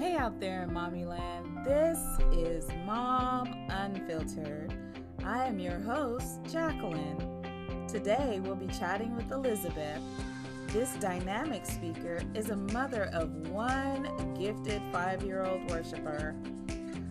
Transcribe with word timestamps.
Hey 0.00 0.16
out 0.16 0.40
there 0.40 0.62
in 0.62 0.72
Mommy 0.72 1.04
Land, 1.04 1.58
this 1.62 1.98
is 2.32 2.66
Mom 2.86 3.46
Unfiltered. 3.68 4.72
I 5.26 5.44
am 5.44 5.58
your 5.58 5.78
host, 5.78 6.40
Jacqueline. 6.50 7.86
Today 7.86 8.40
we'll 8.42 8.54
be 8.54 8.66
chatting 8.68 9.14
with 9.14 9.30
Elizabeth. 9.30 10.00
This 10.68 10.94
dynamic 11.00 11.66
speaker 11.66 12.22
is 12.34 12.48
a 12.48 12.56
mother 12.56 13.10
of 13.12 13.50
one 13.50 14.08
gifted 14.38 14.80
five 14.90 15.22
year 15.22 15.44
old 15.44 15.70
worshiper. 15.70 16.34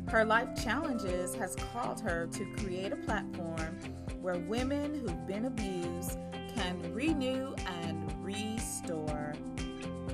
Her 0.07 0.25
life 0.25 0.59
challenges 0.59 1.35
has 1.35 1.55
called 1.71 2.01
her 2.01 2.25
to 2.25 2.45
create 2.55 2.91
a 2.91 2.95
platform 2.95 3.77
where 4.19 4.39
women 4.39 4.95
who've 4.95 5.27
been 5.27 5.45
abused 5.45 6.17
can 6.55 6.91
renew 6.95 7.53
and 7.83 8.11
restore. 8.25 9.35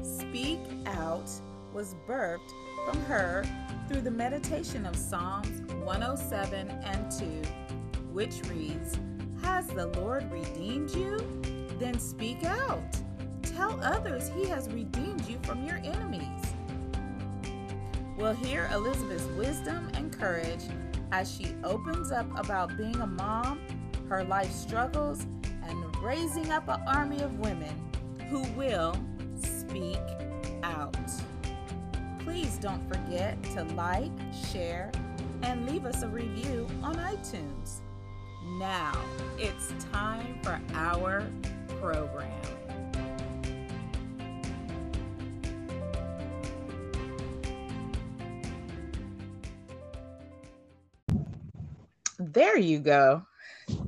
Speak 0.03 0.59
Out 0.87 1.31
was 1.75 1.93
birthed 2.07 2.53
from 2.85 3.01
her 3.05 3.43
through 3.87 4.01
the 4.01 4.11
meditation 4.11 4.85
of 4.85 4.95
Psalms 4.95 5.61
107 5.83 6.69
and 6.69 7.11
2, 7.11 7.25
which 8.13 8.41
reads, 8.47 8.97
Has 9.41 9.67
the 9.67 9.87
Lord 9.99 10.31
redeemed 10.31 10.91
you? 10.91 11.17
Then 11.79 11.99
speak 11.99 12.43
out. 12.43 12.95
Tell 13.41 13.79
others 13.81 14.29
he 14.29 14.45
has 14.49 14.69
redeemed 14.69 15.27
you 15.27 15.39
from 15.43 15.65
your 15.65 15.77
enemies. 15.77 16.43
We'll 18.17 18.33
hear 18.33 18.69
Elizabeth's 18.71 19.25
wisdom 19.37 19.89
and 19.95 20.17
courage 20.17 20.63
as 21.11 21.31
she 21.31 21.55
opens 21.63 22.11
up 22.11 22.27
about 22.37 22.77
being 22.77 22.95
a 22.97 23.07
mom, 23.07 23.59
her 24.07 24.23
life 24.23 24.51
struggles, 24.51 25.25
and 25.63 25.95
raising 25.97 26.51
up 26.51 26.67
an 26.67 26.81
army 26.87 27.21
of 27.21 27.39
women 27.39 27.73
who 28.29 28.43
will 28.53 28.95
speak. 29.35 29.99
Please 32.35 32.57
don't 32.57 32.85
forget 32.89 33.41
to 33.53 33.63
like, 33.75 34.11
share, 34.51 34.91
and 35.41 35.65
leave 35.69 35.85
us 35.85 36.03
a 36.03 36.07
review 36.09 36.67
on 36.83 36.97
iTunes. 36.97 37.79
Now 38.59 38.91
it's 39.37 39.71
time 39.93 40.37
for 40.43 40.59
our 40.73 41.25
program. 41.79 42.29
There 52.19 52.57
you 52.57 52.79
go. 52.79 53.25
Hi, 53.69 53.85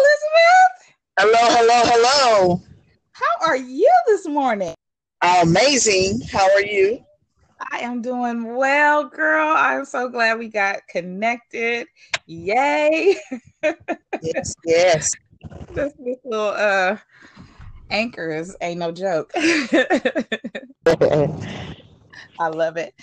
Elizabeth. 0.00 0.74
Hello, 1.16 1.38
hello, 1.42 1.82
hello. 1.84 2.62
How 3.12 3.46
are 3.46 3.56
you 3.56 3.88
this 4.08 4.26
morning? 4.26 4.74
Amazing. 5.22 6.22
How 6.32 6.50
are 6.50 6.62
you? 6.62 7.04
I 7.72 7.80
am 7.80 8.00
doing 8.00 8.54
well, 8.54 9.04
girl. 9.04 9.52
I'm 9.54 9.84
so 9.84 10.08
glad 10.08 10.38
we 10.38 10.48
got 10.48 10.86
connected. 10.88 11.86
Yay. 12.26 13.16
Yes, 13.62 14.54
yes. 14.64 15.10
this, 15.74 15.92
this 15.98 16.18
little 16.24 16.54
uh 16.56 16.96
anchors 17.90 18.56
ain't 18.62 18.80
no 18.80 18.92
joke. 18.92 19.30
I 19.36 19.68
love 22.48 22.78
it. 22.78 22.94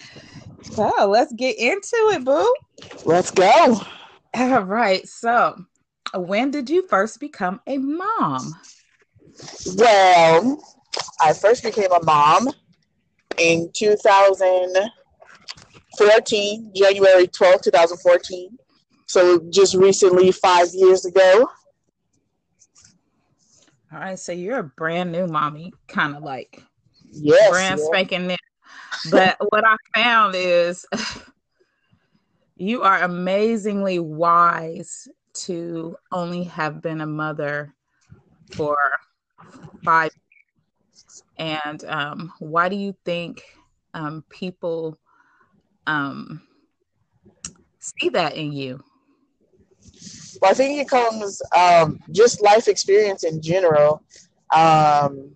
So 0.63 0.91
let's 1.07 1.33
get 1.33 1.57
into 1.57 1.95
it, 2.13 2.25
boo. 2.25 2.55
Let's 3.05 3.29
go. 3.31 3.79
All 4.33 4.61
right. 4.61 5.07
So 5.07 5.55
when 6.15 6.49
did 6.49 6.69
you 6.69 6.87
first 6.87 7.19
become 7.19 7.61
a 7.67 7.77
mom? 7.77 8.55
Well, 9.75 10.76
I 11.21 11.33
first 11.33 11.63
became 11.63 11.91
a 11.91 12.03
mom 12.03 12.49
in 13.37 13.69
2014, 13.75 16.71
January 16.75 17.27
12, 17.27 17.61
2014. 17.61 18.57
So 19.05 19.47
just 19.49 19.75
recently, 19.75 20.31
five 20.31 20.69
years 20.73 21.05
ago. 21.05 21.47
All 23.91 23.99
right, 23.99 24.17
so 24.19 24.31
you're 24.33 24.59
a 24.59 24.63
brand 24.63 25.13
new 25.13 25.27
mommy, 25.27 25.73
kind 25.87 26.15
of 26.15 26.23
like 26.23 26.61
Yes. 27.11 27.49
brand 27.49 27.79
yeah. 27.79 27.85
spanking 27.85 28.27
new. 28.27 28.35
But 29.09 29.37
what 29.49 29.65
I 29.65 29.75
found 29.95 30.35
is 30.35 30.85
you 32.57 32.83
are 32.83 33.01
amazingly 33.03 33.99
wise 33.99 35.07
to 35.33 35.95
only 36.11 36.43
have 36.45 36.81
been 36.81 37.01
a 37.01 37.05
mother 37.05 37.75
for 38.55 38.77
five 39.85 40.11
years. 40.11 40.26
And 41.37 41.83
um, 41.85 42.33
why 42.39 42.69
do 42.69 42.75
you 42.75 42.95
think 43.05 43.43
um, 43.93 44.23
people 44.29 44.97
um, 45.85 46.41
see 47.79 48.09
that 48.09 48.35
in 48.35 48.51
you? 48.51 48.83
Well, 50.41 50.51
I 50.51 50.53
think 50.53 50.79
it 50.79 50.89
comes 50.89 51.41
um, 51.55 51.99
just 52.11 52.41
life 52.41 52.67
experience 52.67 53.23
in 53.23 53.41
general. 53.41 54.03
Um, 54.53 55.31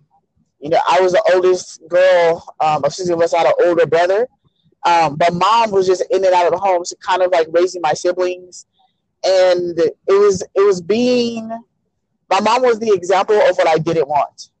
you 0.60 0.68
know, 0.68 0.80
I 0.88 1.00
was 1.00 1.12
the 1.12 1.32
oldest 1.34 1.82
girl 1.88 2.44
of 2.60 2.92
six 2.92 3.08
of 3.08 3.20
us. 3.20 3.34
I 3.34 3.38
had 3.38 3.46
an 3.48 3.66
older 3.66 3.86
brother, 3.86 4.28
um, 4.86 5.16
but 5.16 5.34
mom 5.34 5.72
was 5.72 5.86
just 5.86 6.04
in 6.10 6.24
and 6.24 6.34
out 6.34 6.46
of 6.46 6.52
the 6.52 6.58
home, 6.58 6.84
so 6.84 6.94
kind 7.04 7.22
of 7.22 7.32
like 7.32 7.48
raising 7.50 7.82
my 7.82 7.94
siblings. 7.94 8.66
And 9.24 9.78
it 9.78 9.94
was 10.08 10.42
it 10.54 10.66
was 10.66 10.80
being 10.80 11.48
my 12.30 12.40
mom 12.40 12.62
was 12.62 12.78
the 12.78 12.92
example 12.92 13.36
of 13.36 13.56
what 13.56 13.68
I 13.68 13.78
didn't 13.78 14.08
want. 14.08 14.51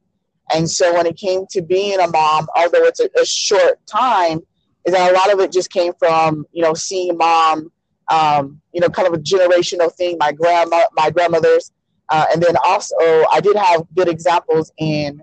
And 0.54 0.70
so 0.70 0.94
when 0.94 1.06
it 1.06 1.16
came 1.16 1.46
to 1.50 1.62
being 1.62 2.00
a 2.00 2.08
mom, 2.08 2.46
although 2.54 2.84
it's 2.84 3.00
a, 3.00 3.08
a 3.20 3.24
short 3.24 3.84
time, 3.86 4.40
is 4.84 4.92
that 4.92 5.10
a 5.10 5.14
lot 5.14 5.32
of 5.32 5.40
it 5.40 5.52
just 5.52 5.70
came 5.70 5.92
from 5.98 6.44
you 6.52 6.62
know 6.62 6.74
seeing 6.74 7.16
mom 7.16 7.70
um, 8.12 8.60
you 8.72 8.80
know, 8.80 8.88
kind 8.88 9.08
of 9.08 9.14
a 9.14 9.18
generational 9.18 9.92
thing. 9.92 10.16
My 10.18 10.32
grandma, 10.32 10.82
my 10.92 11.10
grandmothers, 11.10 11.72
uh, 12.08 12.26
and 12.32 12.42
then 12.42 12.56
also 12.64 12.96
I 13.32 13.40
did 13.40 13.56
have 13.56 13.84
good 13.94 14.08
examples 14.08 14.72
in 14.78 15.22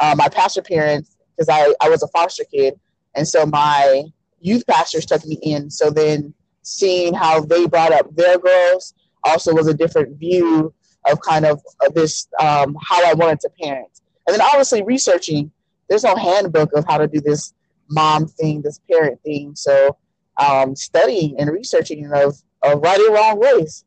uh, 0.00 0.14
my 0.16 0.28
pastor 0.28 0.62
parents 0.62 1.16
because 1.36 1.48
I 1.48 1.74
I 1.80 1.88
was 1.88 2.02
a 2.02 2.08
foster 2.08 2.44
kid, 2.44 2.78
and 3.14 3.26
so 3.26 3.46
my 3.46 4.04
youth 4.40 4.66
pastors 4.66 5.06
took 5.06 5.24
me 5.24 5.38
in. 5.42 5.70
So 5.70 5.90
then 5.90 6.34
seeing 6.62 7.14
how 7.14 7.40
they 7.40 7.66
brought 7.66 7.92
up 7.92 8.14
their 8.14 8.38
girls 8.38 8.94
also 9.24 9.54
was 9.54 9.66
a 9.66 9.74
different 9.74 10.18
view 10.18 10.74
of 11.10 11.20
kind 11.20 11.46
of 11.46 11.60
this 11.94 12.28
um, 12.40 12.76
how 12.82 13.04
I 13.08 13.14
wanted 13.14 13.40
to 13.40 13.50
parent, 13.62 14.00
and 14.26 14.34
then 14.34 14.40
obviously 14.40 14.82
researching. 14.82 15.50
There's 15.88 16.04
no 16.04 16.16
handbook 16.16 16.72
of 16.72 16.84
how 16.88 16.98
to 16.98 17.06
do 17.06 17.20
this 17.20 17.54
mom 17.88 18.26
thing, 18.26 18.62
this 18.62 18.80
parent 18.90 19.20
thing. 19.22 19.54
So 19.54 19.96
um, 20.36 20.74
studying 20.74 21.38
and 21.38 21.50
researching 21.50 22.10
of, 22.12 22.36
of 22.62 22.82
right 22.82 23.00
and 23.00 23.14
wrong 23.14 23.38
ways. 23.38 23.84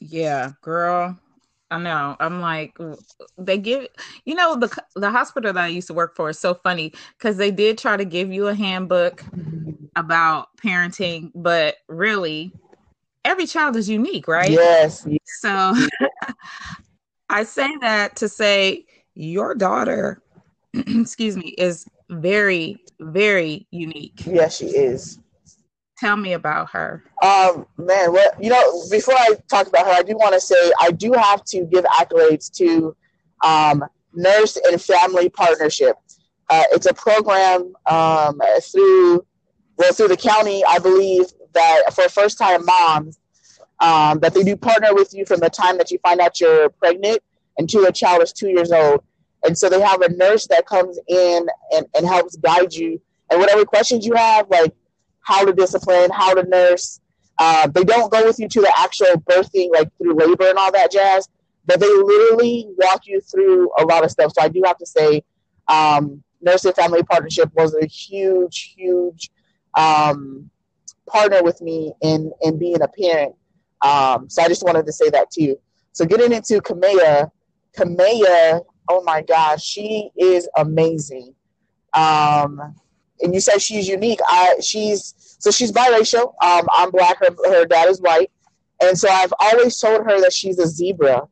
Yeah, 0.00 0.52
girl. 0.62 1.18
I 1.70 1.78
know. 1.78 2.16
I'm 2.20 2.40
like, 2.40 2.76
they 3.38 3.58
give 3.58 3.88
you 4.24 4.34
know 4.34 4.56
the 4.56 4.70
the 4.94 5.10
hospital 5.10 5.52
that 5.52 5.64
I 5.64 5.68
used 5.68 5.88
to 5.88 5.94
work 5.94 6.14
for 6.14 6.30
is 6.30 6.38
so 6.38 6.54
funny 6.54 6.92
because 7.18 7.36
they 7.36 7.50
did 7.50 7.78
try 7.78 7.96
to 7.96 8.04
give 8.04 8.32
you 8.32 8.48
a 8.48 8.54
handbook 8.54 9.24
about 9.96 10.48
parenting, 10.62 11.32
but 11.34 11.76
really, 11.88 12.52
every 13.24 13.46
child 13.46 13.76
is 13.76 13.88
unique, 13.88 14.28
right? 14.28 14.50
Yes, 14.50 15.06
So 15.26 15.74
I 17.28 17.44
say 17.44 17.74
that 17.80 18.16
to 18.16 18.28
say 18.28 18.84
your 19.14 19.54
daughter, 19.54 20.22
excuse 20.74 21.36
me, 21.36 21.54
is 21.58 21.86
very, 22.10 22.78
very 23.00 23.66
unique. 23.70 24.22
yes, 24.26 24.58
she 24.58 24.66
is. 24.66 25.18
Tell 25.96 26.16
me 26.16 26.32
about 26.32 26.70
her. 26.70 27.04
Um, 27.22 27.66
man, 27.78 28.12
well, 28.12 28.30
you 28.40 28.50
know? 28.50 28.82
Before 28.90 29.14
I 29.14 29.34
talk 29.48 29.68
about 29.68 29.86
her, 29.86 29.92
I 29.92 30.02
do 30.02 30.16
want 30.16 30.34
to 30.34 30.40
say 30.40 30.72
I 30.80 30.90
do 30.90 31.12
have 31.12 31.44
to 31.44 31.64
give 31.66 31.84
accolades 31.84 32.52
to 32.56 32.96
um, 33.44 33.84
Nurse 34.12 34.58
and 34.68 34.80
Family 34.80 35.28
Partnership. 35.28 35.96
Uh, 36.50 36.64
it's 36.72 36.86
a 36.86 36.94
program 36.94 37.72
um, 37.86 38.40
through 38.70 39.24
well 39.76 39.92
through 39.92 40.08
the 40.08 40.16
county, 40.16 40.62
I 40.68 40.78
believe 40.78 41.26
that 41.54 41.82
for 41.94 42.08
first 42.08 42.38
time 42.38 42.64
moms 42.64 43.18
um, 43.80 44.20
that 44.20 44.34
they 44.34 44.42
do 44.42 44.56
partner 44.56 44.94
with 44.94 45.12
you 45.12 45.26
from 45.26 45.40
the 45.40 45.50
time 45.50 45.78
that 45.78 45.90
you 45.90 45.98
find 45.98 46.20
out 46.20 46.40
you're 46.40 46.68
pregnant 46.70 47.20
until 47.58 47.84
a 47.86 47.92
child 47.92 48.22
is 48.22 48.32
two 48.32 48.48
years 48.48 48.72
old. 48.72 49.02
And 49.44 49.56
so 49.56 49.68
they 49.68 49.80
have 49.80 50.00
a 50.00 50.12
nurse 50.12 50.46
that 50.46 50.66
comes 50.66 50.98
in 51.06 51.46
and, 51.72 51.86
and 51.94 52.06
helps 52.06 52.36
guide 52.36 52.72
you 52.72 53.00
and 53.30 53.40
whatever 53.40 53.64
questions 53.64 54.06
you 54.06 54.14
have, 54.14 54.48
like 54.48 54.72
how 55.20 55.44
to 55.44 55.52
discipline, 55.52 56.10
how 56.10 56.34
to 56.34 56.48
nurse. 56.48 57.00
Uh, 57.38 57.66
they 57.68 57.84
don't 57.84 58.12
go 58.12 58.24
with 58.24 58.38
you 58.38 58.48
to 58.48 58.60
the 58.60 58.72
actual 58.78 59.14
birthing, 59.28 59.70
like 59.72 59.90
through 59.98 60.14
labor 60.14 60.48
and 60.48 60.58
all 60.58 60.72
that 60.72 60.92
jazz, 60.92 61.28
but 61.66 61.80
they 61.80 61.86
literally 61.86 62.68
walk 62.78 63.02
you 63.06 63.20
through 63.20 63.70
a 63.78 63.84
lot 63.84 64.04
of 64.04 64.10
stuff. 64.10 64.32
So 64.34 64.42
I 64.42 64.48
do 64.48 64.62
have 64.64 64.78
to 64.78 64.86
say, 64.86 65.22
um, 65.68 66.22
Nurse 66.40 66.64
and 66.64 66.74
Family 66.74 67.02
Partnership 67.02 67.50
was 67.54 67.74
a 67.74 67.86
huge, 67.86 68.74
huge 68.76 69.30
um, 69.76 70.50
partner 71.06 71.42
with 71.42 71.60
me 71.60 71.92
in 72.02 72.32
in 72.42 72.58
being 72.58 72.82
a 72.82 72.88
parent. 72.88 73.34
Um, 73.84 74.28
so 74.30 74.42
I 74.42 74.48
just 74.48 74.64
wanted 74.64 74.86
to 74.86 74.92
say 74.92 75.10
that 75.10 75.30
too. 75.30 75.56
So 75.92 76.04
getting 76.04 76.32
into 76.32 76.60
Kamea, 76.60 77.30
Kamea, 77.76 78.62
oh 78.88 79.02
my 79.04 79.22
gosh, 79.22 79.62
she 79.62 80.10
is 80.16 80.48
amazing. 80.56 81.34
Um, 81.92 82.74
and 83.20 83.32
you 83.32 83.40
said 83.40 83.60
she's 83.62 83.86
unique. 83.86 84.20
I 84.26 84.56
she's 84.60 85.14
so 85.38 85.50
she's 85.50 85.70
biracial. 85.70 86.34
Um, 86.42 86.66
I'm 86.72 86.90
black. 86.90 87.18
Her 87.20 87.30
her 87.46 87.64
dad 87.66 87.88
is 87.88 88.00
white, 88.00 88.30
and 88.82 88.98
so 88.98 89.08
I've 89.08 89.32
always 89.38 89.78
told 89.78 90.02
her 90.04 90.20
that 90.20 90.32
she's 90.32 90.58
a 90.58 90.66
zebra, 90.66 91.28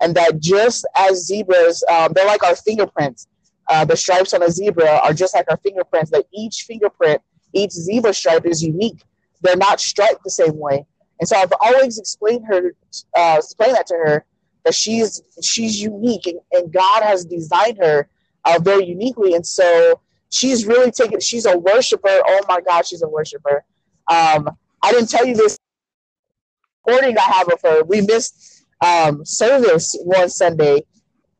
and 0.00 0.14
that 0.14 0.40
just 0.40 0.86
as 0.96 1.26
zebras, 1.26 1.84
um, 1.90 2.12
they're 2.14 2.26
like 2.26 2.42
our 2.42 2.56
fingerprints. 2.56 3.26
Uh, 3.68 3.84
the 3.84 3.96
stripes 3.96 4.32
on 4.32 4.42
a 4.42 4.50
zebra 4.50 5.00
are 5.04 5.12
just 5.12 5.34
like 5.34 5.46
our 5.50 5.58
fingerprints. 5.58 6.10
That 6.10 6.24
each 6.32 6.64
fingerprint, 6.66 7.20
each 7.52 7.72
zebra 7.72 8.14
stripe 8.14 8.46
is 8.46 8.62
unique. 8.62 9.02
They're 9.42 9.56
not 9.56 9.80
striped 9.80 10.24
the 10.24 10.30
same 10.30 10.58
way. 10.58 10.86
And 11.20 11.28
so 11.28 11.36
I've 11.36 11.52
always 11.60 11.98
explained 11.98 12.46
her, 12.46 12.74
uh, 13.16 13.36
explained 13.38 13.76
that 13.76 13.86
to 13.88 13.94
her 13.94 14.24
that 14.64 14.74
she's 14.74 15.22
she's 15.42 15.80
unique 15.80 16.26
and, 16.26 16.40
and 16.52 16.72
God 16.72 17.02
has 17.02 17.24
designed 17.24 17.78
her 17.78 18.08
uh, 18.44 18.58
very 18.60 18.86
uniquely. 18.86 19.34
And 19.34 19.46
so 19.46 20.00
she's 20.30 20.66
really 20.66 20.90
taken. 20.90 21.20
She's 21.20 21.46
a 21.46 21.56
worshiper. 21.58 22.08
Oh 22.26 22.40
my 22.48 22.60
God, 22.60 22.86
she's 22.86 23.02
a 23.02 23.08
worshiper. 23.08 23.64
Um, 24.08 24.48
I 24.82 24.92
didn't 24.92 25.10
tell 25.10 25.26
you 25.26 25.34
this 25.34 25.58
recording 26.86 27.16
I 27.18 27.22
have 27.22 27.48
of 27.52 27.60
her. 27.62 27.84
We 27.84 28.00
missed 28.00 28.64
um, 28.84 29.24
service 29.24 29.96
one 30.04 30.28
Sunday, 30.30 30.84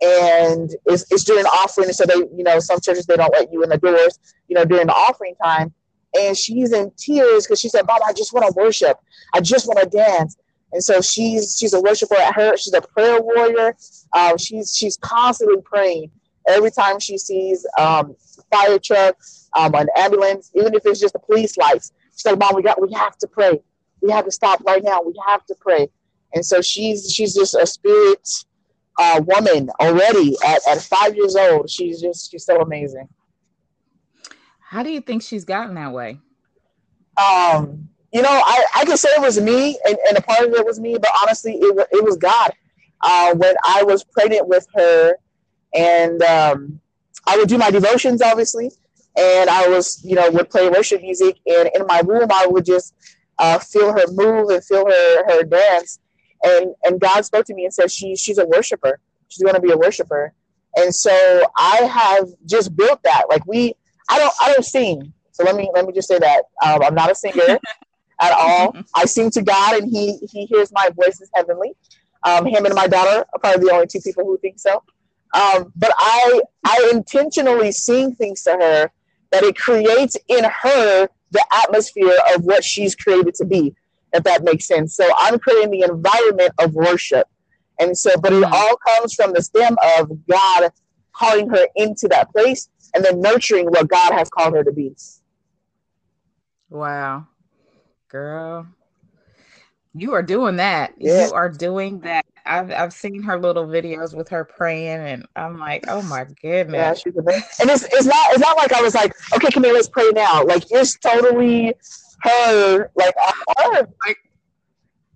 and 0.03 0.71
it's, 0.87 1.11
it's 1.11 1.25
during 1.25 1.47
offering. 1.47 1.93
So 1.93 2.05
they, 2.05 2.17
you 2.17 2.45
know, 2.45 2.61
some 2.61 2.81
churches 2.81 3.07
they 3.07 3.17
don't 3.17 3.33
let 3.33 3.53
you 3.53 3.63
in 3.63 3.71
the 3.71 3.79
doors, 3.79 4.19
you 4.49 4.55
know, 4.55 4.65
during 4.65 4.87
the 4.87 4.95
offering 4.95 5.35
time. 5.43 5.73
And 6.19 6.37
she's 6.37 6.73
in 6.73 6.91
tears 6.97 7.47
because 7.47 7.61
she 7.61 7.69
said, 7.69 7.87
"Bob, 7.87 8.01
I 8.07 8.13
just 8.13 8.33
want 8.33 8.47
to 8.47 8.53
worship. 8.57 8.99
I 9.35 9.41
just 9.41 9.67
want 9.67 9.79
to 9.81 9.87
dance." 9.87 10.37
And 10.73 10.83
so 10.83 11.01
she's 11.01 11.57
she's 11.59 11.73
a 11.73 11.81
worshiper 11.81 12.17
at 12.17 12.35
her. 12.35 12.57
She's 12.57 12.75
a 12.75 12.81
prayer 12.81 13.21
warrior. 13.21 13.77
Um, 14.13 14.39
she's 14.39 14.75
she's 14.75 14.97
constantly 14.97 15.61
praying 15.65 16.11
every 16.49 16.71
time 16.71 16.99
she 16.99 17.19
sees 17.19 17.67
um, 17.79 18.17
fire 18.51 18.79
truck, 18.79 19.17
um, 19.57 19.75
an 19.75 19.89
ambulance, 19.97 20.51
even 20.55 20.75
if 20.75 20.83
it's 20.85 21.01
just 21.01 21.13
the 21.13 21.19
police 21.19 21.57
lights. 21.57 21.93
She's 22.17 22.27
like, 22.27 22.39
"Mom, 22.39 22.55
we 22.55 22.63
got 22.63 22.81
we 22.81 22.93
have 22.93 23.17
to 23.19 23.29
pray. 23.29 23.63
We 24.03 24.11
have 24.11 24.25
to 24.25 24.31
stop 24.33 24.63
right 24.65 24.83
now. 24.83 25.03
We 25.03 25.15
have 25.27 25.45
to 25.47 25.55
pray." 25.61 25.89
And 26.35 26.45
so 26.45 26.61
she's 26.61 27.13
she's 27.13 27.35
just 27.35 27.55
a 27.55 27.67
spirit 27.67 28.29
uh, 28.99 29.21
woman 29.27 29.71
already 29.81 30.37
at, 30.47 30.61
at 30.69 30.81
five 30.83 31.17
years 31.17 31.35
old. 31.37 31.71
She's 31.71 32.01
just 32.01 32.31
she's 32.31 32.45
so 32.45 32.61
amazing. 32.61 33.09
How 34.71 34.85
do 34.85 34.91
you 34.93 35.01
think 35.01 35.23
she's 35.23 35.45
gotten 35.45 35.75
that 35.75 35.93
way? 35.93 36.21
Um, 37.17 37.89
you 38.13 38.23
know, 38.23 38.31
I, 38.31 38.65
I 38.77 38.85
can 38.85 38.97
say 38.97 39.09
it 39.09 39.21
was 39.21 39.41
me, 39.41 39.77
and, 39.85 39.99
and 40.09 40.17
a 40.17 40.23
part 40.23 40.47
of 40.47 40.55
it 40.55 40.65
was 40.65 40.79
me, 40.79 40.97
but 40.97 41.11
honestly, 41.21 41.55
it, 41.55 41.89
it 41.91 42.05
was 42.05 42.17
God. 42.17 42.53
Uh, 43.03 43.35
when 43.35 43.57
I 43.65 43.83
was 43.83 44.05
pregnant 44.05 44.47
with 44.47 44.65
her, 44.77 45.17
and 45.75 46.23
um, 46.23 46.81
I 47.27 47.37
would 47.37 47.49
do 47.49 47.59
my 47.59 47.73
devotions, 47.73 48.23
obviously, 48.23 48.71
and 49.17 49.51
I 49.51 49.67
was, 49.67 50.05
you 50.05 50.15
know, 50.15 50.31
would 50.31 50.51
play 50.51 50.69
worship 50.69 51.03
music, 51.03 51.41
and 51.47 51.69
in 51.75 51.85
my 51.89 52.03
room, 52.07 52.29
I 52.33 52.47
would 52.47 52.65
just 52.65 52.95
uh, 53.41 53.59
feel 53.59 53.93
her 53.93 54.05
move 54.13 54.51
and 54.51 54.65
feel 54.65 54.87
her 54.87 55.25
her 55.33 55.43
dance, 55.43 55.99
and 56.45 56.77
and 56.85 57.01
God 57.01 57.25
spoke 57.25 57.45
to 57.47 57.55
me 57.55 57.65
and 57.65 57.75
said, 57.75 57.91
she 57.91 58.15
she's 58.15 58.39
a 58.39 58.47
worshiper. 58.47 59.01
She's 59.27 59.43
going 59.43 59.57
to 59.57 59.61
be 59.61 59.73
a 59.73 59.77
worshiper, 59.77 60.33
and 60.77 60.95
so 60.95 61.45
I 61.57 61.79
have 61.79 62.29
just 62.47 62.77
built 62.77 63.03
that. 63.03 63.25
Like 63.29 63.45
we, 63.49 63.75
I 64.11 64.19
don't 64.19 64.35
I 64.41 64.53
don't 64.53 64.65
sing, 64.65 65.13
so 65.33 65.45
let 65.45 65.57
me 65.57 65.71
let 65.75 65.87
me 65.87 65.93
just 65.93 66.09
say 66.09 66.19
that 66.19 66.43
um, 66.65 66.83
I'm 66.83 66.95
not 66.95 67.11
a 67.11 67.15
singer 67.15 67.59
at 68.21 68.33
all. 68.33 68.77
I 68.95 69.05
sing 69.07 69.31
to 69.33 69.43
God, 69.43 69.81
and 69.81 69.91
He 69.91 70.19
He 70.31 70.47
hears 70.47 70.71
my 70.73 70.91
voice 70.95 71.21
is 71.21 71.31
heavenly. 71.35 71.73
Um, 72.23 72.45
him 72.45 72.67
and 72.67 72.75
my 72.75 72.87
daughter 72.87 73.25
are 73.33 73.39
probably 73.39 73.67
the 73.67 73.73
only 73.73 73.87
two 73.87 74.01
people 74.01 74.25
who 74.25 74.37
think 74.39 74.59
so. 74.59 74.83
Um, 75.33 75.73
but 75.77 75.93
I 75.97 76.43
I 76.65 76.91
intentionally 76.93 77.73
sing 77.73 78.15
things 78.15 78.43
to 78.43 78.53
her 78.53 78.91
that 79.31 79.43
it 79.45 79.57
creates 79.57 80.17
in 80.29 80.45
her 80.45 81.09
the 81.31 81.47
atmosphere 81.53 82.17
of 82.35 82.45
what 82.45 82.65
she's 82.65 82.97
created 82.97 83.35
to 83.35 83.45
be, 83.45 83.75
if 84.13 84.25
that 84.25 84.43
makes 84.43 84.67
sense. 84.67 84.97
So 84.97 85.09
I'm 85.17 85.39
creating 85.39 85.71
the 85.71 85.83
environment 85.83 86.53
of 86.59 86.75
worship. 86.75 87.29
And 87.79 87.97
so, 87.97 88.11
but 88.21 88.33
it 88.33 88.45
all 88.45 88.77
comes 88.77 89.15
from 89.15 89.33
the 89.33 89.43
stem 89.43 89.77
of 89.97 90.11
God 90.27 90.71
calling 91.13 91.49
her 91.49 91.67
into 91.77 92.09
that 92.09 92.31
place 92.33 92.69
and 92.95 93.05
then 93.05 93.21
nurturing 93.21 93.67
what 93.67 93.89
God 93.89 94.13
has 94.13 94.29
called 94.29 94.55
her 94.55 94.65
to 94.65 94.73
be. 94.73 94.95
Wow. 96.69 97.27
Girl, 98.09 98.67
you 99.95 100.15
are 100.15 100.23
doing 100.23 100.57
that. 100.57 100.95
Yeah. 100.99 101.27
You 101.27 101.33
are 101.33 101.49
doing 101.49 102.01
that. 102.01 102.25
I've 102.47 102.73
I've 102.73 102.93
seen 102.93 103.23
her 103.23 103.39
little 103.39 103.67
videos 103.67 104.17
with 104.17 104.29
her 104.31 104.45
praying, 104.45 105.01
and 105.01 105.27
I'm 105.37 105.59
like, 105.59 105.85
oh 105.89 106.03
my 106.03 106.27
goodness. 106.41 106.75
Yeah, 106.75 106.95
she's 106.95 107.17
amazing. 107.17 107.43
And 107.61 107.71
it's 107.71 107.85
it's 107.85 108.07
not 108.07 108.31
it's 108.31 108.41
not 108.41 108.57
like 108.57 108.73
I 108.73 108.81
was 108.83 108.95
like, 108.95 109.13
okay, 109.35 109.51
come 109.51 109.65
here, 109.65 109.73
let's 109.73 109.89
pray 109.89 110.11
now. 110.13 110.45
Like 110.45 110.65
it's 110.71 110.99
totally 110.99 111.75
her, 112.23 112.91
like 112.97 113.15
her. 113.59 113.89
Like, 114.07 114.19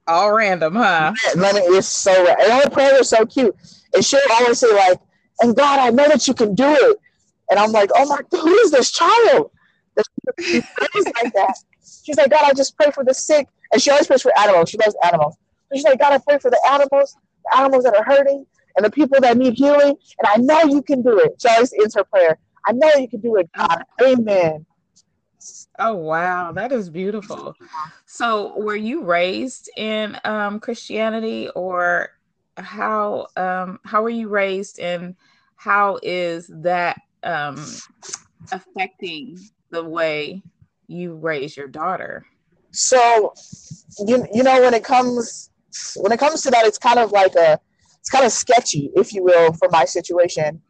all 0.06 0.32
random, 0.32 0.75
huh? 0.75 1.15
Man, 1.37 1.55
it's 1.56 1.87
so 1.87 2.12
and 2.12 2.53
her 2.62 2.71
prayer 2.71 3.00
is 3.00 3.09
so 3.09 3.25
cute. 3.25 3.55
And 3.94 4.05
she'll 4.05 4.21
always 4.32 4.59
say 4.59 4.73
like, 4.75 4.99
"And 5.41 5.56
God, 5.56 5.79
I 5.79 5.91
know 5.91 6.09
that 6.09 6.26
you 6.29 6.35
can 6.35 6.55
do 6.55 6.67
it." 6.69 6.99
And 7.50 7.58
I'm 7.58 7.73
like, 7.73 7.91
"Oh 7.94 8.06
my, 8.08 8.20
god, 8.31 8.41
who 8.41 8.55
is 8.58 8.70
this 8.70 8.91
child?" 8.91 9.50
That 9.96 10.06
prays 10.76 11.05
like 11.23 11.32
that. 11.35 11.55
She's 12.05 12.17
like, 12.17 12.31
God, 12.31 12.44
I 12.44 12.52
just 12.55 12.76
pray 12.76 12.91
for 12.91 13.05
the 13.05 13.14
sick. 13.14 13.46
And 13.73 13.81
she 13.81 13.91
always 13.91 14.06
prays 14.06 14.23
for 14.23 14.37
animals. 14.38 14.70
She 14.70 14.79
loves 14.79 14.96
animals. 15.05 15.37
She's 15.75 15.85
like, 15.85 15.99
God, 15.99 16.12
I 16.12 16.19
pray 16.19 16.38
for 16.38 16.50
the 16.50 16.61
animals, 16.70 17.17
the 17.50 17.58
animals 17.58 17.85
that 17.85 17.96
are 17.96 18.05
hurting, 18.05 18.46
and 18.76 18.85
the 18.85 18.91
people 18.91 19.20
that 19.20 19.37
need 19.37 19.55
healing. 19.55 19.96
And 20.19 20.26
I 20.26 20.37
know 20.37 20.70
you 20.73 20.82
can 20.82 21.02
do 21.02 21.19
it. 21.19 21.35
She 21.41 21.49
always 21.49 21.73
ends 21.73 21.94
her 21.94 22.05
prayer. 22.05 22.38
I 22.67 22.73
know 22.73 22.91
you 22.99 23.08
can 23.08 23.20
do 23.20 23.37
it, 23.37 23.50
God. 23.56 23.82
Amen. 24.02 24.67
Oh 25.79 25.94
wow, 25.94 26.52
that 26.52 26.73
is 26.73 26.88
beautiful. 26.88 27.55
So, 28.06 28.58
were 28.58 28.76
you 28.76 29.02
raised 29.05 29.69
in 29.76 30.19
um, 30.25 30.58
Christianity, 30.58 31.50
or 31.55 32.11
how 32.56 33.26
um, 33.37 33.81
how 33.85 34.02
were 34.02 34.08
you 34.08 34.29
raised, 34.29 34.81
and 34.81 35.17
how 35.56 35.99
is 36.02 36.50
that 36.62 36.99
um, 37.25 37.56
affecting 38.53 39.38
the 39.71 39.82
way 39.82 40.43
you 40.87 41.15
raise 41.15 41.56
your 41.56 41.69
daughter? 41.69 42.25
So, 42.71 43.32
you 44.06 44.26
you 44.32 44.43
know 44.43 44.61
when 44.62 44.75
it 44.75 44.85
comes 44.85 45.50
when 45.97 46.12
it 46.12 46.19
comes 46.19 46.43
to 46.43 46.50
that, 46.50 46.67
it's 46.67 46.79
kind 46.79 46.99
of 46.99 47.12
like 47.12 47.35
a 47.35 47.59
it's 47.99 48.11
kind 48.11 48.25
of 48.25 48.32
sketchy, 48.32 48.91
if 48.94 49.12
you 49.15 49.25
will, 49.25 49.52
for 49.54 49.69
my 49.71 49.85
situation. 49.85 50.61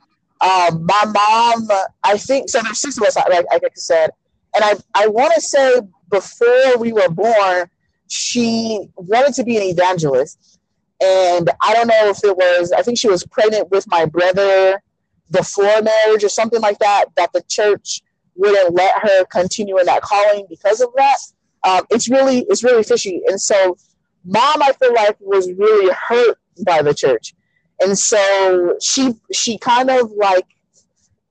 Um, 0.41 0.87
my 0.87 1.05
mom, 1.07 1.69
I 2.03 2.17
think, 2.17 2.49
so 2.49 2.61
there's 2.61 2.81
six 2.81 2.97
of 2.97 3.05
us, 3.05 3.17
I 3.17 3.29
like 3.29 3.47
I 3.51 3.69
said, 3.75 4.11
and 4.55 4.65
I 4.65 4.75
I 4.95 5.09
want 5.09 5.35
to 5.35 5.41
say 5.41 5.81
before 6.11 6.79
we 6.79 6.93
were 6.93 7.09
born, 7.09 7.69
she 8.09 8.89
wanted 8.97 9.35
to 9.35 9.45
be 9.45 9.57
an 9.57 9.63
evangelist, 9.65 10.61
and 11.03 11.51
I 11.63 11.75
don't 11.75 11.89
know 11.89 12.09
if 12.11 12.23
it 12.23 12.37
was 12.37 12.73
I 12.73 12.83
think 12.83 12.99
she 12.99 13.09
was 13.09 13.27
pregnant 13.27 13.71
with 13.71 13.87
my 13.89 14.05
brother 14.05 14.83
before 15.31 15.83
marriage 15.83 16.25
or 16.25 16.29
something 16.29 16.61
like 16.61 16.79
that. 16.79 17.07
That 17.17 17.33
the 17.33 17.43
church 17.49 18.03
wouldn't 18.35 18.75
let 18.75 18.99
her 19.03 19.25
continue 19.27 19.79
in 19.79 19.87
that 19.87 20.03
calling 20.03 20.47
because 20.49 20.81
of 20.81 20.91
that. 20.97 21.19
Um, 21.65 21.85
it's 21.91 22.09
really 22.09 22.45
it's 22.49 22.63
really 22.63 22.83
fishy. 22.83 23.23
And 23.27 23.41
so, 23.41 23.77
mom, 24.25 24.63
I 24.63 24.73
feel 24.73 24.95
like 24.95 25.17
was 25.21 25.51
really 25.53 25.93
hurt 26.09 26.39
by 26.65 26.83
the 26.83 26.95
church, 26.95 27.35
and 27.81 27.99
so 27.99 28.77
she 28.83 29.15
she 29.33 29.59
kind 29.59 29.91
of 29.91 30.11
like 30.13 30.47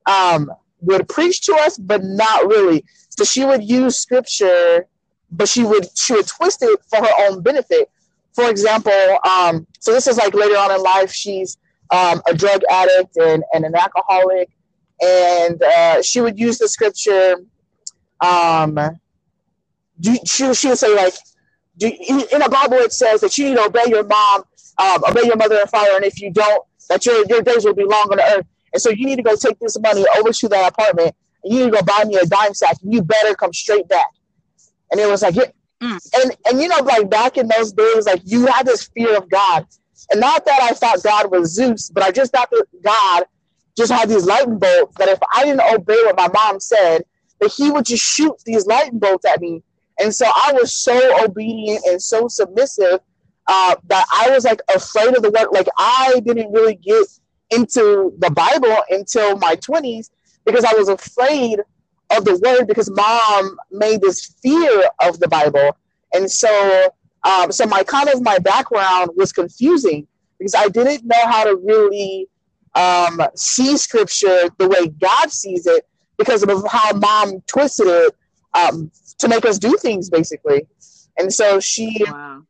um, 0.06 0.52
would 0.82 1.08
preach 1.08 1.42
to 1.42 1.56
us, 1.56 1.78
but 1.78 2.04
not 2.04 2.48
really. 2.48 2.84
So 3.10 3.24
she 3.24 3.46
would 3.46 3.64
use 3.64 4.00
scripture, 4.00 4.88
but 5.32 5.48
she 5.48 5.64
would 5.64 5.88
she 5.96 6.14
would 6.14 6.28
twist 6.28 6.64
it 6.64 6.80
for 6.90 7.00
her 7.00 7.14
own 7.20 7.42
benefit. 7.42 7.90
For 8.34 8.50
example, 8.50 9.18
um, 9.30 9.68
so 9.80 9.94
this 9.94 10.08
is 10.08 10.18
like 10.18 10.34
later 10.34 10.56
on 10.56 10.72
in 10.72 10.82
life, 10.82 11.12
she's 11.12 11.58
um, 11.94 12.22
a 12.28 12.34
drug 12.34 12.62
addict 12.70 13.16
and, 13.18 13.44
and 13.54 13.64
an 13.64 13.76
alcoholic 13.76 14.50
and 15.02 15.62
uh, 15.62 16.02
she 16.02 16.22
would 16.22 16.40
use 16.40 16.58
the 16.58 16.68
scripture. 16.68 17.36
Um, 18.22 18.80
do, 20.00 20.16
she, 20.26 20.54
she 20.54 20.68
would 20.70 20.78
say 20.78 20.96
like, 20.96 21.14
do, 21.78 21.88
in, 21.88 22.20
in 22.32 22.40
the 22.40 22.50
Bible 22.50 22.78
it 22.78 22.94
says 22.94 23.22
that 23.22 23.38
you 23.38 23.50
need 23.50 23.56
to 23.56 23.66
obey 23.66 23.86
your 23.88 24.04
mom, 24.04 24.44
um, 24.78 25.04
obey 25.08 25.26
your 25.26 25.36
mother 25.36 25.60
and 25.60 25.70
father, 25.70 25.92
and 25.96 26.06
if 26.06 26.22
you 26.22 26.32
don't, 26.32 26.64
that 26.90 27.06
your 27.06 27.26
your 27.28 27.42
days 27.42 27.66
will 27.66 27.74
be 27.74 27.84
long 27.84 28.08
on 28.12 28.18
the 28.18 28.38
earth. 28.38 28.46
And 28.74 28.82
so 28.82 28.90
you 28.90 29.06
need 29.06 29.18
to 29.18 29.24
go 29.24 29.36
take 29.36 29.60
this 29.60 29.80
money 29.80 30.06
over 30.18 30.32
to 30.32 30.48
that 30.50 30.72
apartment. 30.72 31.16
And 31.44 31.54
you 31.54 31.60
need 31.60 31.72
to 31.72 31.78
go 31.78 31.84
buy 31.84 32.04
me 32.06 32.16
a 32.16 32.26
dime 32.26 32.54
sack. 32.54 32.78
And 32.82 32.94
you 32.94 33.02
better 33.02 33.36
come 33.36 33.54
straight 33.54 33.88
back. 33.88 34.10
And 34.92 35.00
it 35.00 35.08
was 35.08 35.22
like, 35.22 35.36
yeah. 35.36 35.46
Mm. 35.82 36.00
and 36.22 36.38
and 36.48 36.62
you 36.62 36.68
know, 36.68 36.80
like 36.80 37.10
back 37.10 37.38
in 37.38 37.48
those 37.48 37.72
days, 37.72 38.06
like 38.06 38.22
you 38.24 38.46
had 38.46 38.66
this 38.66 38.86
fear 38.86 39.18
of 39.18 39.30
God. 39.30 39.66
And 40.12 40.20
not 40.20 40.46
that 40.46 40.62
I 40.62 40.74
thought 40.74 41.04
God 41.04 41.32
was 41.32 41.54
Zeus, 41.54 41.90
but 41.90 42.04
I 42.04 42.12
just 42.12 42.32
thought 42.32 42.50
that 42.52 42.66
God 42.84 43.26
just 43.78 43.92
had 43.92 44.10
these 44.10 44.26
lightning 44.26 44.60
bolts 44.60 44.96
that 44.98 45.10
if 45.10 45.20
I 45.34 45.46
didn't 45.46 45.62
obey 45.74 46.02
what 46.06 46.18
my 46.18 46.28
mom 46.28 46.60
said, 46.60 47.04
that 47.40 47.52
he 47.52 47.72
would 47.72 47.86
just 47.86 48.04
shoot 48.04 48.34
these 48.46 48.66
lightning 48.66 49.00
bolts 49.00 49.26
at 49.26 49.42
me. 49.42 49.64
And 50.00 50.14
so 50.14 50.26
I 50.26 50.54
was 50.54 50.76
so 50.76 51.24
obedient 51.24 51.84
and 51.86 52.02
so 52.02 52.28
submissive 52.28 53.00
uh, 53.48 53.76
that 53.88 54.06
I 54.14 54.30
was 54.30 54.46
like 54.46 54.62
afraid 54.74 55.16
of 55.16 55.24
the 55.24 55.32
word. 55.32 55.48
Like 55.52 55.68
I 55.78 56.22
didn't 56.26 56.52
really 56.52 56.76
get 56.76 57.08
into 57.50 58.14
the 58.20 58.32
Bible 58.32 58.78
until 58.90 59.38
my 59.38 59.56
20s 59.58 60.10
because 60.46 60.64
I 60.64 60.74
was 60.74 60.90
afraid 60.90 61.60
of 62.16 62.26
the 62.26 62.40
word 62.44 62.68
because 62.68 62.90
mom 62.92 63.58
made 63.72 64.02
this 64.02 64.36
fear 64.42 64.90
of 65.02 65.20
the 65.20 65.28
Bible. 65.28 65.76
And 66.14 66.30
so, 66.30 66.94
um, 67.24 67.52
so 67.52 67.66
my 67.66 67.84
kind 67.84 68.10
of 68.10 68.22
my 68.22 68.40
background 68.40 69.12
was 69.16 69.32
confusing 69.32 70.08
because 70.38 70.56
I 70.56 70.68
didn't 70.68 71.06
know 71.06 71.26
how 71.26 71.46
to 71.46 71.56
really 71.56 72.28
um, 72.76 73.22
see 73.36 73.78
scripture 73.78 74.50
the 74.58 74.68
way 74.68 74.88
God 74.88 75.32
sees 75.32 75.66
it 75.68 75.88
because 76.18 76.44
of 76.44 76.50
how 76.70 76.94
mom 76.94 77.42
twisted 77.48 77.88
it 77.88 78.16
um, 78.54 78.92
to 79.20 79.28
make 79.28 79.46
us 79.46 79.58
do 79.58 79.78
things 79.78 80.10
basically. 80.10 80.68
And 81.18 81.32
so 81.32 81.60
she, 81.60 82.04
wow. 82.06 82.42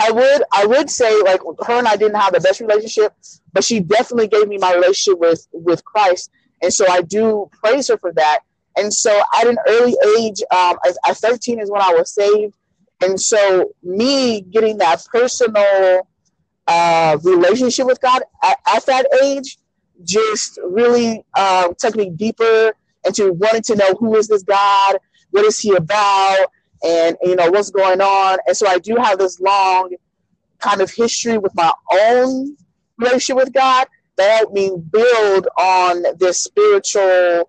I 0.00 0.10
would, 0.10 0.42
I 0.52 0.66
would 0.66 0.90
say 0.90 1.20
like 1.22 1.40
her 1.66 1.74
and 1.74 1.88
I 1.88 1.96
didn't 1.96 2.16
have 2.16 2.32
the 2.32 2.40
best 2.40 2.60
relationship, 2.60 3.12
but 3.52 3.64
she 3.64 3.80
definitely 3.80 4.28
gave 4.28 4.48
me 4.48 4.58
my 4.58 4.74
relationship 4.74 5.20
with, 5.20 5.46
with 5.52 5.84
Christ. 5.84 6.30
And 6.62 6.72
so 6.72 6.86
I 6.88 7.02
do 7.02 7.48
praise 7.52 7.88
her 7.88 7.98
for 7.98 8.12
that. 8.14 8.40
And 8.76 8.92
so 8.92 9.20
at 9.36 9.46
an 9.46 9.58
early 9.66 9.96
age, 10.18 10.40
um, 10.50 10.76
at, 10.86 10.96
at 11.06 11.16
13 11.16 11.60
is 11.60 11.70
when 11.70 11.82
I 11.82 11.92
was 11.92 12.12
saved. 12.12 12.54
And 13.00 13.20
so 13.20 13.72
me 13.82 14.40
getting 14.40 14.78
that 14.78 15.04
personal 15.12 16.08
uh, 16.66 17.16
relationship 17.22 17.86
with 17.86 18.00
God 18.00 18.22
at, 18.42 18.58
at, 18.66 18.86
that 18.86 19.06
age 19.22 19.56
just 20.04 20.58
really 20.64 21.24
uh, 21.34 21.68
took 21.78 21.96
me 21.96 22.10
deeper 22.10 22.72
into 23.06 23.32
wanting 23.32 23.62
to 23.62 23.76
know 23.76 23.94
who 23.94 24.16
is 24.16 24.28
this 24.28 24.42
God, 24.42 24.98
what 25.30 25.44
is 25.44 25.58
He 25.58 25.74
about, 25.74 26.46
and 26.84 27.16
you 27.22 27.36
know 27.36 27.50
what's 27.50 27.70
going 27.70 28.00
on. 28.00 28.38
And 28.46 28.56
so 28.56 28.66
I 28.66 28.78
do 28.78 28.96
have 28.96 29.18
this 29.18 29.40
long 29.40 29.94
kind 30.58 30.80
of 30.80 30.90
history 30.90 31.38
with 31.38 31.54
my 31.54 31.72
own 31.92 32.56
relationship 32.98 33.36
with 33.36 33.52
God 33.52 33.86
that 34.16 34.38
helped 34.38 34.54
me 34.54 34.70
build 34.90 35.48
on 35.56 36.04
this 36.18 36.42
spiritual 36.42 37.48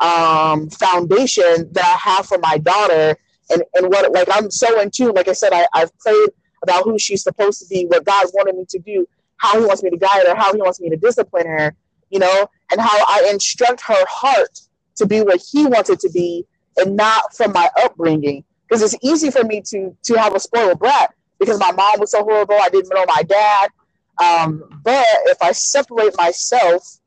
um, 0.00 0.68
foundation 0.70 1.68
that 1.72 1.84
I 1.84 2.10
have 2.10 2.26
for 2.26 2.38
my 2.38 2.58
daughter. 2.58 3.16
And, 3.50 3.62
and 3.74 3.88
what 3.88 4.12
like 4.12 4.28
I'm 4.30 4.50
so 4.50 4.80
in 4.80 4.90
tune. 4.90 5.12
Like 5.14 5.28
I 5.28 5.32
said, 5.32 5.52
I, 5.52 5.66
I've 5.72 5.96
prayed 5.98 6.30
about 6.62 6.84
who 6.84 6.98
she's 6.98 7.22
supposed 7.22 7.60
to 7.60 7.66
be, 7.68 7.84
what 7.86 8.04
God 8.04 8.26
wanted 8.34 8.56
me 8.56 8.64
to 8.70 8.78
do, 8.78 9.06
how 9.36 9.58
He 9.58 9.64
wants 9.64 9.82
me 9.82 9.90
to 9.90 9.96
guide 9.96 10.26
her, 10.26 10.34
how 10.34 10.52
He 10.52 10.60
wants 10.60 10.80
me 10.80 10.90
to 10.90 10.96
discipline 10.96 11.46
her, 11.46 11.74
you 12.10 12.18
know, 12.18 12.48
and 12.72 12.80
how 12.80 13.04
I 13.08 13.28
instruct 13.30 13.82
her 13.82 14.04
heart 14.08 14.60
to 14.96 15.06
be 15.06 15.22
what 15.22 15.40
He 15.52 15.66
wants 15.66 15.90
it 15.90 16.00
to 16.00 16.10
be, 16.10 16.44
and 16.76 16.96
not 16.96 17.34
from 17.36 17.52
my 17.52 17.70
upbringing. 17.82 18.44
Because 18.68 18.82
it's 18.82 18.96
easy 19.02 19.30
for 19.30 19.44
me 19.44 19.62
to 19.66 19.96
to 20.04 20.14
have 20.18 20.34
a 20.34 20.40
spoiled 20.40 20.80
brat 20.80 21.14
because 21.38 21.58
my 21.60 21.72
mom 21.72 22.00
was 22.00 22.10
so 22.10 22.24
horrible. 22.24 22.56
I 22.60 22.68
didn't 22.68 22.92
know 22.92 23.04
my 23.06 23.22
dad. 23.22 23.70
Um, 24.22 24.80
but 24.82 25.06
if 25.26 25.40
I 25.42 25.52
separate 25.52 26.16
myself 26.16 26.98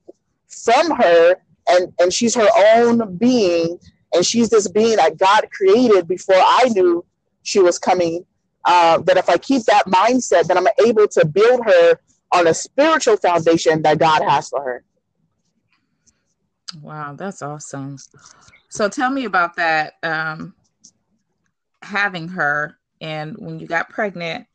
from 0.48 0.92
her 0.92 1.36
and 1.68 1.94
and 2.00 2.14
she's 2.14 2.36
her 2.36 2.50
own 2.76 3.18
being 3.18 3.80
and 4.14 4.26
she's 4.26 4.50
this 4.50 4.68
being 4.68 4.98
that 4.98 5.18
God 5.18 5.48
created 5.52 6.08
before 6.08 6.36
I 6.36 6.70
knew 6.70 7.06
she 7.44 7.60
was 7.60 7.78
coming. 7.78 8.26
Uh, 8.66 9.00
that 9.00 9.18
if 9.18 9.30
I 9.30 9.38
keep 9.38 9.64
that 9.64 9.86
mindset, 9.86 10.48
then 10.48 10.58
I'm 10.58 10.68
able 10.86 11.08
to 11.08 11.26
build 11.26 11.62
her 11.66 12.00
on 12.34 12.48
a 12.48 12.54
spiritual 12.54 13.18
foundation 13.18 13.82
that 13.84 13.98
God 13.98 14.22
has 14.22 14.50
for 14.50 14.62
her. 14.62 14.84
Wow, 16.82 17.14
that's 17.14 17.42
awesome. 17.42 17.98
So 18.70 18.90
tell 18.90 19.10
me 19.10 19.26
about 19.26 19.56
that 19.56 19.94
um, 20.04 20.54
having 21.82 22.28
her 22.30 22.78
and 23.02 23.36
when 23.38 23.60
you 23.60 23.68
got 23.68 23.90
pregnant, 23.90 24.46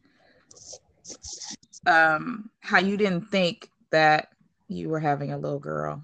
um, 1.86 2.50
how 2.60 2.78
you 2.78 2.96
didn't 2.96 3.30
think 3.30 3.68
that 3.90 4.28
you 4.68 4.88
were 4.88 5.00
having 5.00 5.32
a 5.32 5.38
little 5.38 5.58
girl. 5.58 6.02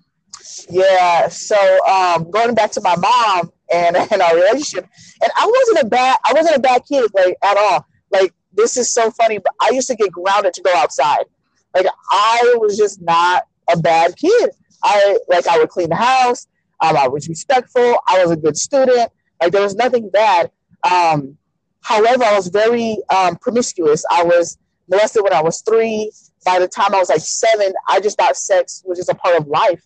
Yeah. 0.68 1.28
So 1.28 1.56
um, 1.86 2.30
going 2.30 2.54
back 2.54 2.70
to 2.72 2.80
my 2.80 2.96
mom 2.96 3.52
and, 3.72 3.96
and 4.12 4.22
our 4.22 4.34
relationship, 4.34 4.88
and 5.22 5.32
I 5.36 5.46
wasn't 5.46 5.86
a 5.86 5.88
bad 5.88 6.16
I 6.24 6.32
wasn't 6.32 6.56
a 6.56 6.60
bad 6.60 6.82
kid 6.88 7.10
like 7.14 7.36
at 7.42 7.56
all. 7.56 7.86
Like 8.10 8.32
this 8.52 8.76
is 8.76 8.92
so 8.92 9.10
funny, 9.10 9.38
but 9.38 9.54
I 9.60 9.70
used 9.72 9.88
to 9.88 9.96
get 9.96 10.10
grounded 10.12 10.54
to 10.54 10.62
go 10.62 10.74
outside. 10.76 11.24
Like 11.74 11.86
I 12.10 12.56
was 12.58 12.76
just 12.76 13.00
not 13.02 13.44
a 13.72 13.78
bad 13.78 14.16
kid. 14.16 14.50
I 14.82 15.18
like 15.28 15.46
I 15.46 15.58
would 15.58 15.68
clean 15.68 15.88
the 15.88 15.96
house. 15.96 16.46
Um, 16.80 16.96
I 16.96 17.08
was 17.08 17.28
respectful. 17.28 17.98
I 18.08 18.22
was 18.22 18.30
a 18.30 18.36
good 18.36 18.56
student. 18.56 19.10
Like 19.40 19.52
there 19.52 19.62
was 19.62 19.74
nothing 19.74 20.10
bad. 20.10 20.50
Um, 20.90 21.36
however, 21.82 22.24
I 22.24 22.34
was 22.34 22.48
very 22.48 22.98
um, 23.14 23.36
promiscuous. 23.36 24.04
I 24.10 24.22
was 24.22 24.58
molested 24.88 25.22
when 25.22 25.32
I 25.32 25.42
was 25.42 25.62
three. 25.62 26.10
By 26.44 26.58
the 26.58 26.68
time 26.68 26.94
I 26.94 26.98
was 26.98 27.10
like 27.10 27.20
seven, 27.20 27.72
I 27.86 28.00
just 28.00 28.18
thought 28.18 28.36
sex 28.36 28.82
was 28.86 28.98
just 28.98 29.10
a 29.10 29.14
part 29.14 29.38
of 29.38 29.46
life. 29.46 29.82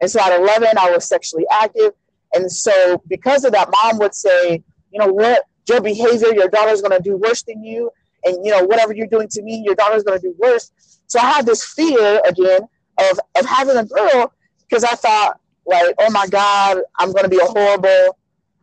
And 0.00 0.10
so 0.10 0.20
at 0.20 0.38
11, 0.38 0.78
I 0.78 0.90
was 0.90 1.08
sexually 1.08 1.44
active. 1.50 1.92
And 2.34 2.50
so 2.50 3.02
because 3.08 3.44
of 3.44 3.52
that, 3.52 3.68
mom 3.70 3.98
would 3.98 4.14
say, 4.14 4.62
you 4.90 4.98
know 4.98 5.12
what, 5.12 5.44
your 5.68 5.80
behavior, 5.80 6.34
your 6.34 6.48
daughter's 6.48 6.80
going 6.80 6.96
to 6.96 7.02
do 7.02 7.16
worse 7.16 7.42
than 7.42 7.62
you. 7.62 7.90
And, 8.24 8.44
you 8.44 8.50
know, 8.50 8.64
whatever 8.64 8.94
you're 8.94 9.06
doing 9.06 9.28
to 9.28 9.42
me, 9.42 9.62
your 9.64 9.74
daughter's 9.74 10.02
going 10.02 10.20
to 10.20 10.22
do 10.22 10.34
worse. 10.38 10.70
So 11.06 11.18
I 11.18 11.30
had 11.30 11.46
this 11.46 11.64
fear 11.64 12.20
again 12.26 12.62
of, 12.98 13.20
of 13.36 13.46
having 13.46 13.76
a 13.76 13.84
girl 13.84 14.32
because 14.68 14.84
I 14.84 14.94
thought, 14.94 15.40
like, 15.64 15.94
oh 15.98 16.10
my 16.10 16.26
God, 16.28 16.78
I'm 16.98 17.12
going 17.12 17.24
to 17.24 17.28
be 17.28 17.38
a 17.38 17.46
horrible, 17.46 18.18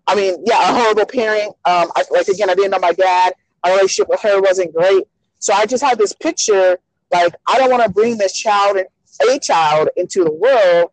I 0.07 0.15
mean, 0.15 0.43
yeah, 0.45 0.69
a 0.69 0.73
horrible 0.73 1.05
parent. 1.05 1.49
Um, 1.65 1.91
I, 1.95 2.03
like, 2.11 2.27
again, 2.27 2.49
I 2.49 2.55
didn't 2.55 2.71
know 2.71 2.79
my 2.79 2.93
dad. 2.93 3.33
My 3.63 3.71
relationship 3.71 4.09
with 4.09 4.21
her 4.21 4.41
wasn't 4.41 4.73
great. 4.73 5.03
So 5.39 5.53
I 5.53 5.65
just 5.65 5.83
had 5.83 5.97
this 5.97 6.13
picture, 6.13 6.77
like, 7.11 7.33
I 7.47 7.57
don't 7.57 7.69
want 7.69 7.83
to 7.83 7.89
bring 7.89 8.17
this 8.17 8.33
child, 8.33 8.77
a 8.77 9.39
child 9.39 9.89
into 9.95 10.23
the 10.23 10.31
world 10.31 10.91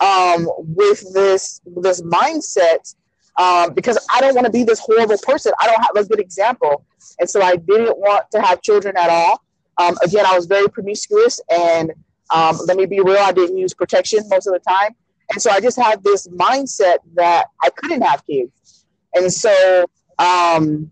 um, 0.00 0.48
with 0.58 1.12
this 1.14 1.60
this 1.64 2.02
mindset 2.02 2.94
um, 3.38 3.74
because 3.74 3.98
I 4.12 4.20
don't 4.20 4.34
want 4.34 4.46
to 4.46 4.52
be 4.52 4.64
this 4.64 4.78
horrible 4.78 5.18
person. 5.18 5.52
I 5.60 5.66
don't 5.66 5.80
have 5.82 6.04
a 6.04 6.08
good 6.08 6.20
example, 6.20 6.84
and 7.18 7.28
so 7.28 7.42
I 7.42 7.56
didn't 7.56 7.98
want 7.98 8.30
to 8.32 8.40
have 8.40 8.62
children 8.62 8.96
at 8.96 9.10
all. 9.10 9.42
Um, 9.78 9.96
again, 10.02 10.24
I 10.26 10.34
was 10.34 10.46
very 10.46 10.68
promiscuous, 10.68 11.40
and 11.50 11.92
um, 12.30 12.58
let 12.66 12.76
me 12.76 12.86
be 12.86 13.00
real, 13.00 13.18
I 13.18 13.32
didn't 13.32 13.58
use 13.58 13.74
protection 13.74 14.20
most 14.28 14.46
of 14.46 14.54
the 14.54 14.60
time, 14.60 14.94
and 15.32 15.40
so 15.40 15.50
I 15.50 15.60
just 15.60 15.76
had 15.76 16.02
this 16.02 16.26
mindset 16.28 16.98
that 17.14 17.46
I 17.62 17.70
couldn't 17.70 18.02
have 18.02 18.24
kids, 18.24 18.86
and 19.14 19.30
so 19.32 19.84
um, 20.18 20.90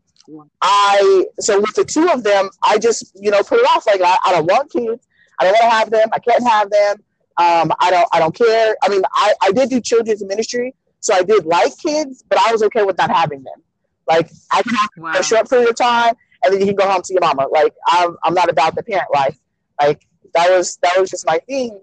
I 0.61 1.27
so 1.41 1.61
with 1.61 1.75
the 1.75 1.85
two 1.85 2.09
of 2.11 2.23
them, 2.23 2.51
I 2.63 2.79
just 2.79 3.13
you 3.19 3.31
know 3.31 3.43
put 3.43 3.59
it 3.59 3.69
off 3.71 3.87
like 3.87 4.01
I, 4.03 4.19
I 4.27 4.33
don't 4.33 4.47
want 4.47 4.71
kids, 4.71 5.07
I 5.41 5.45
don't 5.45 5.53
want 5.53 5.63
to 5.63 5.71
have 5.71 5.91
them, 5.91 6.09
I 6.13 6.19
can't 6.19 6.47
have 6.47 6.71
them. 6.71 6.97
Um, 7.37 7.73
I 7.81 7.91
don't 7.91 8.09
I 8.13 8.19
don't 8.21 8.35
care. 8.35 8.77
I 8.83 8.89
mean, 8.89 9.03
I, 9.13 9.35
I 9.43 9.53
did 9.53 9.71
do 9.71 9.81
children's 9.81 10.25
ministry, 10.25 10.75
so 11.01 11.15
I 11.15 11.23
did 11.23 11.45
like 11.45 11.77
kids, 11.79 12.23
but 12.29 12.39
I 12.39 12.53
was 12.53 12.63
okay 12.65 12.83
with 12.85 12.97
not 12.97 13.11
having 13.11 13.43
them. 13.43 13.63
Like 14.07 14.31
I 14.53 14.63
can 14.63 14.75
have 14.75 14.91
wow. 14.97 15.13
a 15.17 15.23
short 15.23 15.51
period 15.51 15.69
of 15.69 15.77
time, 15.77 16.15
and 16.43 16.53
then 16.53 16.61
you 16.61 16.67
can 16.67 16.77
go 16.77 16.89
home 16.89 17.03
to 17.03 17.13
your 17.13 17.21
mama. 17.21 17.47
Like 17.51 17.75
I'm 17.87 18.17
I'm 18.23 18.35
not 18.35 18.49
about 18.49 18.77
the 18.77 18.83
parent 18.83 19.09
life. 19.13 19.37
Like 19.81 20.07
that 20.35 20.51
was 20.51 20.77
that 20.83 20.95
was 20.99 21.11
just 21.11 21.27
my 21.27 21.39
thing. 21.47 21.81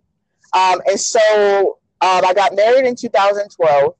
Um, 0.53 0.81
and 0.85 0.99
so 0.99 1.79
um, 2.01 2.25
I 2.25 2.33
got 2.33 2.55
married 2.55 2.85
in 2.85 2.95
2012, 2.95 3.95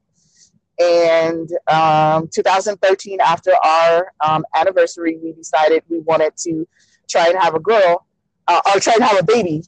and 0.79 1.49
um, 1.67 2.29
2013 2.33 3.21
after 3.21 3.51
our 3.55 4.11
um, 4.25 4.45
anniversary, 4.55 5.17
we 5.21 5.33
decided 5.33 5.83
we 5.89 5.99
wanted 5.99 6.35
to 6.37 6.67
try 7.09 7.27
and 7.27 7.37
have 7.41 7.55
a 7.55 7.59
girl 7.59 8.05
uh, 8.47 8.61
or 8.73 8.79
try 8.79 8.93
and 8.93 9.03
have 9.03 9.19
a 9.19 9.23
baby. 9.23 9.63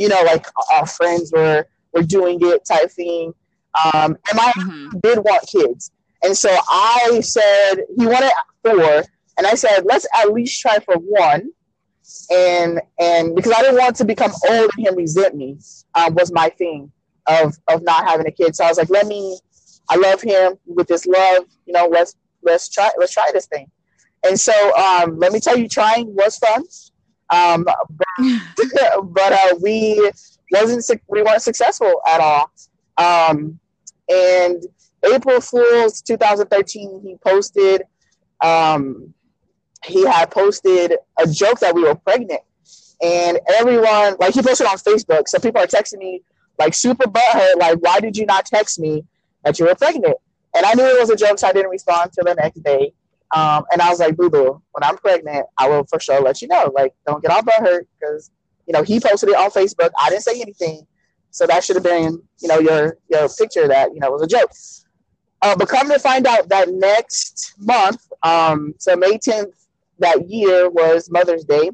Um, 0.00 0.06
you 0.06 0.08
know, 0.08 0.22
like 0.22 0.46
our 0.72 0.86
friends 0.86 1.32
were 1.32 1.66
were 1.92 2.02
doing 2.02 2.38
it 2.42 2.64
type 2.64 2.90
thing. 2.90 3.34
Um, 3.84 4.16
and 4.30 4.40
I 4.40 4.52
mm-hmm. 4.52 4.98
did 5.00 5.18
want 5.18 5.46
kids. 5.46 5.92
And 6.22 6.36
so 6.36 6.54
I 6.68 7.20
said, 7.22 7.74
he 7.96 8.06
wanted 8.06 8.32
four. 8.62 9.04
And 9.38 9.46
I 9.46 9.54
said, 9.54 9.84
let's 9.84 10.06
at 10.14 10.32
least 10.32 10.60
try 10.60 10.78
for 10.80 10.94
one. 10.96 11.50
And 12.30 12.80
and 12.98 13.36
because 13.36 13.52
I 13.52 13.62
didn't 13.62 13.78
want 13.78 13.96
to 13.96 14.04
become 14.04 14.32
old 14.48 14.70
and 14.76 14.86
him 14.86 14.96
resent 14.96 15.36
me, 15.36 15.58
uh, 15.94 16.10
was 16.12 16.32
my 16.32 16.48
thing 16.50 16.90
of 17.26 17.56
of 17.68 17.82
not 17.82 18.08
having 18.08 18.26
a 18.26 18.32
kid. 18.32 18.56
So 18.56 18.64
I 18.64 18.68
was 18.68 18.78
like, 18.78 18.90
let 18.90 19.06
me, 19.06 19.38
I 19.88 19.96
love 19.96 20.20
him 20.20 20.54
with 20.66 20.88
this 20.88 21.06
love, 21.06 21.44
you 21.66 21.72
know, 21.72 21.86
let's 21.86 22.16
let's 22.42 22.68
try 22.68 22.90
let's 22.98 23.12
try 23.12 23.30
this 23.32 23.46
thing. 23.46 23.70
And 24.24 24.38
so 24.38 24.76
um, 24.76 25.18
let 25.18 25.32
me 25.32 25.40
tell 25.40 25.56
you, 25.56 25.68
trying 25.68 26.14
was 26.14 26.38
fun. 26.38 26.64
Um, 27.30 27.64
but, 27.64 27.76
but 29.04 29.32
uh, 29.32 29.54
we 29.60 30.10
wasn't 30.50 31.00
we 31.08 31.22
weren't 31.22 31.42
successful 31.42 32.00
at 32.06 32.20
all. 32.20 32.50
Um, 32.98 33.58
and 34.08 34.62
April 35.04 35.40
Fool's 35.40 36.02
2013, 36.02 37.00
he 37.02 37.16
posted 37.24 37.82
um, 38.40 39.14
he 39.84 40.06
had 40.06 40.30
posted 40.30 40.96
a 41.18 41.26
joke 41.26 41.60
that 41.60 41.74
we 41.74 41.82
were 41.82 41.94
pregnant, 41.94 42.42
and 43.02 43.38
everyone 43.54 44.16
like 44.18 44.34
he 44.34 44.42
posted 44.42 44.66
on 44.66 44.76
Facebook. 44.76 45.28
So 45.28 45.38
people 45.38 45.62
are 45.62 45.66
texting 45.66 45.98
me 45.98 46.22
like 46.58 46.74
super 46.74 47.06
butthurt, 47.06 47.56
like 47.56 47.78
why 47.80 48.00
did 48.00 48.16
you 48.16 48.26
not 48.26 48.46
text 48.46 48.78
me 48.78 49.04
that 49.44 49.58
you 49.58 49.66
were 49.66 49.74
pregnant? 49.74 50.16
And 50.54 50.66
I 50.66 50.74
knew 50.74 50.84
it 50.84 51.00
was 51.00 51.10
a 51.10 51.16
joke, 51.16 51.38
so 51.38 51.48
I 51.48 51.52
didn't 51.52 51.70
respond 51.70 52.12
till 52.12 52.24
the 52.24 52.34
next 52.34 52.62
day. 52.62 52.92
Um, 53.32 53.64
and 53.72 53.80
I 53.80 53.90
was 53.90 54.00
like, 54.00 54.16
boo 54.16 54.28
boo, 54.28 54.62
when 54.72 54.82
I'm 54.82 54.96
pregnant, 54.96 55.46
I 55.58 55.68
will 55.68 55.84
for 55.84 56.00
sure 56.00 56.20
let 56.20 56.42
you 56.42 56.48
know. 56.48 56.72
Like, 56.74 56.94
don't 57.06 57.22
get 57.22 57.30
all 57.30 57.42
butt 57.42 57.60
hurt 57.60 57.86
because, 57.98 58.30
you 58.66 58.72
know, 58.72 58.82
he 58.82 58.98
posted 58.98 59.28
it 59.28 59.36
on 59.36 59.50
Facebook. 59.50 59.90
I 60.00 60.10
didn't 60.10 60.22
say 60.22 60.40
anything. 60.40 60.86
So 61.30 61.46
that 61.46 61.62
should 61.62 61.76
have 61.76 61.84
been, 61.84 62.20
you 62.40 62.48
know, 62.48 62.58
your 62.58 62.98
your 63.08 63.28
picture 63.28 63.68
that 63.68 63.94
you 63.94 64.00
know 64.00 64.10
was 64.10 64.22
a 64.22 64.26
joke. 64.26 64.50
Uh, 65.42 65.56
but 65.56 65.68
come 65.68 65.88
to 65.88 65.98
find 65.98 66.26
out 66.26 66.48
that 66.48 66.68
next 66.70 67.54
month, 67.58 68.06
um, 68.22 68.74
so 68.78 68.94
May 68.94 69.16
10th 69.16 69.52
that 69.98 70.28
year 70.28 70.68
was 70.68 71.10
Mother's 71.10 71.44
Day. 71.44 71.70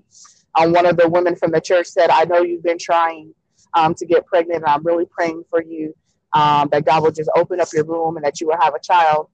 Um, 0.55 0.73
one 0.73 0.87
of 0.87 0.97
the 0.97 1.09
women 1.09 1.35
from 1.37 1.51
the 1.51 1.61
church 1.61 1.87
said, 1.87 2.11
I 2.11 2.25
know 2.25 2.43
you've 2.43 2.63
been 2.63 2.79
trying 2.79 3.35
um, 3.75 3.95
to 3.95 4.07
get 4.07 4.25
pregnant, 4.27 4.63
and 4.63 4.67
I'm 4.67 4.85
really 4.85 5.07
praying 5.07 5.45
for 5.51 5.63
you 5.63 5.95
um, 6.33 6.69
that 6.71 6.85
God 6.85 7.03
will 7.03 7.11
just 7.11 7.31
open 7.37 7.61
up 7.61 7.69
your 7.73 7.85
womb 7.85 8.17
and 8.17 8.25
that 8.25 8.41
you 8.41 8.47
will 8.49 8.59
have 8.61 8.75
a 8.75 8.81
child. 8.81 9.29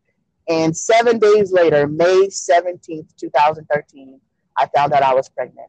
And 0.49 0.77
seven 0.77 1.19
days 1.19 1.53
later, 1.53 1.87
May 1.87 2.29
17th, 2.29 3.17
2013, 3.17 4.21
I 4.57 4.67
found 4.75 4.93
out 4.93 5.03
I 5.03 5.15
was 5.15 5.29
pregnant. 5.29 5.69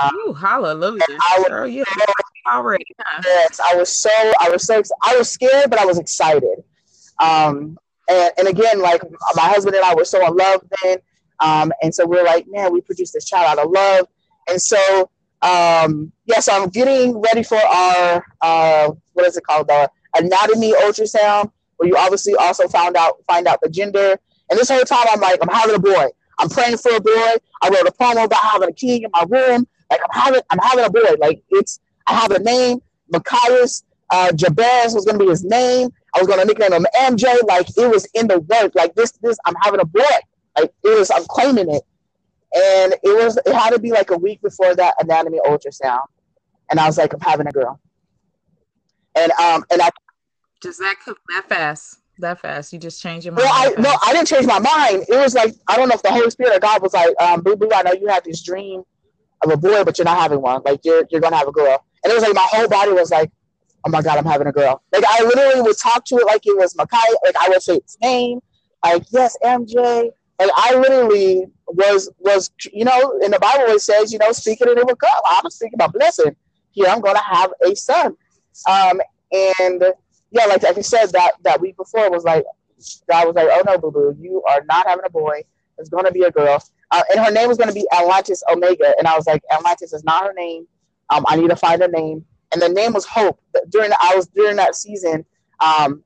Um, 0.00 0.10
Ooh, 0.26 0.32
hallelujah! 0.32 1.02
I 1.10 1.38
was, 1.38 1.48
Girl, 1.48 1.68
yeah, 1.68 1.84
already. 2.48 2.86
Yes, 3.24 3.60
I 3.60 3.76
was 3.76 3.94
so 3.94 4.10
I 4.40 4.48
was 4.48 4.64
so 4.64 4.82
I 5.02 5.16
was 5.16 5.28
scared, 5.28 5.68
but 5.68 5.78
I 5.78 5.84
was 5.84 5.98
excited. 5.98 6.64
Um, 7.22 7.78
and, 8.08 8.32
and 8.38 8.48
again, 8.48 8.80
like 8.80 9.02
my 9.34 9.42
husband 9.42 9.76
and 9.76 9.84
I 9.84 9.94
were 9.94 10.06
so 10.06 10.26
in 10.26 10.34
love 10.34 10.64
then, 10.82 10.98
um, 11.40 11.72
and 11.82 11.94
so 11.94 12.06
we're 12.06 12.24
like, 12.24 12.46
man, 12.48 12.72
we 12.72 12.80
produced 12.80 13.12
this 13.12 13.26
child 13.26 13.58
out 13.58 13.64
of 13.64 13.70
love, 13.70 14.06
and 14.48 14.60
so 14.60 15.10
um, 15.42 16.12
yeah, 16.24 16.40
so 16.40 16.52
I'm 16.52 16.68
getting 16.68 17.20
ready 17.20 17.42
for 17.42 17.58
our 17.58 18.24
uh, 18.40 18.92
what 19.12 19.26
is 19.26 19.36
it 19.36 19.44
called 19.44 19.68
the 19.68 19.90
anatomy 20.16 20.72
ultrasound, 20.72 21.50
where 21.82 21.88
you 21.88 21.96
obviously 21.96 22.34
also 22.36 22.68
found 22.68 22.96
out 22.96 23.22
find 23.26 23.46
out 23.48 23.60
the 23.60 23.68
gender. 23.68 24.16
And 24.50 24.58
this 24.58 24.70
whole 24.70 24.82
time, 24.82 25.04
I'm 25.10 25.20
like, 25.20 25.40
I'm 25.42 25.48
having 25.48 25.74
a 25.74 25.78
boy. 25.78 26.06
I'm 26.38 26.48
praying 26.48 26.76
for 26.78 26.94
a 26.94 27.00
boy. 27.00 27.34
I 27.62 27.68
wrote 27.68 27.86
a 27.86 27.92
poem 27.92 28.18
about 28.18 28.38
having 28.40 28.68
a 28.68 28.72
king 28.72 29.02
in 29.02 29.10
my 29.12 29.24
room. 29.28 29.66
Like 29.90 30.00
I'm 30.00 30.22
having, 30.22 30.40
I'm 30.50 30.58
having 30.58 30.84
a 30.84 30.90
boy. 30.90 31.16
Like 31.18 31.42
it's, 31.50 31.80
I 32.06 32.14
have 32.14 32.30
a 32.30 32.38
name. 32.38 32.80
Machias 33.12 33.82
uh, 34.10 34.30
Jabez 34.32 34.94
was 34.94 35.04
going 35.04 35.18
to 35.18 35.24
be 35.24 35.30
his 35.30 35.44
name. 35.44 35.90
I 36.14 36.18
was 36.18 36.28
going 36.28 36.38
to 36.38 36.46
nickname 36.46 36.72
him 36.72 36.86
MJ. 37.00 37.24
Like 37.48 37.66
it 37.76 37.90
was 37.90 38.06
in 38.14 38.28
the 38.28 38.40
work. 38.40 38.74
Like 38.74 38.94
this, 38.94 39.12
this, 39.22 39.38
I'm 39.46 39.54
having 39.62 39.80
a 39.80 39.84
boy. 39.84 40.02
Like 40.58 40.72
it 40.84 40.98
was, 40.98 41.10
I'm 41.10 41.24
claiming 41.24 41.74
it. 41.74 41.82
And 42.54 42.94
it 43.02 43.24
was, 43.24 43.38
it 43.38 43.54
had 43.54 43.70
to 43.70 43.78
be 43.78 43.90
like 43.90 44.10
a 44.10 44.18
week 44.18 44.42
before 44.42 44.74
that 44.74 44.94
anatomy 45.00 45.40
ultrasound. 45.46 46.04
And 46.70 46.78
I 46.78 46.86
was 46.86 46.98
like, 46.98 47.14
I'm 47.14 47.20
having 47.20 47.46
a 47.46 47.52
girl. 47.52 47.80
And 49.14 49.30
um, 49.32 49.64
and 49.70 49.82
I 49.82 49.90
just 50.62 50.78
that 50.78 50.96
cook 51.04 51.18
that 51.28 51.48
fast 51.48 52.02
that 52.18 52.40
fast. 52.40 52.72
You 52.72 52.78
just 52.78 53.02
changed 53.02 53.26
your 53.26 53.34
mind. 53.34 53.44
Well, 53.44 53.74
I 53.78 53.80
no, 53.80 53.94
I 54.04 54.12
didn't 54.12 54.28
change 54.28 54.46
my 54.46 54.58
mind. 54.58 55.04
It 55.08 55.16
was 55.16 55.34
like 55.34 55.54
I 55.68 55.76
don't 55.76 55.88
know 55.88 55.94
if 55.94 56.02
the 56.02 56.10
Holy 56.10 56.30
Spirit 56.30 56.56
or 56.56 56.60
God 56.60 56.82
was 56.82 56.94
like, 56.94 57.14
um, 57.20 57.42
boo 57.42 57.56
boo, 57.56 57.70
I 57.74 57.82
know 57.82 57.92
you 57.92 58.08
have 58.08 58.24
this 58.24 58.42
dream 58.42 58.82
of 59.42 59.50
a 59.50 59.56
boy, 59.56 59.84
but 59.84 59.98
you're 59.98 60.04
not 60.04 60.18
having 60.18 60.40
one. 60.40 60.62
Like 60.64 60.80
you're 60.84 61.04
you're 61.10 61.20
gonna 61.20 61.36
have 61.36 61.48
a 61.48 61.52
girl. 61.52 61.84
And 62.04 62.10
it 62.10 62.14
was 62.14 62.22
like 62.22 62.34
my 62.34 62.46
whole 62.50 62.68
body 62.68 62.92
was 62.92 63.10
like, 63.10 63.30
oh 63.84 63.90
my 63.90 64.02
god, 64.02 64.18
I'm 64.18 64.24
having 64.24 64.46
a 64.46 64.52
girl. 64.52 64.82
Like 64.92 65.04
I 65.06 65.22
literally 65.24 65.62
would 65.62 65.78
talk 65.78 66.04
to 66.06 66.16
it 66.16 66.26
like 66.26 66.46
it 66.46 66.56
was 66.56 66.74
Makai. 66.74 67.04
Like 67.24 67.36
I 67.38 67.48
would 67.48 67.62
say 67.62 67.76
its 67.76 67.98
name. 68.00 68.40
Like 68.84 69.04
yes, 69.10 69.36
MJ. 69.44 70.10
Like 70.38 70.50
I 70.56 70.74
literally 70.74 71.46
was 71.66 72.10
was 72.18 72.50
you 72.72 72.84
know 72.84 73.18
in 73.22 73.30
the 73.30 73.38
Bible 73.38 73.64
it 73.66 73.80
says 73.80 74.12
you 74.12 74.18
know 74.18 74.32
speaking 74.32 74.68
and 74.68 74.78
it 74.78 74.86
would 74.86 74.98
come. 74.98 75.10
I 75.24 75.40
was 75.42 75.56
speaking 75.56 75.74
about 75.74 75.92
blessing. 75.92 76.36
Here 76.72 76.86
I'm 76.88 77.00
gonna 77.00 77.22
have 77.22 77.52
a 77.64 77.74
son. 77.74 78.16
Um, 78.68 79.00
and 79.32 79.82
yeah, 80.32 80.46
like, 80.46 80.62
like 80.62 80.76
I 80.76 80.80
said, 80.80 81.06
that, 81.12 81.32
that 81.42 81.60
week 81.60 81.76
before 81.76 82.10
was 82.10 82.24
like, 82.24 82.44
God 83.08 83.26
was 83.26 83.36
like, 83.36 83.48
oh 83.50 83.62
no, 83.66 83.78
boo 83.78 83.90
boo, 83.92 84.16
you 84.18 84.42
are 84.48 84.64
not 84.68 84.86
having 84.88 85.04
a 85.06 85.10
boy. 85.10 85.42
It's 85.78 85.88
going 85.88 86.04
to 86.04 86.12
be 86.12 86.22
a 86.22 86.30
girl. 86.30 86.62
Uh, 86.90 87.02
and 87.10 87.24
her 87.24 87.30
name 87.30 87.48
was 87.48 87.56
going 87.56 87.68
to 87.68 87.74
be 87.74 87.86
Atlantis 87.92 88.42
Omega. 88.50 88.94
And 88.98 89.06
I 89.06 89.16
was 89.16 89.26
like, 89.26 89.42
Atlantis 89.50 89.92
is 89.92 90.04
not 90.04 90.24
her 90.24 90.32
name. 90.34 90.66
Um, 91.10 91.24
I 91.28 91.36
need 91.36 91.50
to 91.50 91.56
find 91.56 91.80
a 91.82 91.88
name. 91.88 92.24
And 92.52 92.60
the 92.60 92.68
name 92.68 92.92
was 92.92 93.06
Hope. 93.06 93.40
During 93.70 93.90
the, 93.90 93.96
I 94.00 94.14
was 94.14 94.26
during 94.28 94.56
that 94.56 94.74
season, 94.74 95.24
um, 95.64 96.02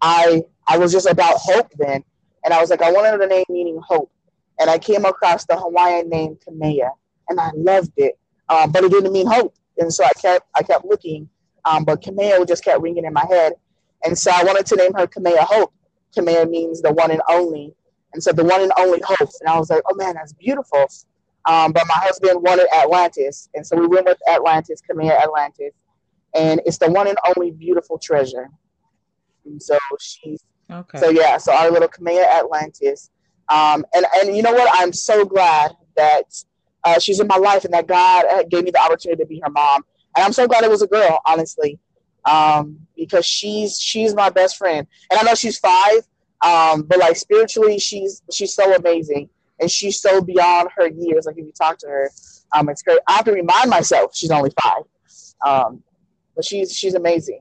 I 0.00 0.42
I 0.66 0.78
was 0.78 0.92
just 0.92 1.06
about 1.06 1.36
hope 1.36 1.70
then, 1.76 2.04
and 2.44 2.54
I 2.54 2.60
was 2.60 2.70
like, 2.70 2.82
I 2.82 2.92
wanted 2.92 3.20
a 3.20 3.26
name 3.26 3.44
meaning 3.48 3.80
hope, 3.84 4.10
and 4.58 4.70
I 4.70 4.78
came 4.78 5.04
across 5.04 5.44
the 5.44 5.56
Hawaiian 5.56 6.08
name 6.08 6.38
Kamea, 6.46 6.90
and 7.28 7.40
I 7.40 7.50
loved 7.54 7.92
it, 7.96 8.18
um, 8.48 8.70
but 8.72 8.84
it 8.84 8.90
didn't 8.90 9.12
mean 9.12 9.26
hope, 9.26 9.54
and 9.78 9.92
so 9.92 10.04
I 10.04 10.12
kept 10.20 10.46
I 10.54 10.62
kept 10.62 10.84
looking, 10.84 11.28
um, 11.64 11.84
but 11.84 12.02
Kamea 12.02 12.46
just 12.46 12.64
kept 12.64 12.80
ringing 12.80 13.04
in 13.04 13.12
my 13.12 13.26
head. 13.28 13.54
And 14.04 14.16
so 14.16 14.30
I 14.34 14.44
wanted 14.44 14.66
to 14.66 14.76
name 14.76 14.92
her 14.94 15.06
Kamea 15.06 15.38
Hope. 15.40 15.72
Kamea 16.16 16.48
means 16.48 16.82
the 16.82 16.92
one 16.92 17.10
and 17.10 17.22
only. 17.28 17.74
And 18.12 18.22
so 18.22 18.32
the 18.32 18.44
one 18.44 18.60
and 18.60 18.72
only 18.78 19.00
hope. 19.04 19.30
And 19.40 19.48
I 19.48 19.58
was 19.58 19.70
like, 19.70 19.82
oh 19.90 19.94
man, 19.94 20.14
that's 20.14 20.32
beautiful. 20.32 20.86
Um, 21.46 21.72
but 21.72 21.84
my 21.86 21.94
husband 21.94 22.42
wanted 22.42 22.66
Atlantis. 22.74 23.48
And 23.54 23.66
so 23.66 23.76
we 23.76 23.86
went 23.86 24.06
with 24.06 24.18
Atlantis, 24.28 24.82
Kamea 24.88 25.20
Atlantis. 25.20 25.72
And 26.34 26.60
it's 26.66 26.78
the 26.78 26.90
one 26.90 27.06
and 27.06 27.18
only 27.36 27.50
beautiful 27.52 27.98
treasure. 27.98 28.48
And 29.44 29.62
so 29.62 29.78
she's, 30.00 30.44
okay. 30.70 30.98
so 30.98 31.10
yeah, 31.10 31.36
so 31.38 31.52
our 31.52 31.70
little 31.70 31.88
Kamea 31.88 32.26
Atlantis. 32.26 33.10
Um, 33.48 33.84
and, 33.94 34.04
and 34.16 34.36
you 34.36 34.42
know 34.42 34.52
what? 34.52 34.70
I'm 34.74 34.92
so 34.92 35.24
glad 35.24 35.72
that 35.96 36.24
uh, 36.84 36.98
she's 36.98 37.20
in 37.20 37.26
my 37.26 37.36
life 37.36 37.64
and 37.64 37.74
that 37.74 37.86
God 37.86 38.24
gave 38.48 38.64
me 38.64 38.70
the 38.70 38.80
opportunity 38.80 39.22
to 39.22 39.26
be 39.26 39.40
her 39.44 39.50
mom 39.50 39.84
and 40.16 40.24
I'm 40.24 40.32
so 40.32 40.46
glad 40.46 40.64
it 40.64 40.70
was 40.70 40.82
a 40.82 40.86
girl, 40.86 41.20
honestly, 41.24 41.78
um, 42.24 42.78
because 42.96 43.26
she's 43.26 43.78
she's 43.78 44.14
my 44.14 44.30
best 44.30 44.56
friend, 44.56 44.86
and 45.10 45.18
I 45.18 45.22
know 45.22 45.34
she's 45.34 45.58
five, 45.58 46.00
um, 46.42 46.82
but 46.82 46.98
like 46.98 47.16
spiritually, 47.16 47.78
she's 47.78 48.22
she's 48.32 48.54
so 48.54 48.74
amazing, 48.74 49.28
and 49.60 49.70
she's 49.70 50.00
so 50.00 50.20
beyond 50.20 50.68
her 50.76 50.88
years. 50.88 51.26
Like 51.26 51.38
if 51.38 51.46
you 51.46 51.52
talk 51.52 51.78
to 51.78 51.88
her, 51.88 52.10
um, 52.54 52.68
it's 52.68 52.82
great. 52.82 52.98
I 53.06 53.14
have 53.14 53.24
to 53.26 53.32
remind 53.32 53.70
myself 53.70 54.14
she's 54.14 54.30
only 54.30 54.50
five, 54.62 54.82
um, 55.46 55.82
but 56.34 56.44
she's 56.44 56.72
she's 56.76 56.94
amazing. 56.94 57.40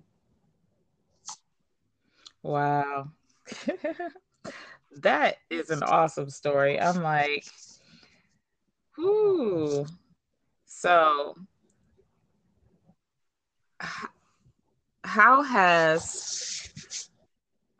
Wow. 2.41 3.09
that 5.01 5.37
is 5.49 5.69
an 5.69 5.83
awesome 5.83 6.29
story. 6.29 6.79
I'm 6.79 7.01
like, 7.01 7.45
ooh. 8.99 9.85
So 10.65 11.35
how 15.03 15.41
has 15.41 16.69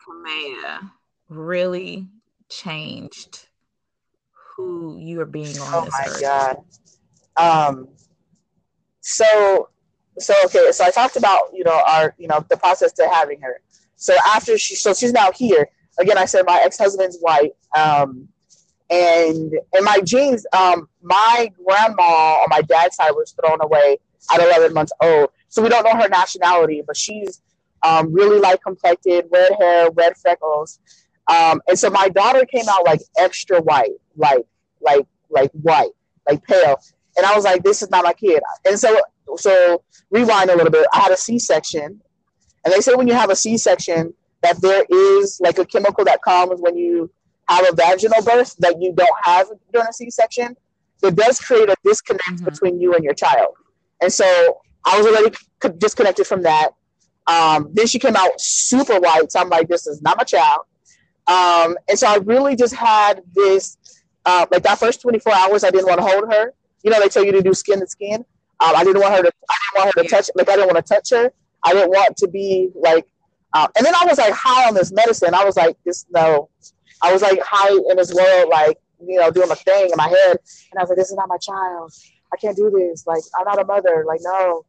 Kamea 0.08 0.92
really 1.30 2.08
changed 2.50 3.48
who 4.56 4.98
you 4.98 5.22
are 5.22 5.26
being 5.26 5.58
on 5.60 5.74
oh 5.74 5.86
this 5.86 5.94
my 5.94 6.06
earth? 6.08 6.22
god. 6.22 6.58
Um 7.38 7.88
so 9.02 9.70
so 10.18 10.34
okay 10.46 10.72
so 10.72 10.84
i 10.84 10.92
talked 10.92 11.16
about 11.16 11.44
you 11.54 11.64
know 11.64 11.82
our 11.88 12.14
you 12.18 12.28
know 12.28 12.44
the 12.50 12.58
process 12.58 12.92
to 12.94 13.08
having 13.10 13.40
her. 13.42 13.62
So 13.96 14.16
after 14.26 14.58
she 14.58 14.76
so 14.76 14.94
she's 14.94 15.14
now 15.14 15.32
here. 15.32 15.68
Again 16.00 16.18
i 16.18 16.26
said 16.26 16.46
my 16.46 16.62
ex-husband's 16.64 17.18
white 17.20 17.52
um 17.76 18.28
and 18.90 19.54
in 19.78 19.84
my 19.84 20.00
genes 20.02 20.46
um 20.58 20.88
my 21.02 21.52
grandma 21.64 22.42
on 22.42 22.48
my 22.50 22.62
dad's 22.62 22.96
side 22.96 23.12
was 23.12 23.34
thrown 23.34 23.60
away 23.62 23.98
at 24.34 24.40
11 24.42 24.74
months 24.74 24.92
old 25.02 25.30
so 25.50 25.62
we 25.62 25.70
don't 25.70 25.84
know 25.84 26.00
her 26.00 26.10
nationality, 26.10 26.82
but 26.86 26.96
she's 26.96 27.42
um, 27.84 28.14
really 28.14 28.40
light 28.40 28.62
complected, 28.62 29.26
red 29.32 29.52
hair, 29.60 29.92
red 29.92 30.18
freckles. 30.18 30.80
Um, 31.28 31.62
and 31.68 31.78
so 31.78 31.90
my 31.90 32.10
daughter 32.10 32.46
came 32.46 32.68
out 32.70 32.86
like 32.86 33.02
extra 33.18 33.62
white, 33.62 33.92
like 34.16 34.46
like 34.82 35.06
like 35.30 35.52
white, 35.52 35.92
like 36.28 36.44
pale. 36.44 36.80
And 37.18 37.26
I 37.26 37.36
was 37.36 37.44
like, 37.44 37.64
this 37.64 37.82
is 37.82 37.90
not 37.90 38.04
my 38.04 38.14
kid. 38.14 38.42
And 38.66 38.80
so 38.80 39.00
so 39.38 39.84
rewind 40.10 40.50
a 40.50 40.56
little 40.56 40.72
bit. 40.72 40.88
I 40.94 41.00
had 41.00 41.12
a 41.12 41.18
C-section, 41.18 42.02
and 42.66 42.74
they 42.74 42.80
say 42.80 42.94
when 42.96 43.08
you 43.08 43.14
have 43.14 43.30
a 43.30 43.36
C-section 43.36 44.14
that 44.42 44.62
there 44.62 44.86
is 44.90 45.40
like 45.42 45.60
a 45.60 45.66
chemical 45.66 46.06
that 46.06 46.22
comes 46.24 46.62
when 46.62 46.78
you 46.78 47.12
have 47.48 47.68
a 47.68 47.76
vaginal 47.76 48.24
birth 48.24 48.56
that 48.60 48.82
you 48.82 48.94
don't 48.94 49.18
have 49.24 49.48
during 49.74 49.88
a 49.88 49.94
C-section. 49.94 50.56
It 51.02 51.16
does 51.16 51.40
create 51.40 51.70
a 51.70 51.76
disconnect 51.84 52.30
mm-hmm. 52.30 52.46
between 52.46 52.80
you 52.80 52.94
and 52.94 53.04
your 53.04 53.14
child. 53.14 53.56
And 54.02 54.12
so 54.12 54.60
I 54.86 54.98
was 54.98 55.08
already 55.08 55.36
disconnected 55.78 56.28
from 56.28 56.44
that. 56.44 56.72
Um, 57.28 57.70
then 57.74 57.88
she 57.88 58.00
came 58.00 58.16
out 58.16 58.32
super 58.40 59.00
white. 59.00 59.32
So 59.32 59.40
I'm 59.40 59.50
like, 59.50 59.68
this 59.68 59.86
is 59.88 60.02
not 60.02 60.18
my 60.18 60.24
child. 60.24 60.62
Um, 61.28 61.78
and 61.88 61.98
so 61.98 62.08
I 62.08 62.18
really 62.18 62.56
just 62.56 62.74
had 62.74 63.22
this, 63.36 63.78
uh, 64.26 64.48
like 64.52 64.64
that 64.64 64.80
first 64.80 65.02
24 65.02 65.34
hours, 65.34 65.64
I 65.64 65.70
didn't 65.70 65.88
want 65.88 66.00
to 66.00 66.06
hold 66.06 66.34
her. 66.34 66.54
You 66.84 66.90
know, 66.92 67.00
they 67.00 67.10
tell 67.10 67.24
you 67.24 67.32
to 67.34 67.42
do 67.42 67.54
skin 67.54 67.80
to 67.80 67.88
skin. 67.88 68.26
Um, 68.62 68.76
I 68.76 68.84
didn't 68.84 69.02
want 69.02 69.16
her 69.16 69.24
to, 69.24 69.32
I 69.50 69.56
didn't 69.56 69.86
want 69.86 69.96
her 69.96 70.04
to 70.04 70.10
touch, 70.10 70.30
like 70.36 70.50
I 70.50 70.56
didn't 70.56 70.74
want 70.74 70.86
to 70.86 70.94
touch 70.94 71.12
her. 71.12 71.32
I 71.64 71.74
didn't 71.74 71.90
want 71.90 72.18
to 72.18 72.28
be 72.28 72.72
like, 72.74 73.06
uh, 73.54 73.68
and 73.78 73.86
then 73.86 73.94
I 73.96 74.06
was 74.06 74.18
like 74.18 74.34
high 74.34 74.68
on 74.68 74.74
this 74.74 74.92
medicine. 74.92 75.34
I 75.34 75.44
was 75.44 75.56
like, 75.56 75.78
this, 75.86 76.06
no, 76.10 76.50
I 77.02 77.14
was 77.14 77.22
like 77.22 77.40
high 77.42 77.72
in 77.72 77.96
this 77.96 78.14
world, 78.14 78.50
like, 78.50 78.78
you 79.06 79.20
know, 79.20 79.32
doing 79.32 79.50
my 79.50 79.56
thing 79.56 79.86
in 79.86 79.96
my 79.96 80.08
head. 80.08 80.38
And 80.72 80.80
I 80.80 80.82
was 80.82 80.90
like, 80.90 80.98
this 80.98 81.10
is 81.10 81.16
not 81.16 81.30
my 81.30 81.38
child. 81.38 81.94
I 82.34 82.38
can't 82.38 82.56
do 82.56 82.70
this. 82.70 83.08
Like, 83.08 83.22
I'm 83.38 83.46
not 83.46 83.60
a 83.62 83.66
mother. 83.66 84.04
Like, 84.08 84.20
no. 84.24 84.66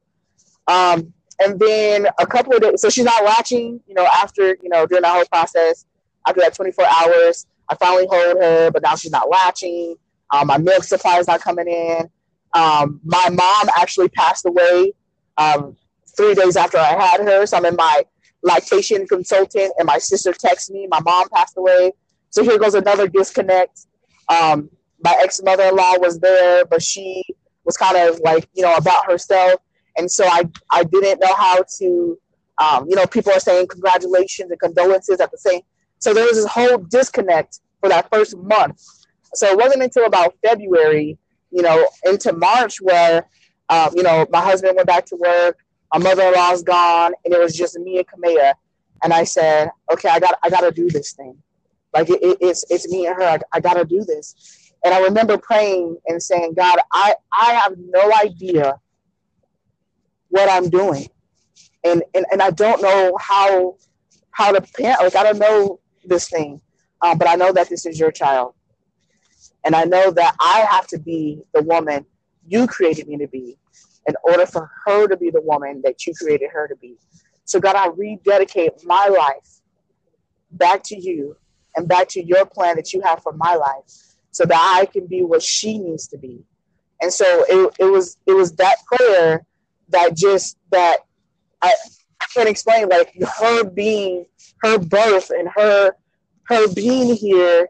Um, 0.66 1.12
and 1.42 1.58
then 1.58 2.06
a 2.18 2.26
couple 2.26 2.54
of 2.54 2.60
days, 2.62 2.82
so 2.82 2.90
she's 2.90 3.04
not 3.04 3.24
latching, 3.24 3.80
you 3.86 3.94
know, 3.94 4.06
after, 4.06 4.56
you 4.62 4.68
know, 4.68 4.86
during 4.86 5.02
that 5.02 5.12
whole 5.14 5.24
process, 5.26 5.86
after 6.26 6.40
that 6.42 6.54
24 6.54 6.84
hours, 6.84 7.46
I 7.68 7.76
finally 7.76 8.06
hold 8.10 8.36
her, 8.42 8.70
but 8.70 8.82
now 8.82 8.94
she's 8.96 9.12
not 9.12 9.30
latching. 9.30 9.96
Um, 10.32 10.48
my 10.48 10.58
milk 10.58 10.84
supply 10.84 11.18
is 11.18 11.26
not 11.26 11.40
coming 11.40 11.68
in. 11.68 12.10
Um, 12.54 13.00
my 13.04 13.28
mom 13.30 13.68
actually 13.76 14.08
passed 14.10 14.44
away 14.44 14.92
um, 15.38 15.76
three 16.16 16.34
days 16.34 16.56
after 16.56 16.78
I 16.78 17.00
had 17.00 17.20
her. 17.20 17.46
So 17.46 17.56
I'm 17.56 17.64
in 17.64 17.76
my 17.76 18.02
lactation 18.42 19.06
consultant, 19.06 19.72
and 19.78 19.86
my 19.86 19.98
sister 19.98 20.32
texts 20.32 20.70
me. 20.70 20.86
My 20.90 21.00
mom 21.00 21.28
passed 21.30 21.56
away. 21.56 21.92
So 22.30 22.42
here 22.42 22.58
goes 22.58 22.74
another 22.74 23.08
disconnect. 23.08 23.86
Um, 24.28 24.70
my 25.02 25.16
ex 25.22 25.40
mother 25.42 25.64
in 25.64 25.76
law 25.76 25.94
was 25.98 26.18
there, 26.20 26.64
but 26.64 26.82
she 26.82 27.22
was 27.64 27.76
kind 27.76 27.96
of 27.96 28.20
like, 28.20 28.48
you 28.54 28.62
know, 28.62 28.74
about 28.74 29.06
herself. 29.10 29.60
And 30.00 30.10
so 30.10 30.24
I, 30.24 30.48
I 30.72 30.82
didn't 30.84 31.20
know 31.20 31.34
how 31.34 31.62
to, 31.78 32.18
um, 32.56 32.86
you 32.88 32.96
know, 32.96 33.06
people 33.06 33.32
are 33.32 33.38
saying 33.38 33.66
congratulations 33.68 34.50
and 34.50 34.58
condolences 34.58 35.20
at 35.20 35.30
the 35.30 35.36
same. 35.36 35.60
So 35.98 36.14
there 36.14 36.24
was 36.24 36.36
this 36.36 36.46
whole 36.46 36.78
disconnect 36.78 37.60
for 37.80 37.90
that 37.90 38.08
first 38.10 38.34
month. 38.38 38.82
So 39.34 39.46
it 39.48 39.58
wasn't 39.58 39.82
until 39.82 40.06
about 40.06 40.34
February, 40.42 41.18
you 41.50 41.60
know, 41.60 41.86
into 42.06 42.32
March 42.32 42.80
where, 42.80 43.28
um, 43.68 43.90
you 43.94 44.02
know, 44.02 44.26
my 44.30 44.40
husband 44.40 44.74
went 44.74 44.88
back 44.88 45.04
to 45.06 45.16
work, 45.16 45.58
my 45.92 46.00
mother-in-law's 46.00 46.62
gone, 46.62 47.12
and 47.26 47.34
it 47.34 47.38
was 47.38 47.54
just 47.54 47.78
me 47.78 47.98
and 47.98 48.06
Kamea. 48.06 48.54
And 49.02 49.12
I 49.12 49.24
said, 49.24 49.68
okay, 49.92 50.08
I 50.08 50.18
got, 50.18 50.38
I 50.42 50.48
got 50.48 50.62
to 50.62 50.70
do 50.70 50.88
this 50.88 51.12
thing. 51.12 51.36
Like 51.92 52.08
it, 52.08 52.22
it, 52.22 52.38
it's, 52.40 52.64
it's 52.70 52.88
me 52.88 53.06
and 53.06 53.16
her. 53.16 53.22
I, 53.22 53.38
I 53.52 53.60
got 53.60 53.74
to 53.74 53.84
do 53.84 54.02
this. 54.02 54.72
And 54.82 54.94
I 54.94 55.00
remember 55.02 55.36
praying 55.36 55.98
and 56.06 56.22
saying, 56.22 56.54
God, 56.54 56.78
I, 56.90 57.16
I 57.38 57.52
have 57.52 57.74
no 57.76 58.10
idea 58.24 58.80
what 60.30 60.50
I'm 60.50 60.68
doing. 60.68 61.06
And, 61.84 62.02
and, 62.14 62.26
and 62.32 62.42
I 62.42 62.50
don't 62.50 62.82
know 62.82 63.16
how, 63.20 63.76
how 64.32 64.52
to 64.52 64.60
parent. 64.60 65.00
Like, 65.00 65.16
I 65.16 65.22
don't 65.22 65.38
know 65.38 65.80
this 66.04 66.28
thing, 66.28 66.60
uh, 67.02 67.14
but 67.14 67.28
I 67.28 67.34
know 67.36 67.52
that 67.52 67.68
this 67.68 67.86
is 67.86 67.98
your 67.98 68.10
child. 68.10 68.54
And 69.64 69.74
I 69.74 69.84
know 69.84 70.10
that 70.10 70.34
I 70.40 70.66
have 70.70 70.86
to 70.88 70.98
be 70.98 71.42
the 71.52 71.62
woman 71.62 72.06
you 72.46 72.66
created 72.66 73.06
me 73.06 73.18
to 73.18 73.28
be 73.28 73.58
in 74.06 74.14
order 74.24 74.46
for 74.46 74.70
her 74.86 75.06
to 75.06 75.16
be 75.16 75.30
the 75.30 75.42
woman 75.42 75.82
that 75.84 76.06
you 76.06 76.14
created 76.14 76.50
her 76.50 76.66
to 76.66 76.76
be. 76.76 76.96
So, 77.44 77.60
God, 77.60 77.76
I 77.76 77.88
rededicate 77.88 78.84
my 78.84 79.06
life 79.06 79.60
back 80.52 80.82
to 80.84 80.98
you 80.98 81.36
and 81.76 81.86
back 81.86 82.08
to 82.08 82.24
your 82.24 82.46
plan 82.46 82.76
that 82.76 82.92
you 82.92 83.00
have 83.02 83.22
for 83.22 83.32
my 83.32 83.54
life 83.54 83.84
so 84.30 84.44
that 84.44 84.76
I 84.78 84.86
can 84.86 85.06
be 85.06 85.22
what 85.22 85.42
she 85.42 85.78
needs 85.78 86.06
to 86.08 86.18
be. 86.18 86.42
And 87.00 87.12
so 87.12 87.44
it, 87.48 87.74
it 87.78 87.84
was 87.84 88.18
it 88.26 88.32
was 88.32 88.52
that 88.56 88.76
prayer 88.86 89.44
that 89.90 90.16
just 90.16 90.56
that 90.70 90.98
I, 91.62 91.72
I 92.20 92.26
can't 92.32 92.48
explain 92.48 92.88
like 92.88 93.14
her 93.38 93.64
being 93.64 94.26
her 94.62 94.78
birth 94.78 95.30
and 95.30 95.48
her 95.56 95.92
her 96.44 96.72
being 96.74 97.14
here 97.14 97.68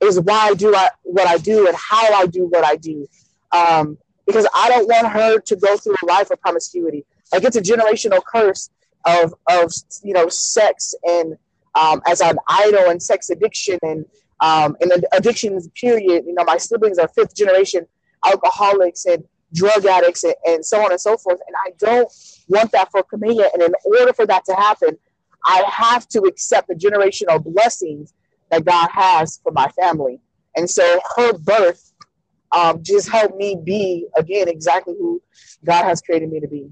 is 0.00 0.20
why 0.20 0.48
I 0.50 0.54
do 0.54 0.74
I, 0.74 0.88
what 1.02 1.26
I 1.26 1.36
do 1.38 1.66
and 1.66 1.76
how 1.76 2.14
I 2.14 2.26
do 2.26 2.46
what 2.46 2.64
I 2.64 2.76
do. 2.76 3.06
Um, 3.52 3.98
because 4.26 4.46
I 4.54 4.68
don't 4.68 4.86
want 4.86 5.08
her 5.08 5.40
to 5.40 5.56
go 5.56 5.76
through 5.76 5.96
a 6.02 6.06
life 6.06 6.30
of 6.30 6.40
promiscuity. 6.40 7.04
Like 7.32 7.44
it's 7.44 7.56
a 7.56 7.62
generational 7.62 8.20
curse 8.24 8.70
of 9.06 9.34
of 9.48 9.72
you 10.02 10.12
know 10.12 10.28
sex 10.28 10.94
and 11.04 11.36
um, 11.74 12.00
as 12.06 12.20
an 12.20 12.36
idol 12.48 12.90
and 12.90 13.02
sex 13.02 13.30
addiction 13.30 13.78
and 13.82 14.04
um, 14.40 14.76
and 14.80 15.04
addictions 15.12 15.68
period. 15.74 16.24
You 16.26 16.34
know, 16.34 16.44
my 16.44 16.58
siblings 16.58 16.98
are 16.98 17.08
fifth 17.08 17.34
generation 17.36 17.86
alcoholics 18.24 19.06
and 19.06 19.24
drug 19.54 19.84
addicts 19.86 20.24
and, 20.24 20.34
and 20.46 20.64
so 20.64 20.80
on 20.84 20.90
and 20.90 21.00
so 21.00 21.16
forth. 21.16 21.40
And 21.46 21.56
I 21.66 21.72
don't 21.78 22.10
want 22.48 22.72
that 22.72 22.90
for 22.90 23.02
Camilla. 23.02 23.48
And 23.52 23.62
in 23.62 23.72
order 23.84 24.12
for 24.12 24.26
that 24.26 24.44
to 24.46 24.54
happen, 24.54 24.98
I 25.44 25.62
have 25.66 26.08
to 26.08 26.20
accept 26.22 26.68
the 26.68 26.74
generational 26.74 27.42
blessings 27.42 28.14
that 28.50 28.64
God 28.64 28.88
has 28.92 29.40
for 29.42 29.52
my 29.52 29.68
family. 29.68 30.20
And 30.56 30.68
so 30.68 31.00
her 31.16 31.32
birth 31.38 31.92
um, 32.52 32.82
just 32.82 33.08
helped 33.08 33.36
me 33.36 33.56
be, 33.62 34.06
again, 34.16 34.48
exactly 34.48 34.94
who 34.98 35.22
God 35.64 35.84
has 35.84 36.00
created 36.00 36.30
me 36.30 36.40
to 36.40 36.48
be. 36.48 36.70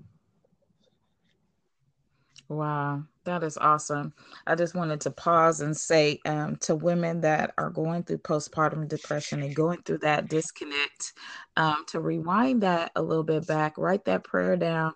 Wow. 2.48 3.04
That 3.28 3.44
is 3.44 3.58
awesome. 3.58 4.14
I 4.46 4.54
just 4.54 4.74
wanted 4.74 5.02
to 5.02 5.10
pause 5.10 5.60
and 5.60 5.76
say 5.76 6.18
um, 6.24 6.56
to 6.62 6.74
women 6.74 7.20
that 7.20 7.52
are 7.58 7.68
going 7.68 8.02
through 8.02 8.18
postpartum 8.18 8.88
depression 8.88 9.42
and 9.42 9.54
going 9.54 9.82
through 9.82 9.98
that 9.98 10.30
disconnect, 10.30 11.12
um, 11.58 11.84
to 11.88 12.00
rewind 12.00 12.62
that 12.62 12.90
a 12.96 13.02
little 13.02 13.22
bit 13.22 13.46
back, 13.46 13.76
write 13.76 14.06
that 14.06 14.24
prayer 14.24 14.56
down 14.56 14.94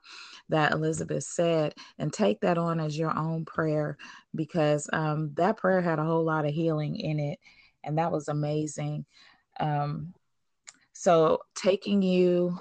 that 0.48 0.72
Elizabeth 0.72 1.24
said, 1.24 1.74
and 1.98 2.10
take 2.10 2.40
that 2.40 2.56
on 2.56 2.80
as 2.80 2.98
your 2.98 3.14
own 3.14 3.44
prayer 3.44 3.98
because 4.34 4.88
um, 4.94 5.32
that 5.34 5.58
prayer 5.58 5.82
had 5.82 5.98
a 5.98 6.04
whole 6.04 6.24
lot 6.24 6.46
of 6.46 6.54
healing 6.54 6.96
in 6.96 7.20
it, 7.20 7.38
and 7.84 7.98
that 7.98 8.12
was 8.12 8.28
amazing. 8.28 9.04
Um, 9.60 10.14
so, 10.94 11.40
taking 11.54 12.00
you 12.00 12.58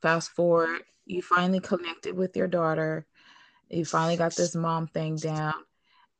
fast 0.00 0.30
forward, 0.30 0.80
you 1.04 1.20
finally 1.20 1.60
connected 1.60 2.16
with 2.16 2.34
your 2.34 2.48
daughter 2.48 3.06
you 3.72 3.84
finally 3.84 4.16
got 4.16 4.34
this 4.36 4.54
mom 4.54 4.86
thing 4.86 5.16
down 5.16 5.54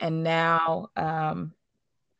and 0.01 0.25
now 0.25 0.89
um, 0.97 1.53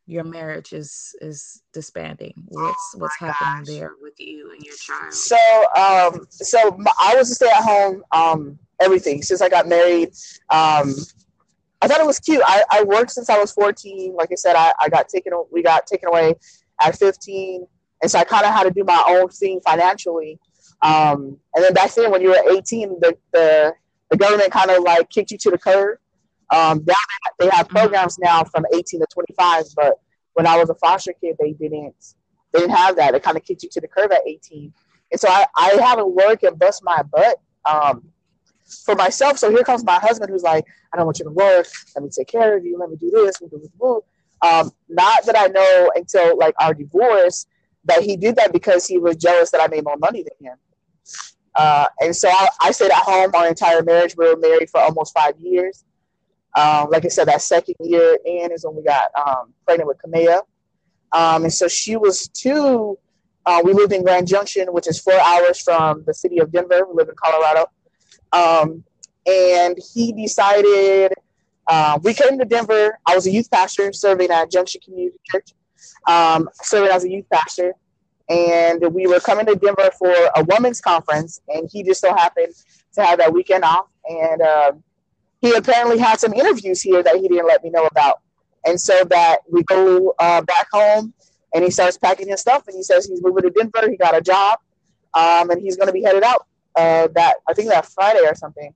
your 0.05 0.23
marriage 0.23 0.73
is 0.73 1.15
is 1.21 1.61
disbanding. 1.73 2.33
What's 2.47 2.93
oh 2.95 2.99
what's 2.99 3.17
happening 3.17 3.65
gosh. 3.65 3.67
there 3.67 3.91
with 4.01 4.19
you 4.19 4.51
and 4.51 4.63
your 4.63 4.75
child? 4.75 5.13
So 5.13 5.37
um 5.77 6.27
so 6.29 6.77
i 6.99 7.15
was 7.15 7.31
a 7.31 7.35
stay-at-home 7.35 8.03
um 8.11 8.59
everything 8.81 9.21
since 9.21 9.41
i 9.41 9.49
got 9.49 9.67
married. 9.67 10.09
Um 10.49 10.93
i 11.81 11.87
thought 11.87 12.01
it 12.01 12.07
was 12.07 12.19
cute. 12.19 12.41
I, 12.45 12.63
I 12.71 12.83
worked 12.83 13.11
since 13.11 13.29
i 13.29 13.37
was 13.37 13.51
14 13.53 14.13
like 14.15 14.29
i 14.31 14.35
said 14.35 14.55
i, 14.55 14.73
I 14.79 14.89
got 14.89 15.07
taken 15.07 15.33
we 15.51 15.63
got 15.63 15.87
taken 15.87 16.09
away 16.09 16.35
at 16.81 16.97
15 16.97 17.65
and 18.01 18.11
so 18.11 18.19
i 18.19 18.23
kind 18.23 18.45
of 18.45 18.53
had 18.53 18.63
to 18.63 18.71
do 18.71 18.83
my 18.83 19.03
own 19.07 19.29
thing 19.29 19.61
financially. 19.65 20.39
Um 20.81 21.37
and 21.55 21.63
then 21.63 21.73
back 21.73 21.93
then 21.93 22.11
when 22.11 22.21
you 22.21 22.29
were 22.29 22.51
18 22.57 22.99
the 22.99 23.17
the 23.31 23.73
the 24.13 24.17
government 24.17 24.51
kind 24.51 24.69
of 24.69 24.83
like 24.83 25.09
kicked 25.09 25.31
you 25.31 25.37
to 25.39 25.49
the 25.49 25.57
curb. 25.57 25.97
Um, 26.51 26.83
now 26.85 26.93
they 27.39 27.49
have 27.49 27.67
mm-hmm. 27.67 27.77
programs 27.77 28.19
now 28.19 28.43
from 28.43 28.63
18 28.73 28.99
to 28.99 29.07
25, 29.11 29.63
but 29.75 29.99
when 30.33 30.45
I 30.45 30.57
was 30.57 30.69
a 30.69 30.75
foster 30.75 31.13
kid, 31.19 31.35
they 31.39 31.53
didn't 31.53 31.95
they 32.51 32.59
didn't 32.59 32.75
have 32.75 32.95
that. 32.97 33.13
They 33.13 33.19
kind 33.19 33.35
of 33.35 33.43
kicked 33.43 33.63
you 33.63 33.69
to 33.69 33.81
the 33.81 33.87
curb 33.87 34.11
at 34.11 34.21
18, 34.27 34.71
and 35.11 35.19
so 35.19 35.27
I 35.29 35.45
I 35.55 35.69
haven't 35.81 36.13
worked 36.13 36.43
and 36.43 36.57
bust 36.59 36.83
my 36.83 37.01
butt 37.01 37.41
um, 37.65 38.03
for 38.85 38.93
myself. 38.93 39.39
So 39.39 39.49
here 39.49 39.63
comes 39.63 39.83
my 39.83 39.99
husband, 39.99 40.29
who's 40.29 40.43
like, 40.43 40.65
I 40.93 40.97
don't 40.97 41.07
want 41.07 41.17
you 41.17 41.25
to 41.25 41.31
work. 41.31 41.65
Let 41.95 42.03
me 42.03 42.09
take 42.15 42.27
care 42.27 42.55
of 42.55 42.63
you. 42.63 42.77
Let 42.77 42.91
me 42.91 42.97
do 42.97 43.09
this. 43.09 43.41
Let 43.41 43.51
me 43.51 43.57
do 43.57 43.63
this. 43.63 44.01
Um, 44.47 44.71
not 44.89 45.25
that 45.25 45.37
I 45.37 45.47
know 45.47 45.91
until 45.95 46.37
like 46.37 46.53
our 46.59 46.75
divorce 46.75 47.47
that 47.85 48.03
he 48.03 48.15
did 48.15 48.35
that 48.35 48.53
because 48.53 48.85
he 48.85 48.99
was 48.99 49.15
jealous 49.15 49.49
that 49.51 49.61
I 49.61 49.67
made 49.67 49.85
more 49.85 49.97
money 49.97 50.23
than 50.23 50.47
him. 50.47 50.57
Uh, 51.55 51.87
and 52.01 52.15
so 52.15 52.29
I, 52.29 52.47
I, 52.61 52.71
stayed 52.71 52.91
at 52.91 53.03
home 53.03 53.31
our 53.35 53.47
entire 53.47 53.83
marriage. 53.83 54.15
We 54.17 54.27
were 54.27 54.37
married 54.37 54.69
for 54.69 54.81
almost 54.81 55.13
five 55.13 55.37
years. 55.39 55.85
Um, 56.57 56.89
like 56.89 57.05
I 57.05 57.09
said, 57.09 57.27
that 57.27 57.41
second 57.41 57.75
year 57.79 58.17
in 58.25 58.51
is 58.51 58.65
when 58.65 58.75
we 58.75 58.83
got 58.83 59.09
um, 59.15 59.53
pregnant 59.65 59.87
with 59.87 59.97
Kamea. 60.03 60.39
Um, 61.11 61.43
and 61.43 61.53
so 61.53 61.67
she 61.67 61.95
was 61.95 62.27
two. 62.29 62.97
Uh, 63.45 63.61
we 63.63 63.73
lived 63.73 63.93
in 63.93 64.03
Grand 64.03 64.27
Junction, 64.27 64.67
which 64.69 64.87
is 64.87 64.99
four 64.99 65.19
hours 65.19 65.61
from 65.61 66.03
the 66.07 66.13
city 66.13 66.39
of 66.39 66.51
Denver. 66.51 66.85
We 66.87 66.95
live 66.95 67.09
in 67.09 67.15
Colorado. 67.15 67.65
Um, 68.31 68.83
and 69.27 69.77
he 69.93 70.11
decided 70.11 71.13
uh, 71.67 71.99
we 72.03 72.13
came 72.13 72.39
to 72.39 72.45
Denver. 72.45 72.99
I 73.05 73.15
was 73.15 73.27
a 73.27 73.31
youth 73.31 73.49
pastor 73.51 73.93
serving 73.93 74.31
at 74.31 74.51
Junction 74.51 74.81
Community 74.83 75.19
Church, 75.29 75.49
um, 76.07 76.49
serving 76.61 76.91
as 76.91 77.03
a 77.03 77.09
youth 77.09 77.25
pastor 77.31 77.73
and 78.29 78.81
we 78.93 79.07
were 79.07 79.19
coming 79.19 79.45
to 79.45 79.55
Denver 79.55 79.89
for 79.97 80.13
a 80.35 80.43
women's 80.45 80.79
conference, 80.79 81.41
and 81.47 81.69
he 81.71 81.83
just 81.83 82.01
so 82.01 82.13
happened 82.13 82.53
to 82.93 83.03
have 83.03 83.19
that 83.19 83.33
weekend 83.33 83.63
off, 83.63 83.87
and 84.07 84.41
uh, 84.41 84.71
he 85.41 85.53
apparently 85.53 85.97
had 85.97 86.19
some 86.19 86.33
interviews 86.33 86.81
here 86.81 87.03
that 87.03 87.15
he 87.15 87.27
didn't 87.27 87.47
let 87.47 87.63
me 87.63 87.69
know 87.69 87.85
about, 87.85 88.21
and 88.65 88.79
so 88.79 89.03
that 89.09 89.39
we 89.49 89.63
go 89.63 90.13
uh, 90.19 90.41
back 90.41 90.67
home, 90.71 91.13
and 91.53 91.63
he 91.63 91.69
starts 91.69 91.97
packing 91.97 92.29
his 92.29 92.39
stuff, 92.39 92.67
and 92.67 92.75
he 92.75 92.83
says 92.83 93.05
he's 93.05 93.21
moving 93.21 93.43
to 93.43 93.49
Denver, 93.49 93.89
he 93.89 93.97
got 93.97 94.15
a 94.15 94.21
job, 94.21 94.59
um, 95.13 95.49
and 95.49 95.61
he's 95.61 95.75
going 95.75 95.87
to 95.87 95.93
be 95.93 96.03
headed 96.03 96.23
out 96.23 96.47
uh, 96.75 97.07
that 97.13 97.35
I 97.47 97.53
think 97.53 97.69
that 97.69 97.85
Friday 97.85 98.21
or 98.25 98.35
something, 98.35 98.73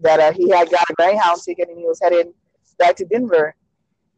that 0.00 0.20
uh, 0.20 0.32
he 0.32 0.50
had 0.50 0.70
got 0.70 0.84
a 0.90 0.94
Greyhound 0.94 1.40
ticket, 1.44 1.68
and 1.68 1.78
he 1.78 1.84
was 1.84 2.00
heading 2.02 2.34
back 2.78 2.96
to 2.96 3.04
Denver, 3.04 3.54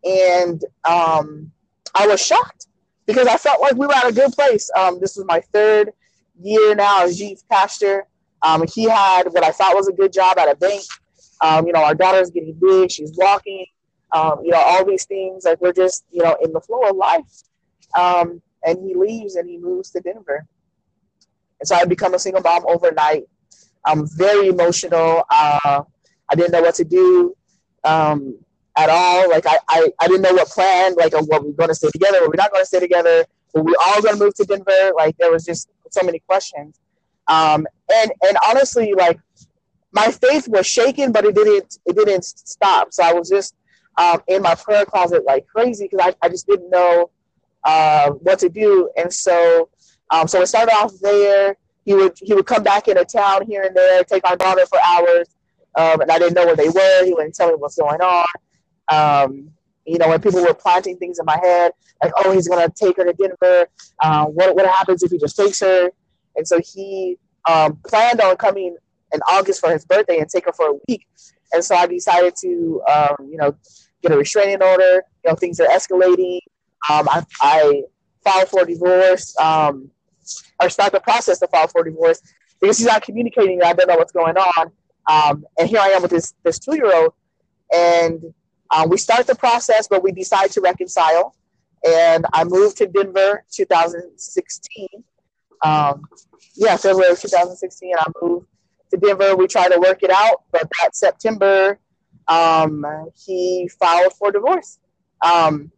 and 0.04 0.64
um, 0.88 1.52
I 1.94 2.06
was 2.06 2.24
shocked 2.24 2.66
because 3.12 3.26
I 3.26 3.36
felt 3.36 3.60
like 3.60 3.74
we 3.74 3.86
were 3.86 3.94
at 3.94 4.08
a 4.08 4.12
good 4.12 4.32
place. 4.32 4.70
Um, 4.76 5.00
this 5.00 5.16
was 5.16 5.24
my 5.26 5.40
third 5.52 5.90
year 6.40 6.74
now 6.74 7.02
as 7.02 7.20
youth 7.20 7.42
pastor. 7.48 8.06
Um, 8.42 8.64
he 8.72 8.84
had 8.84 9.24
what 9.24 9.44
I 9.44 9.50
thought 9.50 9.74
was 9.74 9.88
a 9.88 9.92
good 9.92 10.12
job 10.12 10.38
at 10.38 10.50
a 10.50 10.56
bank. 10.56 10.84
Um, 11.40 11.66
you 11.66 11.72
know, 11.72 11.82
our 11.82 11.94
daughter's 11.94 12.30
getting 12.30 12.54
big, 12.54 12.90
she's 12.90 13.12
walking. 13.16 13.66
Um, 14.12 14.40
you 14.44 14.50
know, 14.50 14.58
all 14.58 14.84
these 14.84 15.04
things 15.06 15.44
like 15.44 15.60
we're 15.60 15.72
just 15.72 16.04
you 16.10 16.22
know 16.22 16.36
in 16.42 16.52
the 16.52 16.60
flow 16.60 16.82
of 16.88 16.96
life. 16.96 17.42
Um, 17.98 18.40
and 18.64 18.78
he 18.84 18.94
leaves 18.94 19.34
and 19.36 19.48
he 19.48 19.58
moves 19.58 19.90
to 19.90 20.00
Denver, 20.00 20.46
and 21.58 21.68
so 21.68 21.74
I 21.74 21.84
become 21.84 22.14
a 22.14 22.18
single 22.18 22.42
mom 22.42 22.64
overnight. 22.68 23.24
I'm 23.84 24.06
very 24.16 24.48
emotional. 24.48 25.24
Uh, 25.30 25.82
I 26.28 26.34
didn't 26.34 26.52
know 26.52 26.62
what 26.62 26.74
to 26.76 26.84
do. 26.84 27.34
Um, 27.84 28.38
at 28.80 28.90
all. 28.90 29.28
Like 29.28 29.46
I, 29.46 29.58
I, 29.68 29.92
I 30.00 30.08
didn't 30.08 30.22
know 30.22 30.32
what 30.32 30.48
plan, 30.48 30.94
like 30.96 31.12
what 31.12 31.44
we're 31.44 31.66
to 31.66 31.74
stay 31.74 31.90
together, 31.90 32.20
were 32.20 32.30
we 32.30 32.36
not 32.36 32.52
to 32.54 32.66
stay 32.66 32.80
together, 32.80 33.24
were 33.54 33.62
we 33.62 33.76
all 33.86 34.02
to 34.02 34.16
move 34.16 34.34
to 34.34 34.44
Denver? 34.44 34.92
Like 34.96 35.16
there 35.18 35.30
was 35.30 35.44
just 35.44 35.68
so 35.90 36.04
many 36.04 36.20
questions. 36.20 36.80
Um, 37.28 37.66
and 37.92 38.12
and 38.22 38.36
honestly, 38.46 38.92
like 38.96 39.18
my 39.92 40.10
faith 40.10 40.48
was 40.48 40.66
shaken, 40.66 41.12
but 41.12 41.24
it 41.24 41.34
didn't 41.34 41.78
it 41.86 41.96
didn't 41.96 42.24
stop. 42.24 42.92
So 42.92 43.02
I 43.02 43.12
was 43.12 43.28
just 43.28 43.54
um, 43.96 44.22
in 44.28 44.42
my 44.42 44.54
prayer 44.54 44.84
closet 44.84 45.24
like 45.24 45.46
crazy 45.46 45.88
because 45.90 46.06
I, 46.06 46.26
I 46.26 46.28
just 46.28 46.46
didn't 46.46 46.70
know 46.70 47.10
uh, 47.64 48.10
what 48.10 48.38
to 48.40 48.48
do. 48.48 48.90
And 48.96 49.12
so 49.12 49.68
um, 50.10 50.26
so 50.26 50.40
it 50.42 50.46
started 50.46 50.72
off 50.72 50.92
there. 51.00 51.56
He 51.84 51.94
would 51.94 52.16
he 52.20 52.34
would 52.34 52.46
come 52.46 52.62
back 52.62 52.88
into 52.88 53.04
town 53.04 53.46
here 53.46 53.62
and 53.62 53.74
there, 53.74 54.04
take 54.04 54.28
our 54.28 54.36
daughter 54.36 54.66
for 54.66 54.78
hours, 54.84 55.28
um, 55.76 56.00
and 56.00 56.10
I 56.10 56.18
didn't 56.18 56.34
know 56.34 56.46
where 56.46 56.56
they 56.56 56.68
were. 56.68 57.04
He 57.04 57.14
wouldn't 57.14 57.34
tell 57.34 57.48
me 57.48 57.54
what's 57.54 57.76
going 57.76 58.00
on. 58.00 58.26
Um, 58.90 59.50
you 59.86 59.98
know, 59.98 60.08
when 60.08 60.20
people 60.20 60.42
were 60.42 60.54
planting 60.54 60.96
things 60.98 61.18
in 61.18 61.24
my 61.24 61.38
head, 61.42 61.72
like, 62.02 62.12
oh, 62.18 62.32
he's 62.32 62.48
gonna 62.48 62.68
take 62.74 62.96
her 62.96 63.04
to 63.04 63.12
Denver. 63.12 63.68
Uh, 64.02 64.26
what 64.26 64.54
what 64.54 64.66
happens 64.66 65.02
if 65.02 65.10
he 65.10 65.18
just 65.18 65.36
takes 65.36 65.60
her? 65.60 65.90
And 66.36 66.46
so 66.46 66.60
he 66.64 67.18
um, 67.48 67.78
planned 67.86 68.20
on 68.20 68.36
coming 68.36 68.76
in 69.12 69.20
August 69.28 69.60
for 69.60 69.72
his 69.72 69.84
birthday 69.84 70.18
and 70.18 70.28
take 70.28 70.46
her 70.46 70.52
for 70.52 70.68
a 70.68 70.74
week. 70.88 71.06
And 71.52 71.64
so 71.64 71.74
I 71.74 71.86
decided 71.86 72.34
to, 72.42 72.82
um, 72.88 73.28
you 73.28 73.36
know, 73.36 73.56
get 74.02 74.12
a 74.12 74.16
restraining 74.16 74.62
order. 74.62 75.02
You 75.24 75.30
know, 75.30 75.34
things 75.34 75.58
are 75.60 75.66
escalating. 75.66 76.40
Um, 76.88 77.08
I, 77.08 77.24
I 77.42 77.82
filed 78.24 78.48
for 78.48 78.64
divorce 78.64 79.36
um, 79.38 79.90
or 80.62 80.68
start 80.68 80.92
the 80.92 81.00
process 81.00 81.38
to 81.40 81.48
file 81.48 81.68
for 81.68 81.82
divorce 81.82 82.20
because 82.60 82.78
he's 82.78 82.86
not 82.86 83.02
communicating. 83.02 83.62
I 83.62 83.72
don't 83.72 83.88
know 83.88 83.96
what's 83.96 84.12
going 84.12 84.36
on. 84.36 84.72
Um, 85.08 85.44
and 85.58 85.68
here 85.68 85.80
I 85.80 85.88
am 85.88 86.02
with 86.02 86.10
this 86.10 86.34
this 86.44 86.58
two 86.58 86.76
year 86.76 86.94
old, 86.94 87.14
and 87.74 88.22
um, 88.70 88.88
we 88.88 88.96
start 88.96 89.26
the 89.26 89.34
process, 89.34 89.88
but 89.88 90.02
we 90.02 90.12
decide 90.12 90.50
to 90.52 90.60
reconcile. 90.60 91.34
And 91.86 92.26
I 92.32 92.44
moved 92.44 92.76
to 92.78 92.86
Denver 92.86 93.44
2016. 93.50 94.88
Um, 95.64 96.04
yeah, 96.54 96.76
February 96.76 97.16
2016. 97.16 97.94
I 97.98 98.04
moved 98.22 98.46
to 98.90 98.96
Denver. 98.96 99.36
We 99.36 99.46
tried 99.46 99.70
to 99.70 99.78
work 99.78 100.02
it 100.02 100.10
out, 100.10 100.42
but 100.52 100.68
that 100.80 100.94
September, 100.94 101.78
um, 102.28 102.84
he 103.14 103.68
filed 103.78 104.12
for 104.14 104.30
divorce. 104.30 104.78
Um, 105.22 105.72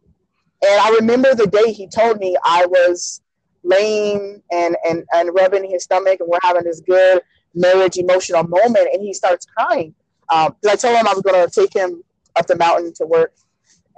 and 0.65 0.81
I 0.81 0.97
remember 0.99 1.35
the 1.35 1.47
day 1.47 1.73
he 1.73 1.87
told 1.87 2.19
me 2.19 2.37
I 2.45 2.65
was 2.65 3.21
laying 3.63 4.41
and, 4.51 4.75
and, 4.87 5.03
and 5.13 5.29
rubbing 5.33 5.69
his 5.69 5.83
stomach, 5.83 6.19
and 6.19 6.29
we're 6.29 6.39
having 6.41 6.63
this 6.63 6.81
good 6.81 7.21
marriage 7.55 7.97
emotional 7.97 8.43
moment, 8.43 8.89
and 8.93 9.01
he 9.01 9.13
starts 9.13 9.45
crying. 9.45 9.93
Um, 10.29 10.55
I 10.67 10.75
told 10.75 10.95
him 10.95 11.07
I 11.07 11.13
was 11.13 11.21
going 11.21 11.47
to 11.47 11.51
take 11.51 11.75
him 11.75 12.03
up 12.35 12.47
the 12.47 12.55
mountain 12.55 12.93
to 12.95 13.05
work, 13.05 13.33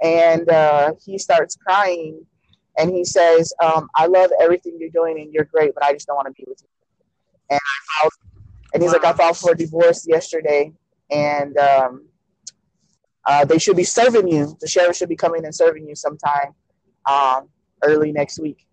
and 0.02 0.48
uh, 0.48 0.92
he 1.04 1.18
starts 1.18 1.56
crying, 1.56 2.24
and 2.78 2.90
he 2.90 3.04
says, 3.04 3.52
um, 3.62 3.88
"I 3.94 4.06
love 4.06 4.30
everything 4.40 4.76
you're 4.78 4.90
doing, 4.90 5.20
and 5.20 5.32
you're 5.32 5.44
great, 5.44 5.74
but 5.74 5.84
I 5.84 5.92
just 5.92 6.06
don't 6.06 6.16
want 6.16 6.28
to 6.28 6.32
be 6.32 6.44
with 6.46 6.60
you." 6.62 6.68
And 7.50 7.60
I 7.60 8.00
filed, 8.00 8.12
and 8.74 8.82
he's 8.82 8.92
wow. 8.92 8.98
like, 8.98 9.14
"I 9.14 9.16
filed 9.16 9.38
for 9.38 9.54
divorce 9.54 10.06
yesterday, 10.06 10.72
and 11.10 11.56
um, 11.58 12.06
uh, 13.26 13.44
they 13.44 13.58
should 13.58 13.76
be 13.76 13.84
serving 13.84 14.28
you. 14.28 14.56
The 14.60 14.68
sheriff 14.68 14.96
should 14.96 15.08
be 15.08 15.16
coming 15.16 15.44
and 15.44 15.54
serving 15.54 15.86
you 15.86 15.94
sometime 15.94 16.54
um, 17.06 17.48
early 17.82 18.12
next 18.12 18.38
week. 18.38 18.66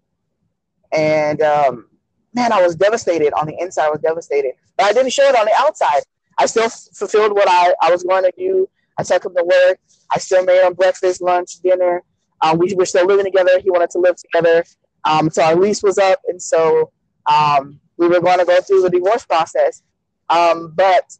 And 0.91 1.41
um, 1.41 1.87
man, 2.33 2.51
I 2.51 2.61
was 2.61 2.75
devastated 2.75 3.33
on 3.33 3.47
the 3.47 3.55
inside. 3.59 3.87
I 3.87 3.89
was 3.89 4.01
devastated, 4.01 4.53
but 4.77 4.85
I 4.85 4.93
didn't 4.93 5.11
show 5.11 5.23
it 5.23 5.35
on 5.35 5.45
the 5.45 5.53
outside. 5.55 6.03
I 6.37 6.45
still 6.45 6.65
f- 6.65 6.87
fulfilled 6.93 7.33
what 7.33 7.47
I, 7.49 7.73
I 7.81 7.91
was 7.91 8.03
going 8.03 8.23
to 8.23 8.31
do. 8.37 8.69
I 8.97 9.03
took 9.03 9.25
him 9.25 9.35
to 9.35 9.43
work. 9.43 9.79
I 10.11 10.19
still 10.19 10.43
made 10.43 10.65
him 10.65 10.73
breakfast, 10.73 11.21
lunch, 11.21 11.59
dinner. 11.63 12.03
Um, 12.41 12.57
we 12.57 12.73
were 12.75 12.85
still 12.85 13.05
living 13.05 13.25
together. 13.25 13.59
He 13.59 13.71
wanted 13.71 13.89
to 13.91 13.99
live 13.99 14.15
together. 14.17 14.63
Um, 15.05 15.29
so 15.29 15.43
our 15.43 15.55
lease 15.55 15.83
was 15.83 15.97
up, 15.97 16.19
and 16.27 16.41
so 16.41 16.91
um, 17.25 17.79
we 17.97 18.07
were 18.07 18.19
going 18.19 18.39
to 18.39 18.45
go 18.45 18.59
through 18.61 18.81
the 18.81 18.89
divorce 18.89 19.25
process. 19.25 19.83
Um, 20.29 20.73
but 20.75 21.17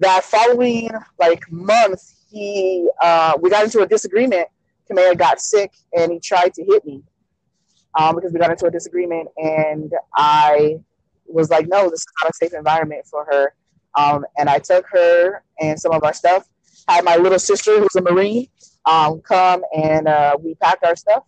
that 0.00 0.24
following 0.24 0.90
like 1.18 1.50
month, 1.50 2.00
he 2.30 2.88
uh, 3.00 3.36
we 3.40 3.50
got 3.50 3.64
into 3.64 3.80
a 3.80 3.86
disagreement. 3.86 4.48
Kamea 4.90 5.16
got 5.18 5.40
sick 5.40 5.72
and 5.94 6.10
he 6.10 6.18
tried 6.18 6.54
to 6.54 6.64
hit 6.64 6.84
me 6.86 7.02
um, 7.98 8.14
because 8.14 8.32
we 8.32 8.38
got 8.38 8.50
into 8.50 8.66
a 8.66 8.70
disagreement, 8.70 9.28
and 9.36 9.92
I 10.14 10.78
was 11.26 11.50
like, 11.50 11.66
"No, 11.68 11.90
this 11.90 12.00
is 12.00 12.06
not 12.22 12.30
a 12.30 12.34
safe 12.34 12.54
environment 12.54 13.06
for 13.06 13.26
her." 13.30 13.54
Um, 13.96 14.24
and 14.36 14.48
I 14.48 14.58
took 14.58 14.86
her 14.90 15.42
and 15.60 15.78
some 15.78 15.92
of 15.92 16.02
our 16.04 16.12
stuff. 16.12 16.48
Had 16.88 17.04
my 17.04 17.16
little 17.16 17.38
sister, 17.38 17.78
who's 17.78 17.96
a 17.96 18.02
Marine, 18.02 18.48
um, 18.86 19.20
come 19.20 19.62
and 19.76 20.08
uh, 20.08 20.36
we 20.40 20.54
packed 20.54 20.84
our 20.84 20.96
stuff. 20.96 21.24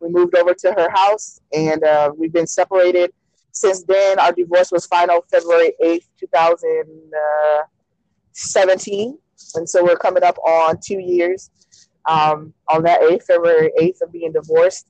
We 0.00 0.08
moved 0.08 0.34
over 0.36 0.52
to 0.52 0.72
her 0.72 0.90
house, 0.90 1.40
and 1.52 1.82
uh, 1.84 2.12
we've 2.16 2.32
been 2.32 2.46
separated 2.46 3.12
since 3.52 3.84
then. 3.84 4.18
Our 4.18 4.32
divorce 4.32 4.72
was 4.72 4.86
final 4.86 5.24
February 5.30 5.72
eighth, 5.80 6.08
two 6.18 6.26
thousand. 6.26 6.84
Uh, 7.14 7.62
17. 8.36 9.18
And 9.54 9.68
so 9.68 9.82
we're 9.82 9.96
coming 9.96 10.22
up 10.22 10.38
on 10.38 10.78
two 10.84 10.98
years 10.98 11.50
um, 12.06 12.52
on 12.68 12.82
that 12.84 13.00
8th, 13.00 13.24
February 13.24 13.72
8th 13.80 14.02
of 14.02 14.12
being 14.12 14.32
divorced. 14.32 14.86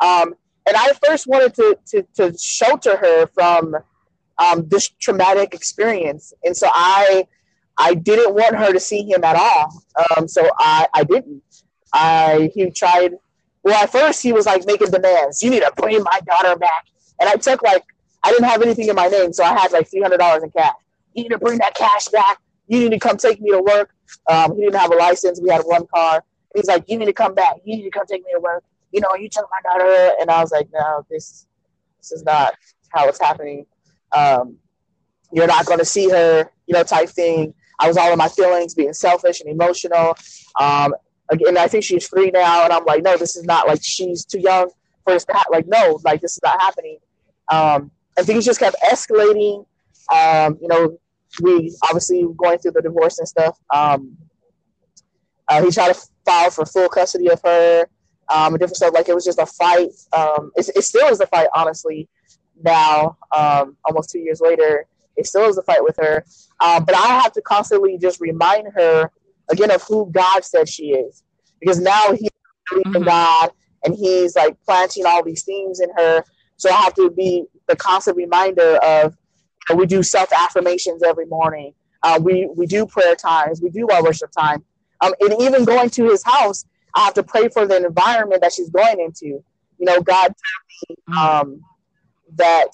Um, 0.00 0.34
and 0.66 0.76
I 0.76 0.92
first 1.06 1.26
wanted 1.26 1.54
to, 1.54 1.78
to, 1.88 2.02
to 2.16 2.38
shelter 2.38 2.96
her 2.96 3.26
from 3.28 3.76
um, 4.38 4.68
this 4.68 4.88
traumatic 4.88 5.54
experience. 5.54 6.32
And 6.44 6.56
so 6.56 6.68
I, 6.72 7.26
I 7.78 7.94
didn't 7.94 8.34
want 8.34 8.56
her 8.56 8.72
to 8.72 8.80
see 8.80 9.02
him 9.02 9.24
at 9.24 9.36
all. 9.36 9.82
Um, 10.16 10.28
so 10.28 10.48
I, 10.58 10.86
I 10.94 11.04
didn't. 11.04 11.42
I, 11.92 12.50
he 12.54 12.70
tried, 12.70 13.14
well, 13.62 13.82
at 13.82 13.90
first 13.90 14.22
he 14.22 14.32
was 14.32 14.46
like 14.46 14.66
making 14.66 14.90
demands. 14.90 15.42
You 15.42 15.50
need 15.50 15.60
to 15.60 15.72
bring 15.76 16.02
my 16.02 16.20
daughter 16.26 16.56
back. 16.56 16.86
And 17.20 17.28
I 17.28 17.34
took 17.34 17.62
like, 17.62 17.82
I 18.22 18.30
didn't 18.30 18.48
have 18.48 18.62
anything 18.62 18.88
in 18.88 18.96
my 18.96 19.08
name. 19.08 19.32
So 19.32 19.44
I 19.44 19.58
had 19.58 19.72
like 19.72 19.90
$300 19.90 20.42
in 20.42 20.50
cash. 20.50 20.74
You 21.14 21.22
need 21.22 21.30
to 21.30 21.38
bring 21.38 21.58
that 21.58 21.74
cash 21.74 22.08
back 22.08 22.40
you 22.66 22.80
need 22.80 22.90
to 22.90 22.98
come 22.98 23.16
take 23.16 23.40
me 23.40 23.50
to 23.50 23.60
work. 23.60 23.94
Um, 24.28 24.56
he 24.56 24.62
didn't 24.62 24.80
have 24.80 24.92
a 24.92 24.96
license. 24.96 25.40
We 25.40 25.50
had 25.50 25.62
one 25.62 25.86
car. 25.94 26.24
He's 26.54 26.66
like, 26.66 26.84
you 26.88 26.98
need 26.98 27.06
to 27.06 27.12
come 27.12 27.34
back. 27.34 27.56
You 27.64 27.76
need 27.76 27.84
to 27.84 27.90
come 27.90 28.06
take 28.06 28.24
me 28.24 28.32
to 28.34 28.40
work. 28.40 28.64
You 28.92 29.00
know, 29.00 29.14
you 29.14 29.28
took 29.28 29.46
my 29.50 29.70
daughter. 29.70 30.12
And 30.20 30.30
I 30.30 30.40
was 30.40 30.50
like, 30.50 30.68
no, 30.72 31.04
this, 31.10 31.46
this 31.98 32.12
is 32.12 32.22
not 32.24 32.54
how 32.90 33.08
it's 33.08 33.20
happening. 33.20 33.66
Um, 34.16 34.56
you're 35.32 35.46
not 35.46 35.66
going 35.66 35.78
to 35.78 35.84
see 35.84 36.08
her, 36.08 36.50
you 36.66 36.74
know, 36.74 36.82
type 36.82 37.08
thing. 37.08 37.54
I 37.78 37.88
was 37.88 37.96
all 37.96 38.10
in 38.10 38.18
my 38.18 38.28
feelings, 38.28 38.74
being 38.74 38.92
selfish 38.92 39.40
and 39.40 39.50
emotional. 39.50 40.16
Um, 40.58 40.94
again, 41.28 41.58
I 41.58 41.66
think 41.68 41.84
she's 41.84 42.06
free 42.06 42.30
now. 42.30 42.64
And 42.64 42.72
I'm 42.72 42.84
like, 42.84 43.02
no, 43.02 43.16
this 43.16 43.36
is 43.36 43.44
not 43.44 43.66
like 43.66 43.80
she's 43.82 44.24
too 44.24 44.40
young 44.40 44.70
for 45.04 45.12
this 45.12 45.24
to 45.26 45.32
happen. 45.34 45.52
Like, 45.52 45.66
no, 45.66 46.00
like 46.04 46.20
this 46.20 46.32
is 46.32 46.40
not 46.42 46.60
happening. 46.60 46.98
Um, 47.50 47.90
and 48.16 48.26
things 48.26 48.44
just 48.44 48.60
kept 48.60 48.76
escalating. 48.82 49.66
Um, 50.12 50.58
you 50.60 50.68
know, 50.68 50.98
we 51.42 51.74
obviously 51.84 52.26
going 52.36 52.58
through 52.58 52.72
the 52.72 52.82
divorce 52.82 53.18
and 53.18 53.28
stuff. 53.28 53.58
Um, 53.74 54.16
uh, 55.48 55.62
he 55.62 55.70
tried 55.70 55.94
to 55.94 56.00
file 56.24 56.50
for 56.50 56.64
full 56.64 56.88
custody 56.88 57.28
of 57.30 57.40
her, 57.44 57.86
um, 58.28 58.52
different 58.54 58.76
stuff. 58.76 58.94
Like 58.94 59.08
it 59.08 59.14
was 59.14 59.24
just 59.24 59.38
a 59.38 59.46
fight. 59.46 59.90
Um, 60.12 60.50
it, 60.56 60.70
it 60.74 60.82
still 60.82 61.08
is 61.08 61.20
a 61.20 61.26
fight, 61.26 61.48
honestly. 61.54 62.08
Now, 62.62 63.16
um, 63.36 63.76
almost 63.84 64.10
two 64.10 64.18
years 64.18 64.40
later, 64.40 64.86
it 65.16 65.26
still 65.26 65.48
is 65.48 65.58
a 65.58 65.62
fight 65.62 65.82
with 65.82 65.96
her. 65.96 66.24
Um, 66.60 66.84
but 66.84 66.94
I 66.94 67.20
have 67.20 67.32
to 67.32 67.42
constantly 67.42 67.98
just 67.98 68.20
remind 68.20 68.68
her 68.74 69.10
again 69.50 69.70
of 69.70 69.82
who 69.82 70.10
God 70.12 70.44
said 70.44 70.68
she 70.68 70.90
is, 70.90 71.22
because 71.60 71.80
now 71.80 72.12
he's 72.12 72.30
believing 72.70 72.92
mm-hmm. 72.92 73.04
God 73.04 73.50
and 73.84 73.94
he's 73.94 74.36
like 74.36 74.56
planting 74.64 75.06
all 75.06 75.22
these 75.22 75.44
things 75.44 75.80
in 75.80 75.90
her. 75.96 76.24
So 76.56 76.70
I 76.70 76.74
have 76.74 76.94
to 76.94 77.10
be 77.10 77.44
the 77.66 77.76
constant 77.76 78.16
reminder 78.16 78.76
of 78.76 79.16
we 79.74 79.86
do 79.86 80.02
self 80.02 80.32
affirmations 80.32 81.02
every 81.02 81.26
morning. 81.26 81.74
Uh, 82.02 82.20
we 82.22 82.48
we 82.54 82.66
do 82.66 82.86
prayer 82.86 83.14
times. 83.14 83.60
We 83.60 83.70
do 83.70 83.88
our 83.88 84.02
worship 84.02 84.30
time. 84.30 84.64
Um, 85.00 85.12
and 85.20 85.40
even 85.40 85.64
going 85.64 85.90
to 85.90 86.08
his 86.08 86.22
house, 86.22 86.64
I 86.94 87.04
have 87.04 87.14
to 87.14 87.22
pray 87.22 87.48
for 87.48 87.66
the 87.66 87.84
environment 87.84 88.42
that 88.42 88.52
she's 88.52 88.70
going 88.70 89.00
into. 89.00 89.42
You 89.78 89.84
know, 89.84 90.00
God 90.00 90.32
me 90.88 90.96
um, 91.18 91.60
that 92.34 92.72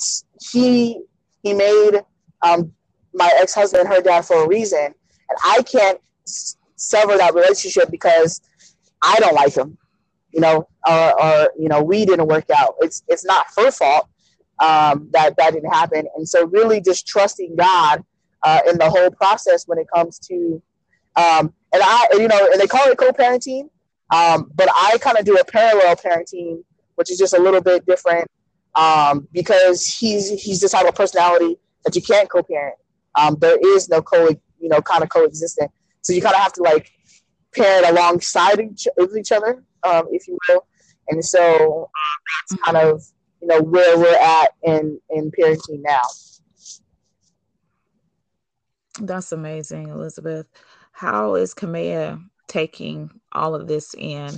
he 0.53 1.01
he 1.43 1.55
made 1.55 2.01
um, 2.43 2.73
my 3.15 3.31
ex 3.41 3.55
husband 3.55 3.89
her 3.89 4.01
dad 4.01 4.25
for 4.25 4.45
a 4.45 4.49
reason, 4.49 4.85
and 4.85 5.39
I 5.45 5.63
can't 5.63 6.01
s- 6.27 6.57
sever 6.77 7.17
that 7.17 7.35
relationship 7.35 7.91
because 7.91 8.41
I 9.03 9.17
don't 9.17 9.35
like 9.35 9.55
him. 9.55 9.77
You 10.31 10.41
know, 10.41 10.69
or, 10.89 11.23
or 11.23 11.51
you 11.59 11.69
know, 11.69 11.83
we 11.83 12.07
didn't 12.07 12.27
work 12.27 12.49
out. 12.57 12.77
It's 12.81 13.03
it's 13.09 13.25
not 13.25 13.47
her 13.57 13.71
fault 13.71 14.09
um, 14.61 15.09
that 15.13 15.37
that 15.37 15.53
didn't 15.53 15.73
happen. 15.73 16.07
And 16.17 16.27
so, 16.27 16.47
really, 16.47 16.81
just 16.81 17.07
trusting 17.07 17.57
God 17.57 18.03
uh, 18.43 18.61
in 18.69 18.79
the 18.79 18.89
whole 18.89 19.11
process 19.11 19.67
when 19.67 19.79
it 19.79 19.87
comes 19.95 20.19
to, 20.21 20.63
um, 21.17 21.53
and 21.73 21.83
I, 21.85 22.09
you 22.15 22.29
know, 22.29 22.49
and 22.51 22.61
they 22.61 22.67
call 22.67 22.89
it 22.89 22.97
co-parenting, 22.97 23.69
um, 24.11 24.51
but 24.55 24.69
I 24.75 24.99
kind 25.01 25.19
of 25.19 25.25
do 25.25 25.37
a 25.37 25.45
parallel 25.45 25.97
parenting, 25.97 26.63
which 26.95 27.11
is 27.11 27.19
just 27.19 27.35
a 27.35 27.39
little 27.39 27.61
bit 27.61 27.85
different 27.87 28.31
um, 28.75 29.29
because 29.33 29.87
he's 29.87 30.29
he's 30.43 30.61
this 30.61 30.73
type 30.73 30.87
of 30.87 30.95
personality 30.95 31.57
that 31.85 31.95
you 31.95 32.03
can't 32.03 32.29
co-parent. 32.29 32.77
Um, 33.15 33.37
there 33.41 33.59
is 33.77 33.89
no 33.89 34.01
co, 34.03 34.29
you 34.29 34.69
know, 34.69 34.81
kind 34.81 35.03
of 35.03 35.09
coexistent. 35.09 35.71
So 36.01 36.13
you 36.13 36.23
kind 36.23 36.35
of 36.35 36.41
have 36.41 36.53
to 36.55 36.63
like 36.63 36.91
parent 37.55 37.87
alongside 37.87 38.61
each, 38.61 38.89
of 38.99 39.11
each 39.17 39.33
other, 39.33 39.63
um, 39.85 40.07
if 40.11 40.27
you 40.27 40.39
will. 40.49 40.67
And 41.09 41.25
so 41.25 41.91
that's 42.51 42.63
kind 42.63 42.77
of 42.77 43.03
you 43.41 43.49
know 43.49 43.61
where 43.61 43.99
we're 43.99 44.17
at 44.17 44.51
in 44.63 45.01
in 45.11 45.31
parenting 45.39 45.83
now. 45.83 46.03
That's 49.01 49.33
amazing, 49.33 49.89
Elizabeth. 49.89 50.47
How 50.93 51.35
is 51.35 51.55
Kamea 51.55 52.23
taking 52.47 53.11
all 53.33 53.55
of 53.55 53.67
this 53.67 53.95
in? 53.95 54.31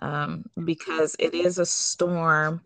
Um, 0.00 0.44
because 0.64 1.16
it 1.18 1.34
is 1.34 1.58
a 1.58 1.66
storm 1.66 2.62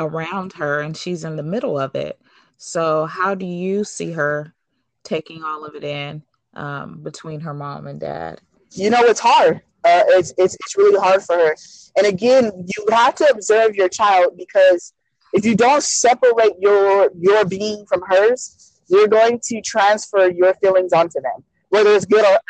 around 0.00 0.54
her 0.54 0.80
and 0.80 0.96
she's 0.96 1.22
in 1.24 1.36
the 1.36 1.42
middle 1.42 1.78
of 1.78 1.94
it. 1.94 2.20
So, 2.56 3.06
how 3.06 3.34
do 3.34 3.46
you 3.46 3.84
see 3.84 4.10
her 4.12 4.52
taking 5.04 5.44
all 5.44 5.64
of 5.64 5.74
it 5.74 5.84
in 5.84 6.22
um, 6.54 7.00
between 7.02 7.40
her 7.40 7.54
mom 7.54 7.86
and 7.86 8.00
dad? 8.00 8.40
You 8.72 8.90
know, 8.90 9.02
it's 9.02 9.20
hard. 9.20 9.62
Uh, 9.84 10.02
it's, 10.08 10.34
it's, 10.36 10.54
it's 10.54 10.76
really 10.76 10.98
hard 10.98 11.22
for 11.22 11.36
her. 11.36 11.54
And 11.96 12.06
again, 12.06 12.50
you 12.66 12.86
have 12.90 13.14
to 13.16 13.28
observe 13.32 13.74
your 13.76 13.88
child 13.88 14.36
because 14.36 14.92
if 15.32 15.44
you 15.44 15.54
don't 15.54 15.82
separate 15.82 16.54
your 16.58 17.10
your 17.18 17.44
being 17.44 17.86
from 17.86 18.02
hers, 18.06 18.80
you're 18.88 19.08
going 19.08 19.40
to 19.44 19.60
transfer 19.62 20.28
your 20.28 20.54
feelings 20.54 20.92
onto 20.92 21.20
them, 21.20 21.44
whether 21.68 21.90
it's 21.94 22.04
good 22.04 22.24
or, 22.24 22.40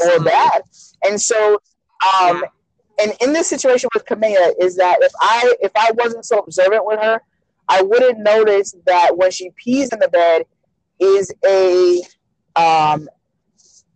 or 0.00 0.20
bad. 0.24 0.62
And 1.04 1.20
so, 1.20 1.54
um, 2.20 2.42
yeah. 2.42 2.48
And 3.00 3.12
in 3.20 3.32
this 3.32 3.48
situation 3.48 3.88
with 3.94 4.04
Kamea, 4.04 4.52
is 4.60 4.76
that 4.76 4.98
if 5.00 5.12
I 5.20 5.54
if 5.60 5.72
I 5.76 5.90
wasn't 5.92 6.24
so 6.24 6.38
observant 6.38 6.84
with 6.84 7.00
her, 7.00 7.20
I 7.68 7.82
wouldn't 7.82 8.18
notice 8.18 8.74
that 8.86 9.16
when 9.16 9.30
she 9.30 9.50
pees 9.56 9.92
in 9.92 9.98
the 9.98 10.08
bed 10.08 10.44
is 10.98 11.32
a 11.44 12.02
um, 12.56 13.08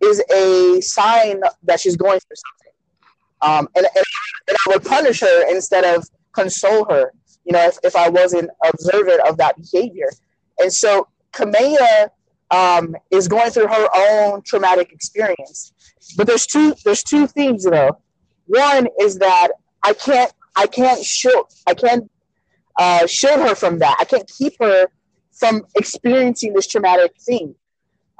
is 0.01 0.23
a 0.31 0.81
sign 0.81 1.41
that 1.63 1.79
she's 1.79 1.95
going 1.95 2.19
through 2.19 2.35
something. 2.35 2.73
Um, 3.41 3.69
and, 3.75 3.85
and, 3.85 4.05
and 4.47 4.57
I 4.65 4.69
would 4.69 4.83
punish 4.83 5.21
her 5.21 5.49
instead 5.49 5.83
of 5.83 6.07
console 6.33 6.85
her 6.89 7.11
you 7.47 7.53
know, 7.53 7.65
if, 7.65 7.77
if 7.83 7.95
I 7.95 8.09
wasn't 8.09 8.49
observant 8.67 9.21
of 9.21 9.37
that 9.37 9.55
behavior. 9.55 10.09
And 10.59 10.71
so 10.71 11.07
Kamea 11.31 12.09
um, 12.51 12.95
is 13.09 13.27
going 13.27 13.51
through 13.51 13.67
her 13.67 13.87
own 13.95 14.41
traumatic 14.45 14.91
experience. 14.91 15.71
But 16.17 16.27
there's 16.27 16.45
two 16.45 16.75
there's 16.83 17.03
two 17.03 17.25
things 17.25 17.63
though. 17.63 17.97
One 18.47 18.87
is 18.99 19.19
that 19.19 19.49
I 19.83 19.93
can't 19.93 20.33
I 20.55 20.67
can't 20.67 21.03
shield 21.03 21.45
I 21.67 21.73
can't 21.73 22.09
uh, 22.79 23.05
shield 23.07 23.39
her 23.41 23.55
from 23.55 23.79
that. 23.79 23.97
I 23.99 24.05
can't 24.05 24.29
keep 24.37 24.53
her 24.59 24.87
from 25.31 25.63
experiencing 25.75 26.53
this 26.53 26.67
traumatic 26.67 27.13
thing. 27.21 27.55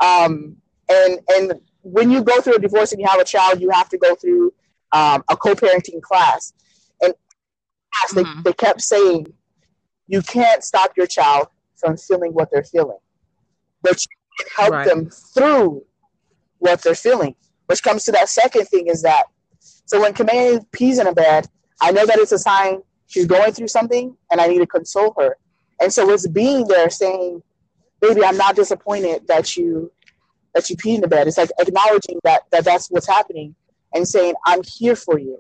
Um, 0.01 0.57
and 0.89 1.19
and 1.29 1.53
when 1.81 2.11
you 2.11 2.23
go 2.23 2.41
through 2.41 2.55
a 2.55 2.59
divorce 2.59 2.91
and 2.91 3.01
you 3.01 3.07
have 3.07 3.19
a 3.19 3.25
child, 3.25 3.61
you 3.61 3.69
have 3.71 3.89
to 3.89 3.97
go 3.97 4.15
through 4.15 4.53
um, 4.91 5.23
a 5.29 5.35
co-parenting 5.35 6.01
class 6.01 6.53
And 7.01 7.13
they, 8.13 8.23
mm-hmm. 8.23 8.41
they 8.43 8.53
kept 8.53 8.81
saying, 8.81 9.27
you 10.07 10.21
can't 10.21 10.63
stop 10.63 10.91
your 10.97 11.07
child 11.07 11.47
from 11.75 11.97
feeling 11.97 12.33
what 12.33 12.49
they're 12.51 12.63
feeling, 12.63 12.97
but 13.81 13.93
you 13.93 14.07
can 14.39 14.47
help 14.55 14.71
right. 14.71 14.87
them 14.87 15.09
through 15.09 15.83
what 16.59 16.81
they're 16.81 16.95
feeling. 16.95 17.35
Which 17.67 17.83
comes 17.83 18.05
to 18.05 18.11
that 18.13 18.29
second 18.29 18.65
thing 18.65 18.87
is 18.87 19.01
that, 19.01 19.25
so 19.87 20.01
when 20.01 20.13
Kamea 20.13 20.63
pees 20.71 20.99
in 20.99 21.07
a 21.07 21.13
bed, 21.13 21.47
I 21.81 21.91
know 21.91 22.05
that 22.05 22.19
it's 22.19 22.33
a 22.33 22.37
sign 22.37 22.81
she's 23.07 23.25
going 23.25 23.53
through 23.53 23.69
something 23.69 24.15
and 24.29 24.41
I 24.41 24.47
need 24.47 24.59
to 24.59 24.67
console 24.67 25.15
her. 25.17 25.37
And 25.79 25.91
so 25.91 26.09
it's 26.11 26.27
being 26.27 26.67
there 26.67 26.89
saying, 26.89 27.41
baby, 28.01 28.23
I'm 28.23 28.37
not 28.37 28.55
disappointed 28.55 29.27
that 29.27 29.55
you 29.55 29.91
that 30.53 30.69
you 30.69 30.75
pee 30.75 30.95
in 30.95 31.01
the 31.01 31.07
bed. 31.07 31.27
It's 31.27 31.37
like 31.37 31.51
acknowledging 31.59 32.19
that, 32.23 32.41
that 32.51 32.65
that's 32.65 32.89
what's 32.89 33.07
happening 33.07 33.55
and 33.93 34.07
saying, 34.07 34.33
I'm 34.45 34.61
here 34.63 34.95
for 34.95 35.19
you. 35.19 35.39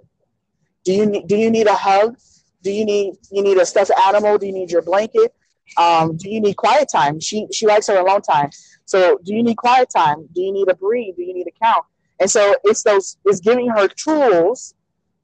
Do 0.85 0.93
you 0.93 1.05
need, 1.05 1.27
do 1.27 1.35
you 1.35 1.51
need 1.51 1.67
a 1.67 1.75
hug? 1.75 2.17
Do 2.63 2.71
you 2.71 2.85
need 2.85 3.15
you 3.31 3.43
need 3.43 3.57
a 3.57 3.65
stuffed 3.65 3.91
animal? 4.05 4.37
Do 4.37 4.45
you 4.45 4.53
need 4.53 4.71
your 4.71 4.81
blanket? 4.81 5.33
Um, 5.75 6.15
do 6.15 6.29
you 6.29 6.39
need 6.39 6.55
quiet 6.55 6.87
time? 6.89 7.19
She 7.19 7.47
she 7.51 7.67
likes 7.67 7.87
her 7.87 7.97
alone 7.97 8.21
time. 8.21 8.51
So 8.85 9.19
do 9.25 9.35
you 9.35 9.43
need 9.43 9.57
quiet 9.57 9.89
time? 9.93 10.29
Do 10.33 10.41
you 10.41 10.53
need 10.53 10.65
to 10.69 10.75
breathe? 10.75 11.15
Do 11.17 11.23
you 11.23 11.33
need 11.33 11.43
to 11.43 11.51
count? 11.61 11.83
And 12.19 12.29
so 12.29 12.55
it's 12.63 12.83
those 12.83 13.17
it's 13.25 13.39
giving 13.39 13.69
her 13.69 13.87
tools 13.87 14.73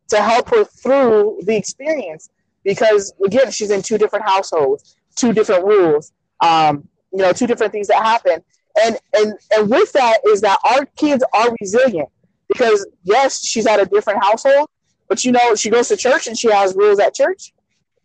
to 0.09 0.21
help 0.21 0.49
her 0.49 0.63
through 0.63 1.39
the 1.43 1.55
experience 1.55 2.29
because 2.63 3.13
again 3.25 3.51
she's 3.51 3.71
in 3.71 3.81
two 3.81 3.97
different 3.97 4.25
households, 4.25 4.95
two 5.15 5.33
different 5.33 5.65
rules, 5.65 6.11
um, 6.41 6.87
you 7.11 7.19
know, 7.19 7.33
two 7.33 7.47
different 7.47 7.71
things 7.71 7.87
that 7.87 8.03
happen. 8.03 8.43
And 8.83 8.97
and 9.13 9.33
and 9.55 9.69
with 9.69 9.91
that 9.93 10.19
is 10.27 10.41
that 10.41 10.59
our 10.63 10.85
kids 10.97 11.23
are 11.33 11.55
resilient 11.59 12.09
because 12.47 12.85
yes, 13.03 13.43
she's 13.43 13.65
at 13.65 13.79
a 13.79 13.85
different 13.85 14.23
household, 14.23 14.69
but 15.07 15.23
you 15.23 15.31
know, 15.31 15.55
she 15.55 15.69
goes 15.69 15.87
to 15.89 15.97
church 15.97 16.27
and 16.27 16.37
she 16.37 16.51
has 16.51 16.75
rules 16.75 16.99
at 16.99 17.13
church. 17.13 17.53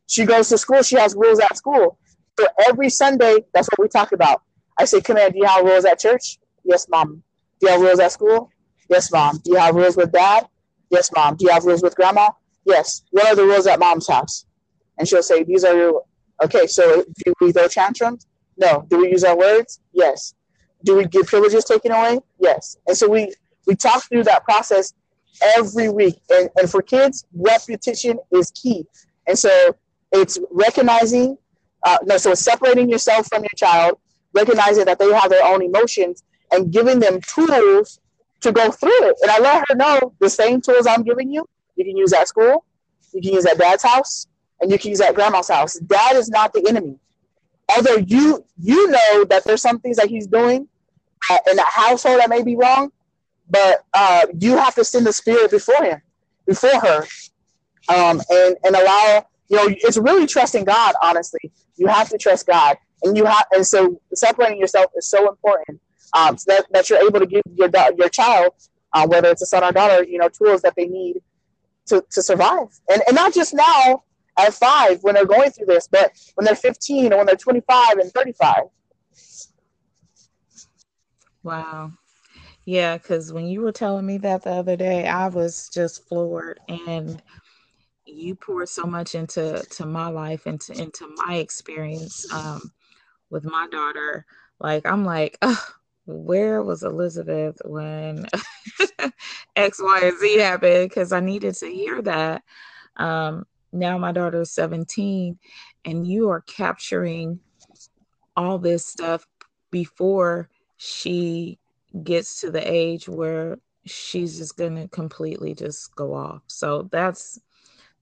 She 0.07 0.25
goes 0.25 0.49
to 0.49 0.59
school, 0.59 0.83
she 0.83 0.97
has 0.97 1.15
rules 1.15 1.39
at 1.39 1.57
school. 1.57 1.99
So 2.39 2.47
every 2.69 2.89
Sunday, 2.89 3.45
that's 3.53 3.69
what 3.69 3.85
we 3.85 3.89
talk 3.89 4.13
about. 4.13 4.43
I 4.79 4.85
say, 4.85 5.03
here, 5.05 5.31
do 5.31 5.39
you 5.39 5.45
have 5.45 5.65
rules 5.65 5.85
at 5.85 5.99
church? 5.99 6.39
Yes, 6.65 6.89
mom. 6.89 7.23
Do 7.61 7.67
you 7.67 7.73
have 7.73 7.81
rules 7.81 7.99
at 7.99 8.13
school? 8.13 8.51
Yes, 8.89 9.13
mom. 9.13 9.39
Do 9.45 9.53
you 9.53 9.59
have 9.59 9.75
rules 9.75 9.97
with 9.97 10.13
dad? 10.13 10.49
Yes, 10.91 11.11
mom. 11.15 11.37
Do 11.37 11.47
you 11.47 11.53
have 11.53 11.65
rules 11.65 11.83
with 11.83 11.95
grandma? 11.95 12.31
Yes. 12.65 13.03
What 13.11 13.27
are 13.27 13.37
the 13.37 13.45
rules 13.45 13.67
at 13.67 13.79
mom's 13.79 14.09
house? 14.09 14.47
And 14.99 15.07
she'll 15.07 15.23
say, 15.23 15.45
These 15.45 15.65
are 15.65 15.77
your 15.77 16.03
okay, 16.43 16.67
so 16.67 17.05
do 17.25 17.35
we 17.41 17.53
throw 17.53 17.69
tantrums? 17.69 18.27
No. 18.57 18.87
Do 18.89 18.99
we 18.99 19.11
use 19.11 19.25
our 19.25 19.37
words? 19.37 19.81
Yes. 19.93 20.35
Do 20.85 20.97
we 20.97 21.07
get 21.07 21.27
privileges 21.27 21.65
taken 21.65 21.93
away? 21.93 22.21
Yes. 22.39 22.77
And 22.87 22.97
so 22.97 23.09
we 23.09 23.33
we 23.67 23.77
talk 23.77 24.09
through 24.09 24.25
that 24.25 24.45
process 24.45 24.95
every 25.57 25.89
week. 25.89 26.17
And, 26.31 26.49
and 26.57 26.71
for 26.71 26.83
kids, 26.83 27.27
repetition 27.35 28.19
is 28.31 28.51
key. 28.51 28.87
And 29.27 29.39
so 29.39 29.77
it's 30.13 30.39
recognizing, 30.51 31.37
uh, 31.85 31.99
no, 32.05 32.17
so 32.17 32.33
it's 32.33 32.41
separating 32.41 32.89
yourself 32.89 33.29
from 33.29 33.43
your 33.43 33.57
child, 33.57 33.99
recognizing 34.35 34.87
that 34.87 34.99
they 34.99 35.13
have 35.13 35.31
their 35.31 35.45
own 35.45 35.63
emotions, 35.63 36.25
and 36.51 36.73
giving 36.73 36.99
them 36.99 37.21
tools 37.21 38.01
to 38.41 38.53
go 38.53 38.71
through 38.71 39.09
it. 39.09 39.17
And 39.23 39.31
I 39.31 39.39
let 39.39 39.65
her 39.69 39.75
know 39.75 40.13
the 40.21 40.31
same 40.31 40.61
tools 40.61 40.87
I'm 40.87 41.03
giving 41.03 41.31
you, 41.31 41.49
you 41.77 41.85
can 41.85 41.97
use 41.97 42.13
at 42.13 42.29
school, 42.29 42.65
you 43.13 43.21
can 43.23 43.33
use 43.33 43.47
at 43.47 43.59
dad's 43.59 43.83
house, 43.83 44.27
and 44.61 44.71
you 44.71 44.79
can 44.79 44.91
use 44.91 45.01
at 45.01 45.15
grandma's 45.15 45.49
house. 45.49 45.75
Dad 45.79 46.17
is 46.17 46.29
not 46.29 46.53
the 46.53 46.65
enemy. 46.69 46.99
Although 47.77 47.97
you 47.97 48.45
you 48.61 48.91
know 48.91 49.25
that 49.25 49.45
there's 49.45 49.63
some 49.63 49.79
things 49.79 49.97
that 49.99 50.09
he's 50.09 50.27
doing 50.27 50.69
uh, 51.31 51.39
in 51.51 51.57
that 51.57 51.69
household 51.69 52.21
that 52.21 52.31
may 52.31 52.43
be 52.43 52.57
wrong, 52.57 52.91
but 53.51 53.85
uh, 53.93 54.27
you 54.39 54.57
have 54.57 54.75
to 54.77 54.85
send 54.85 55.07
the 55.07 55.13
spirit 55.13 55.51
before 55.51 55.83
him, 55.83 56.01
before 56.47 56.81
her, 56.81 57.07
um, 57.89 58.23
and 58.31 58.57
and 58.65 58.75
allow 58.75 59.27
you 59.49 59.57
know 59.57 59.67
it's 59.69 59.99
really 59.99 60.27
trusting 60.27 60.65
God. 60.65 60.95
Honestly, 61.03 61.53
you 61.77 61.87
have 61.87 62.09
to 62.09 62.19
trust 62.19 62.47
God, 62.47 62.79
and 63.03 63.17
you 63.17 63.27
have 63.27 63.45
and 63.53 63.67
so 63.67 64.01
separating 64.15 64.59
yourself 64.59 64.91
is 64.97 65.07
so 65.07 65.29
important. 65.29 65.81
Um, 66.17 66.39
so 66.39 66.53
that, 66.53 66.67
that 66.73 66.91
you're 66.91 67.05
able 67.05 67.21
to 67.21 67.27
give 67.27 67.43
your 67.55 67.71
your 67.97 68.09
child, 68.09 68.53
uh, 68.93 69.07
whether 69.07 69.29
it's 69.31 69.43
a 69.43 69.47
son 69.47 69.65
or 69.65 69.73
daughter, 69.73 70.05
you 70.05 70.19
know, 70.19 70.29
tools 70.29 70.63
that 70.63 70.75
they 70.77 70.87
need 70.87 71.17
to, 71.87 72.05
to 72.11 72.23
survive, 72.23 72.69
and 72.91 73.03
and 73.07 73.15
not 73.15 73.35
just 73.35 73.55
now 73.55 74.05
at 74.39 74.55
five 74.55 75.03
when 75.03 75.15
they're 75.15 75.27
going 75.27 75.51
through 75.51 75.67
this, 75.67 75.89
but 75.89 76.13
when 76.35 76.45
they're 76.45 76.55
15 76.55 77.13
or 77.13 77.19
when 77.19 77.27
they're 77.27 77.37
25 77.37 77.99
and 77.99 78.13
35. 78.13 78.65
Wow. 81.43 81.93
Yeah, 82.65 82.99
because 82.99 83.33
when 83.33 83.47
you 83.47 83.63
were 83.63 83.73
telling 83.73 84.05
me 84.05 84.19
that 84.19 84.43
the 84.43 84.51
other 84.51 84.77
day, 84.77 85.07
I 85.07 85.29
was 85.29 85.71
just 85.73 86.07
floored, 86.07 86.61
and 86.69 87.23
you 88.05 88.35
poured 88.35 88.69
so 88.69 88.85
much 88.85 89.15
into 89.15 89.65
to 89.71 89.87
my 89.87 90.09
life 90.09 90.45
and 90.47 90.61
to, 90.63 90.75
into 90.75 91.09
my 91.17 91.37
experience 91.37 92.31
um, 92.33 92.73
with 93.31 93.45
my 93.45 93.67
daughter. 93.71 94.27
Like 94.61 94.87
I'm 94.87 95.05
like, 95.05 95.39
where 96.09 96.63
was 96.63 96.83
Elizabeth 96.83 97.61
when 97.65 98.27
X, 99.57 99.81
Y, 99.83 100.01
and 100.03 100.19
Z 100.19 100.39
happened? 100.39 100.89
Because 100.89 101.13
I 101.13 101.21
needed 101.21 101.55
to 101.57 101.67
hear 101.67 102.01
that. 102.03 102.43
Um, 102.97 103.45
now 103.73 103.99
my 103.99 104.13
daughter 104.13 104.41
is 104.41 104.51
17, 104.53 105.39
and 105.85 106.07
you 106.07 106.31
are 106.31 106.41
capturing 106.41 107.41
all 108.37 108.59
this 108.59 108.87
stuff 108.87 109.27
before 109.71 110.49
she 110.79 111.59
gets 112.03 112.41
to 112.41 112.51
the 112.51 112.73
age 112.73 113.09
where 113.09 113.59
she's 113.85 114.39
just 114.39 114.57
going 114.57 114.77
to 114.77 114.89
completely 114.89 115.55
just 115.55 115.95
go 115.95 116.15
off. 116.15 116.43
So 116.47 116.89
that's 116.91 117.39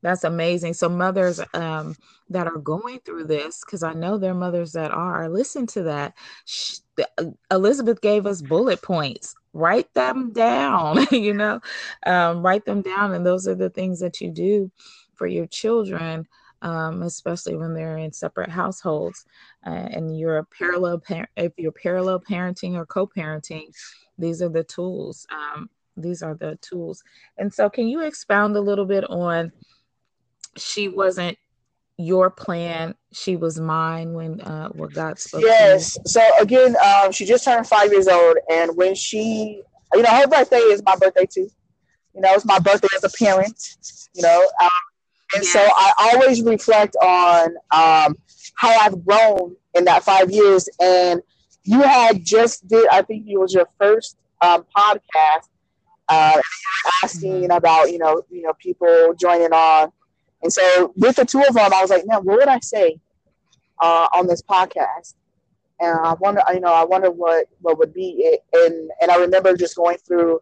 that's 0.07 0.23
amazing. 0.23 0.75
So 0.75 0.89
mothers 0.89 1.41
um, 1.53 1.97
that 2.31 2.47
are 2.47 2.59
going 2.59 3.01
through 3.01 3.25
this, 3.25 3.65
because 3.67 3.83
I 3.83 3.93
know 3.93 4.19
there 4.19 4.31
are 4.31 4.37
mothers 4.37 4.73
that 4.73 4.93
are. 4.93 5.29
Listen 5.29 5.67
to 5.69 5.83
that. 5.83 6.15
Uh, 7.19 7.25
Elizabeth 7.51 8.01
gave 8.01 8.25
us 8.25 8.41
bullet 8.41 8.83
points. 8.83 9.35
Write 9.53 9.93
them 9.95 10.33
down. 10.33 11.07
you 11.11 11.35
know, 11.35 11.61
um, 12.07 12.41
write 12.41 12.65
them 12.65 12.83
down, 12.83 13.15
and 13.15 13.27
those 13.27 13.49
are 13.49 13.57
the 13.57 13.69
things 13.71 13.99
that 13.99 14.21
you 14.21 14.31
do 14.31 14.71
for 15.15 15.27
your 15.27 15.47
children. 15.47 16.29
Um, 16.63 17.03
especially 17.03 17.57
when 17.57 17.75
they're 17.75 17.99
in 17.99 18.13
separate 18.13 18.51
households 18.51 19.27
uh, 19.67 19.71
and 19.71 20.19
you're 20.19 20.39
a 20.39 20.45
parallel 20.45 20.99
par- 20.99 21.29
if 21.37 21.53
you're 21.59 21.71
parallel 21.71 22.19
parenting 22.19 22.75
or 22.75 22.87
co-parenting 22.87 23.67
these 24.19 24.41
are 24.41 24.49
the 24.49 24.65
tools 24.65 25.27
um, 25.31 25.69
these 25.99 26.23
are 26.23 26.35
the 26.35 26.57
tools 26.63 27.05
and 27.37 27.53
so 27.53 27.69
can 27.69 27.87
you 27.87 28.01
expound 28.01 28.57
a 28.57 28.61
little 28.61 28.87
bit 28.87 29.05
on 29.11 29.53
she 30.57 30.89
wasn't 30.89 31.39
your 31.99 32.31
plan. 32.31 32.95
She 33.13 33.37
was 33.37 33.59
mine 33.59 34.13
when 34.13 34.41
uh, 34.41 34.69
what 34.69 34.93
God 34.93 35.19
spoke. 35.19 35.43
Yes. 35.43 35.99
So 36.05 36.21
again, 36.41 36.77
um, 36.85 37.13
she 37.13 37.25
just 37.25 37.45
turned 37.45 37.67
five 37.67 37.91
years 37.93 38.09
old, 38.09 38.37
and 38.51 38.77
when 38.77 38.95
she, 38.95 39.63
you 39.95 40.03
know, 40.03 40.11
her 40.11 40.27
birthday 40.27 40.59
is 40.59 40.83
my 40.85 40.97
birthday 40.97 41.27
too. 41.27 41.49
You 42.15 42.21
know, 42.23 42.35
it's 42.35 42.45
my 42.45 42.59
birthday 42.59 42.89
as 42.97 43.05
a 43.05 43.11
parent. 43.17 43.77
You 44.15 44.23
know, 44.23 44.49
um, 44.63 44.71
and 45.35 45.43
yes. 45.43 45.53
so 45.53 45.61
I 45.61 46.13
always 46.15 46.43
reflect 46.43 46.97
on 46.97 47.49
um, 47.71 48.17
how 48.55 48.71
I've 48.71 49.05
grown 49.05 49.57
in 49.75 49.85
that 49.85 50.03
five 50.03 50.31
years. 50.31 50.69
And 50.81 51.21
you 51.65 51.83
had 51.83 52.25
just 52.25 52.67
did, 52.69 52.89
I 52.89 53.03
think 53.03 53.27
it 53.29 53.39
was 53.39 53.53
your 53.53 53.69
first 53.79 54.17
um, 54.41 54.65
podcast, 54.77 55.49
uh, 56.09 56.41
asking 57.03 57.33
mm-hmm. 57.33 57.51
about 57.51 57.91
you 57.91 57.99
know 57.99 58.23
you 58.31 58.43
know 58.43 58.53
people 58.55 59.15
joining 59.21 59.53
on 59.53 59.91
and 60.43 60.53
so 60.53 60.93
with 60.97 61.17
the 61.17 61.25
two 61.25 61.43
of 61.43 61.55
them, 61.55 61.73
I 61.73 61.81
was 61.81 61.91
like, 61.91 62.07
man, 62.07 62.21
what 62.25 62.39
would 62.39 62.49
I 62.49 62.61
say 62.61 62.99
uh, 63.81 64.09
on 64.15 64.27
this 64.27 64.43
podcast? 64.43 65.15
And 65.81 65.99
I 65.99 66.15
wonder, 66.15 66.41
you 66.53 66.61
know, 66.61 66.73
I 66.73 66.85
wonder 66.85 67.11
what 67.11 67.47
what 67.61 67.79
would 67.79 67.93
be 67.93 68.17
it. 68.21 68.41
And 68.53 68.91
and 69.01 69.11
I 69.11 69.17
remember 69.17 69.57
just 69.57 69.77
going 69.77 69.99
through 69.99 70.41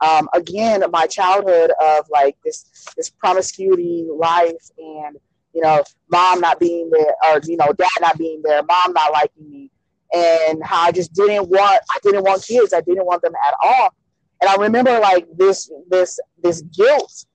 um, 0.00 0.28
again 0.34 0.82
my 0.90 1.06
childhood 1.06 1.72
of 1.80 2.06
like 2.10 2.36
this 2.44 2.66
this 2.96 3.10
promiscuity 3.10 4.06
life 4.10 4.70
and 4.78 5.16
you 5.52 5.62
know 5.62 5.82
mom 6.10 6.40
not 6.40 6.58
being 6.58 6.90
there 6.90 7.14
or 7.26 7.40
you 7.44 7.56
know 7.56 7.72
dad 7.72 7.88
not 8.00 8.18
being 8.18 8.42
there 8.42 8.62
mom 8.64 8.92
not 8.92 9.12
liking 9.12 9.48
me 9.48 9.70
and 10.12 10.62
how 10.64 10.82
i 10.82 10.92
just 10.92 11.12
didn't 11.14 11.48
want 11.48 11.80
i 11.90 11.98
didn't 12.02 12.24
want 12.24 12.44
kids 12.44 12.72
i 12.72 12.80
didn't 12.80 13.06
want 13.06 13.22
them 13.22 13.34
at 13.46 13.54
all 13.62 13.94
and 14.40 14.50
i 14.50 14.56
remember 14.56 14.98
like 14.98 15.26
this 15.36 15.70
this 15.88 16.18
this 16.42 16.62
guilt 16.62 17.26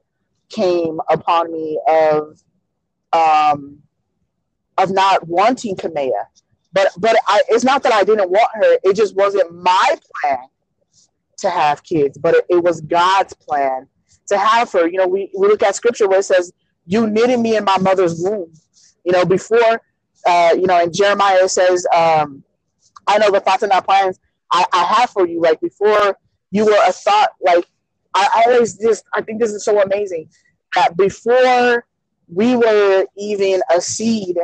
came 0.49 0.99
upon 1.09 1.51
me 1.51 1.79
of 1.87 2.41
um, 3.13 3.79
of 4.77 4.91
not 4.91 5.27
wanting 5.27 5.75
Kamea. 5.75 6.25
But 6.71 6.89
but 6.97 7.15
I, 7.27 7.41
it's 7.49 7.63
not 7.63 7.83
that 7.83 7.93
I 7.93 8.03
didn't 8.03 8.29
want 8.29 8.49
her. 8.53 8.77
It 8.83 8.95
just 8.95 9.15
wasn't 9.15 9.53
my 9.55 9.95
plan 10.21 10.45
to 11.37 11.49
have 11.49 11.83
kids, 11.83 12.17
but 12.17 12.35
it, 12.35 12.45
it 12.49 12.63
was 12.63 12.81
God's 12.81 13.33
plan 13.33 13.87
to 14.27 14.37
have 14.37 14.71
her. 14.73 14.87
You 14.87 14.97
know, 14.97 15.07
we, 15.07 15.31
we 15.37 15.47
look 15.47 15.63
at 15.63 15.75
scripture 15.75 16.07
where 16.07 16.19
it 16.19 16.23
says, 16.23 16.53
You 16.85 17.07
knitted 17.09 17.39
me 17.39 17.55
in 17.55 17.63
my 17.63 17.77
mother's 17.77 18.21
womb. 18.21 18.53
You 19.03 19.13
know, 19.13 19.25
before 19.25 19.81
uh, 20.25 20.53
you 20.55 20.67
know, 20.67 20.81
in 20.81 20.91
Jeremiah 20.91 21.45
it 21.45 21.49
says, 21.49 21.85
um, 21.95 22.43
I 23.07 23.17
know 23.17 23.31
the 23.31 23.39
thoughts 23.39 23.63
and 23.63 23.69
not 23.71 23.85
plans 23.85 24.19
I, 24.51 24.65
I 24.73 24.83
have 24.83 25.09
for 25.09 25.27
you. 25.27 25.41
Like 25.41 25.59
before 25.61 26.17
you 26.51 26.65
were 26.65 26.77
a 26.87 26.91
thought, 26.91 27.29
like 27.41 27.65
I 28.13 28.43
always 28.47 28.77
just 28.77 29.03
I 29.13 29.21
think 29.21 29.39
this 29.39 29.51
is 29.51 29.63
so 29.63 29.81
amazing 29.81 30.29
that 30.75 30.97
before 30.97 31.85
we 32.27 32.55
were 32.55 33.05
even 33.17 33.61
a 33.75 33.81
seed, 33.81 34.37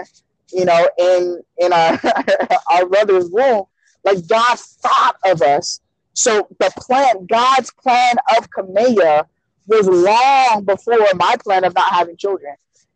you 0.51 0.66
know, 0.66 0.89
in 0.97 1.41
in 1.57 1.74
our 1.74 1.99
our 2.72 2.86
brother's 2.86 3.30
womb, 3.30 3.66
like 4.03 4.28
God 4.28 4.59
thought 4.59 5.18
of 5.26 5.41
us. 5.41 5.82
So 6.13 6.47
the 6.59 6.72
plan, 6.78 7.26
God's 7.26 7.72
plan 7.72 8.16
of 8.38 8.49
Kamea 8.49 9.26
was 9.68 9.88
long 9.88 10.63
before 10.63 10.97
my 11.16 11.36
plan 11.43 11.66
of 11.66 11.74
not 11.76 11.91
having 11.91 12.16
children. 12.16 12.55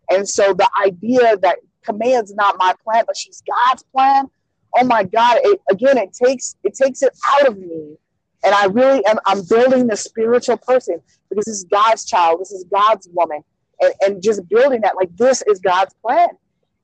And 0.10 0.28
so 0.28 0.54
the 0.54 0.70
idea 0.86 1.36
that 1.38 1.58
Kamea 1.86 2.24
is 2.24 2.34
not 2.34 2.58
my 2.58 2.74
plan, 2.84 3.04
but 3.06 3.18
she's 3.18 3.42
God's 3.42 3.84
plan. 3.84 4.30
Oh 4.78 4.84
my 4.84 5.04
God! 5.04 5.40
It, 5.44 5.60
again, 5.70 5.98
it 5.98 6.14
takes 6.14 6.56
it 6.64 6.76
takes 6.76 7.02
it 7.02 7.12
out 7.28 7.48
of 7.48 7.58
me 7.58 7.98
and 8.44 8.56
I 8.56 8.66
really 8.66 9.06
am 9.06 9.18
I'm 9.26 9.44
building 9.44 9.88
the 9.88 9.98
spiritual 9.98 10.58
person 10.58 11.02
because 11.30 11.46
this 11.46 11.56
is 11.56 11.64
God's 11.66 12.06
child, 12.06 12.42
this 12.42 12.52
is 12.52 12.66
God's 12.66 13.08
woman. 13.14 13.44
And, 13.82 13.94
and 14.02 14.24
just 14.24 14.48
building 14.50 14.82
that, 14.82 14.96
like 14.96 15.16
this 15.16 15.42
is 15.44 15.60
God's 15.60 15.94
plan. 15.96 16.30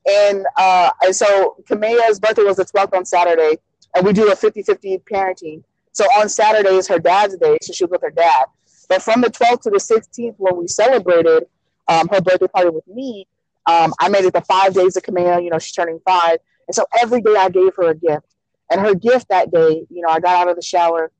And 0.09 0.45
uh, 0.57 0.91
and 1.01 1.15
so 1.15 1.57
Kamea's 1.69 2.19
birthday 2.19 2.43
was 2.43 2.57
the 2.57 2.65
12th 2.65 2.95
on 2.95 3.05
Saturday, 3.05 3.57
and 3.95 4.05
we 4.05 4.13
do 4.13 4.31
a 4.31 4.35
50-50 4.35 5.01
parenting. 5.11 5.63
So 5.93 6.05
on 6.17 6.29
Saturday 6.29 6.75
is 6.75 6.87
her 6.87 6.99
dad's 6.99 7.37
day, 7.37 7.57
so 7.61 7.73
she 7.73 7.85
was 7.85 7.91
with 7.91 8.01
her 8.01 8.11
dad. 8.11 8.45
But 8.87 9.01
from 9.01 9.21
the 9.21 9.29
12th 9.29 9.61
to 9.61 9.69
the 9.71 9.77
16th, 9.77 10.35
when 10.37 10.57
we 10.57 10.67
celebrated 10.67 11.47
um, 11.87 12.07
her 12.09 12.21
birthday 12.21 12.47
party 12.47 12.69
with 12.69 12.87
me, 12.87 13.27
um, 13.65 13.93
I 13.99 14.09
made 14.09 14.25
it 14.25 14.33
the 14.33 14.41
five 14.41 14.73
days 14.73 14.95
of 14.95 15.03
Kamea. 15.03 15.43
You 15.43 15.49
know, 15.49 15.57
she's 15.57 15.73
turning 15.73 15.99
five, 16.05 16.37
and 16.67 16.75
so 16.75 16.85
every 17.01 17.21
day 17.21 17.35
I 17.35 17.49
gave 17.49 17.75
her 17.77 17.89
a 17.89 17.95
gift. 17.95 18.27
And 18.69 18.81
her 18.81 18.95
gift 18.95 19.29
that 19.29 19.51
day, 19.51 19.85
you 19.89 20.01
know, 20.01 20.09
I 20.09 20.19
got 20.19 20.35
out 20.35 20.49
of 20.49 20.55
the 20.55 20.61
shower 20.61 21.11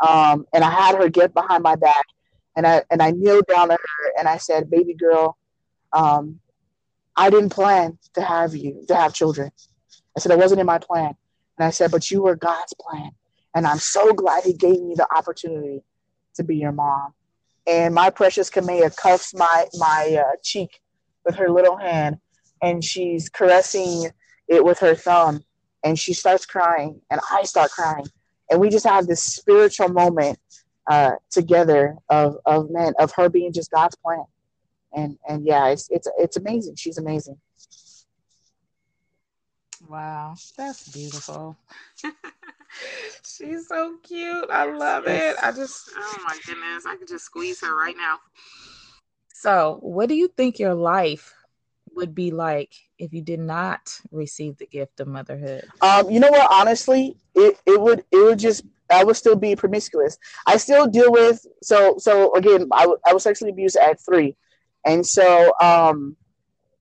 um, 0.00 0.46
and 0.52 0.64
I 0.64 0.70
had 0.70 0.96
her 0.96 1.08
get 1.08 1.34
behind 1.34 1.62
my 1.62 1.76
back, 1.76 2.04
and 2.56 2.66
I 2.66 2.82
and 2.90 3.02
I 3.02 3.10
kneeled 3.10 3.46
down 3.46 3.68
to 3.68 3.74
her 3.74 4.12
and 4.18 4.28
I 4.28 4.38
said, 4.38 4.70
"Baby 4.70 4.94
girl, 4.94 5.36
um, 5.92 6.40
I 7.16 7.30
didn't 7.30 7.50
plan 7.50 7.98
to 8.14 8.22
have 8.22 8.54
you 8.54 8.84
to 8.88 8.94
have 8.94 9.14
children." 9.14 9.50
I 10.16 10.20
said 10.20 10.32
it 10.32 10.38
wasn't 10.38 10.60
in 10.60 10.66
my 10.66 10.78
plan, 10.78 11.14
and 11.58 11.66
I 11.66 11.70
said, 11.70 11.90
"But 11.90 12.10
you 12.10 12.22
were 12.22 12.36
God's 12.36 12.74
plan, 12.80 13.10
and 13.54 13.66
I'm 13.66 13.78
so 13.78 14.12
glad 14.12 14.44
He 14.44 14.52
gave 14.52 14.80
me 14.82 14.94
the 14.94 15.06
opportunity 15.14 15.82
to 16.34 16.44
be 16.44 16.56
your 16.56 16.72
mom." 16.72 17.14
And 17.66 17.94
my 17.94 18.10
precious 18.10 18.50
Kamea 18.50 18.94
cuffs 18.96 19.34
my 19.34 19.66
my 19.74 20.22
uh, 20.26 20.36
cheek 20.42 20.80
with 21.24 21.36
her 21.36 21.50
little 21.50 21.76
hand, 21.76 22.18
and 22.62 22.84
she's 22.84 23.28
caressing 23.28 24.10
it 24.48 24.64
with 24.64 24.80
her 24.80 24.94
thumb, 24.94 25.44
and 25.84 25.98
she 25.98 26.12
starts 26.12 26.46
crying, 26.46 27.00
and 27.10 27.20
I 27.30 27.44
start 27.44 27.70
crying 27.70 28.06
and 28.54 28.60
we 28.60 28.70
just 28.70 28.86
have 28.86 29.08
this 29.08 29.20
spiritual 29.22 29.88
moment 29.88 30.38
uh, 30.88 31.12
together 31.28 31.96
of 32.08 32.36
of 32.46 32.70
man 32.70 32.92
of 33.00 33.12
her 33.16 33.28
being 33.28 33.52
just 33.52 33.70
God's 33.72 33.96
plan, 33.96 34.24
and 34.92 35.18
and 35.28 35.44
yeah, 35.44 35.68
it's 35.68 35.88
it's 35.90 36.08
it's 36.18 36.36
amazing. 36.36 36.76
She's 36.76 36.98
amazing. 36.98 37.36
Wow, 39.88 40.36
that's 40.56 40.88
beautiful. 40.88 41.56
She's 43.24 43.66
so 43.68 43.96
cute. 44.02 44.48
I 44.50 44.70
love 44.70 45.06
it. 45.08 45.36
I 45.42 45.50
just 45.50 45.90
oh 45.96 46.16
my 46.24 46.38
goodness, 46.46 46.86
I 46.86 46.94
could 46.96 47.08
just 47.08 47.24
squeeze 47.24 47.60
her 47.60 47.76
right 47.76 47.96
now. 47.96 48.18
So, 49.32 49.78
what 49.82 50.08
do 50.08 50.14
you 50.14 50.28
think 50.28 50.60
your 50.60 50.74
life 50.74 51.34
would 51.94 52.14
be 52.14 52.30
like 52.30 52.72
if 52.98 53.12
you 53.12 53.20
did 53.20 53.40
not 53.40 54.00
receive 54.12 54.58
the 54.58 54.66
gift 54.66 55.00
of 55.00 55.08
motherhood? 55.08 55.64
Um, 55.80 56.08
you 56.08 56.20
know 56.20 56.30
what? 56.30 56.48
Honestly, 56.52 57.16
it, 57.34 57.58
it 57.66 57.80
would 57.80 58.04
it 58.10 58.16
would 58.16 58.38
just 58.38 58.64
I 58.90 59.04
would 59.04 59.16
still 59.16 59.36
be 59.36 59.56
promiscuous. 59.56 60.18
I 60.46 60.56
still 60.56 60.86
deal 60.86 61.10
with 61.10 61.44
so 61.62 61.96
so 61.98 62.34
again. 62.34 62.68
I, 62.72 62.82
w- 62.82 62.98
I 63.06 63.12
was 63.12 63.22
sexually 63.22 63.50
abused 63.50 63.76
at 63.76 64.00
three, 64.00 64.36
and 64.84 65.06
so 65.06 65.52
um, 65.60 66.16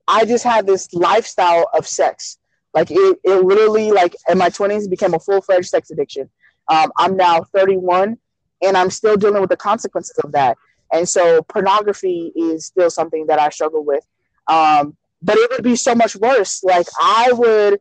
I 0.08 0.26
just 0.26 0.44
had 0.44 0.68
this 0.68 0.94
lifestyle 0.94 1.70
of 1.74 1.88
sex. 1.88 2.38
Like 2.74 2.92
it, 2.92 3.20
it 3.24 3.44
literally 3.44 3.92
like 3.92 4.16
in 4.30 4.38
my 4.38 4.50
twenties 4.50 4.88
became 4.88 5.14
a 5.14 5.20
full 5.20 5.42
fledged 5.42 5.68
sex 5.70 5.92
addiction. 5.92 6.30
Um, 6.68 6.92
I'm 6.98 7.18
now 7.18 7.44
31, 7.56 8.18
and 8.62 8.78
I'm 8.78 8.90
still 8.90 9.18
dealing 9.18 9.42
with 9.42 9.50
the 9.50 9.58
consequences 9.58 10.18
of 10.24 10.32
that. 10.32 10.58
And 10.92 11.08
so 11.08 11.42
pornography 11.44 12.32
is 12.36 12.68
still 12.68 12.90
something 12.90 13.28
that 13.28 13.40
I 13.40 13.50
struggle 13.50 13.84
with. 13.84 14.06
Um, 14.48 14.96
but 15.22 15.38
it 15.38 15.52
would 15.52 15.64
be 15.64 15.76
so 15.76 15.96
much 15.96 16.16
worse. 16.16 16.64
Like 16.64 16.88
I 17.02 17.32
would, 17.34 17.80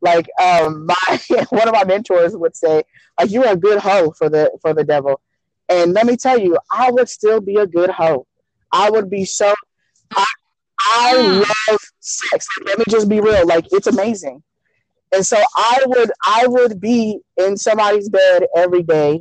like 0.00 0.28
um, 0.40 0.86
my 1.08 1.20
one 1.50 1.68
of 1.68 1.74
my 1.74 1.84
mentors 1.84 2.36
would 2.36 2.56
say, 2.56 2.82
like 3.18 3.30
you're 3.30 3.48
a 3.48 3.56
good 3.56 3.80
hoe 3.80 4.12
for 4.12 4.28
the 4.28 4.50
for 4.60 4.74
the 4.74 4.84
devil. 4.84 5.20
And 5.68 5.92
let 5.92 6.06
me 6.06 6.16
tell 6.16 6.38
you, 6.38 6.58
I 6.72 6.90
would 6.90 7.08
still 7.08 7.40
be 7.40 7.56
a 7.56 7.66
good 7.66 7.90
hoe. 7.90 8.26
I 8.72 8.90
would 8.90 9.08
be 9.08 9.24
so. 9.24 9.54
I, 10.16 10.26
I 10.80 11.16
love 11.16 11.80
sex. 12.00 12.46
Let 12.64 12.78
me 12.78 12.84
just 12.88 13.08
be 13.08 13.20
real. 13.20 13.46
Like 13.46 13.66
it's 13.70 13.86
amazing. 13.86 14.42
And 15.12 15.24
so 15.24 15.36
I 15.56 15.82
would 15.86 16.10
I 16.24 16.46
would 16.46 16.80
be 16.80 17.20
in 17.36 17.56
somebody's 17.56 18.08
bed 18.08 18.46
every 18.56 18.82
day, 18.82 19.20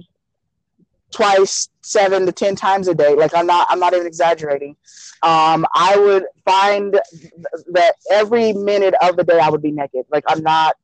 twice, 1.12 1.70
seven 1.82 2.26
to 2.26 2.32
ten 2.32 2.56
times 2.56 2.88
a 2.88 2.96
day. 2.96 3.16
Like 3.16 3.32
I'm 3.36 3.48
not 3.48 3.68
I'm 3.70 3.80
not 3.80 3.94
even 3.94 4.08
exaggerating. 4.08 4.76
Um, 5.24 5.66
I 5.74 5.98
would 5.98 6.26
find 6.46 6.94
that 7.74 7.96
every 8.12 8.54
minute 8.54 8.96
of 9.02 9.18
the 9.18 9.24
day 9.24 9.40
I 9.40 9.50
would 9.50 9.62
be 9.62 9.72
naked. 9.72 10.06
Like 10.12 10.24
I'm 10.28 10.42
not, 10.42 10.76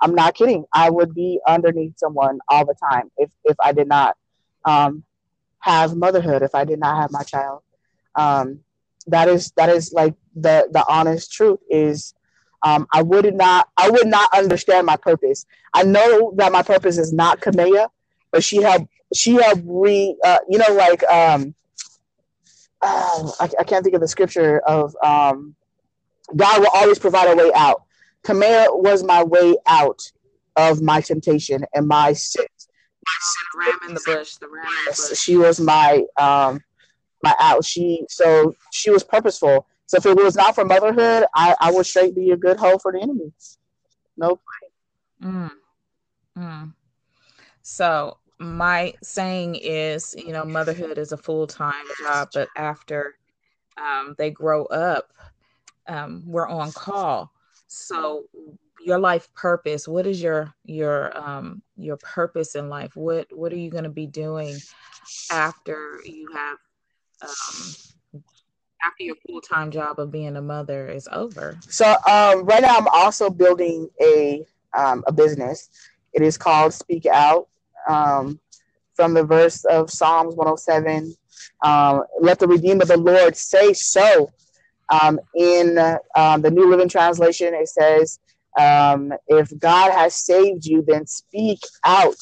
I'm 0.00 0.14
not 0.14 0.34
kidding. 0.34 0.64
I 0.72 0.90
would 0.90 1.14
be 1.14 1.40
underneath 1.46 1.98
someone 1.98 2.38
all 2.48 2.64
the 2.64 2.74
time 2.90 3.10
if 3.16 3.30
if 3.44 3.56
I 3.60 3.72
did 3.72 3.88
not 3.88 4.16
um, 4.64 5.04
have 5.60 5.96
motherhood. 5.96 6.42
If 6.42 6.54
I 6.54 6.64
did 6.64 6.78
not 6.78 6.96
have 6.96 7.10
my 7.10 7.22
child, 7.22 7.62
um, 8.14 8.60
that 9.06 9.28
is 9.28 9.52
that 9.56 9.68
is 9.68 9.92
like 9.92 10.14
the 10.34 10.68
the 10.70 10.84
honest 10.88 11.32
truth 11.32 11.60
is. 11.70 12.14
Um, 12.64 12.86
I 12.92 13.02
would 13.02 13.34
not 13.34 13.68
I 13.76 13.90
would 13.90 14.06
not 14.06 14.28
understand 14.32 14.86
my 14.86 14.94
purpose. 14.96 15.46
I 15.74 15.82
know 15.82 16.32
that 16.36 16.52
my 16.52 16.62
purpose 16.62 16.96
is 16.96 17.12
not 17.12 17.40
Kamea, 17.40 17.88
but 18.30 18.44
she 18.44 18.62
had 18.62 18.86
she 19.14 19.34
had 19.34 19.62
re 19.66 20.16
uh, 20.24 20.38
you 20.48 20.58
know 20.58 20.74
like 20.74 21.02
um 21.04 21.54
oh, 22.82 23.34
I, 23.40 23.48
I, 23.60 23.64
can't 23.64 23.82
think 23.82 23.94
of 23.94 24.00
the 24.00 24.08
scripture 24.08 24.58
of 24.60 24.94
um, 25.02 25.54
God 26.34 26.60
will 26.60 26.70
always 26.74 26.98
provide 26.98 27.30
a 27.30 27.36
way 27.36 27.52
out. 27.54 27.82
Kamea 28.24 28.66
was 28.70 29.02
my 29.02 29.22
way 29.22 29.56
out 29.66 30.00
of 30.56 30.82
my 30.82 31.00
temptation 31.00 31.64
and 31.74 31.86
my 31.86 32.12
sin. 32.12 32.46
My 33.04 33.66
ram 33.66 33.78
in 33.88 33.94
the 33.94 34.02
bush. 34.04 34.34
The 34.36 34.48
ram 34.48 34.64
in 34.64 34.84
the 34.86 35.08
bush. 35.08 35.18
She 35.18 35.36
was 35.36 35.60
my 35.60 36.04
um, 36.16 36.60
my 37.22 37.34
out. 37.40 37.64
She 37.64 38.04
so 38.08 38.54
she 38.72 38.90
was 38.90 39.02
purposeful. 39.02 39.66
So 39.86 39.96
if 39.98 40.06
it 40.06 40.16
was 40.16 40.36
not 40.36 40.54
for 40.54 40.64
motherhood, 40.64 41.26
I, 41.34 41.54
I 41.60 41.70
would 41.70 41.84
straight 41.84 42.14
be 42.14 42.30
a 42.30 42.36
good 42.36 42.56
hoe 42.56 42.78
for 42.78 42.92
the 42.92 43.02
enemy. 43.02 43.32
Nope. 44.16 44.40
Mm. 45.22 45.50
Mm. 46.38 46.72
So 47.62 48.16
my 48.42 48.94
saying 49.02 49.56
is, 49.56 50.14
you 50.18 50.32
know, 50.32 50.44
motherhood 50.44 50.98
is 50.98 51.12
a 51.12 51.16
full 51.16 51.46
time 51.46 51.84
job, 51.98 52.28
but 52.34 52.48
after 52.56 53.14
um, 53.76 54.14
they 54.18 54.30
grow 54.30 54.64
up, 54.66 55.12
um, 55.86 56.22
we're 56.26 56.48
on 56.48 56.72
call. 56.72 57.32
So 57.68 58.24
your 58.84 58.98
life 58.98 59.32
purpose, 59.34 59.86
what 59.86 60.06
is 60.06 60.22
your 60.22 60.52
your 60.64 61.16
um, 61.16 61.62
your 61.76 61.96
purpose 61.98 62.54
in 62.54 62.68
life? 62.68 62.96
What 62.96 63.28
what 63.32 63.52
are 63.52 63.58
you 63.58 63.70
going 63.70 63.84
to 63.84 63.90
be 63.90 64.06
doing 64.06 64.58
after 65.30 66.00
you 66.04 66.28
have 66.34 66.58
um, 67.22 67.74
after 68.84 69.04
your 69.04 69.16
full 69.26 69.40
time 69.40 69.70
job 69.70 69.98
of 69.98 70.10
being 70.10 70.36
a 70.36 70.42
mother 70.42 70.88
is 70.88 71.08
over? 71.12 71.58
So 71.68 71.86
um, 72.06 72.44
right 72.44 72.62
now, 72.62 72.76
I'm 72.76 72.88
also 72.88 73.30
building 73.30 73.88
a 74.00 74.44
um, 74.76 75.04
a 75.06 75.12
business. 75.12 75.70
It 76.12 76.22
is 76.22 76.36
called 76.36 76.74
Speak 76.74 77.06
Out. 77.06 77.48
Um, 77.88 78.40
from 78.94 79.14
the 79.14 79.24
verse 79.24 79.64
of 79.64 79.90
Psalms 79.90 80.34
107, 80.34 81.14
um, 81.64 82.02
let 82.20 82.38
the 82.38 82.46
redeemer 82.46 82.82
of 82.82 82.88
the 82.88 82.96
Lord 82.96 83.36
say 83.36 83.72
so. 83.72 84.30
Um, 84.90 85.18
in 85.34 85.78
uh, 85.78 86.38
the 86.38 86.50
New 86.50 86.68
Living 86.68 86.88
Translation, 86.88 87.54
it 87.54 87.68
says, 87.68 88.18
um, 88.58 89.12
if 89.28 89.58
God 89.58 89.92
has 89.92 90.14
saved 90.14 90.66
you, 90.66 90.84
then 90.86 91.06
speak 91.06 91.60
out. 91.84 92.16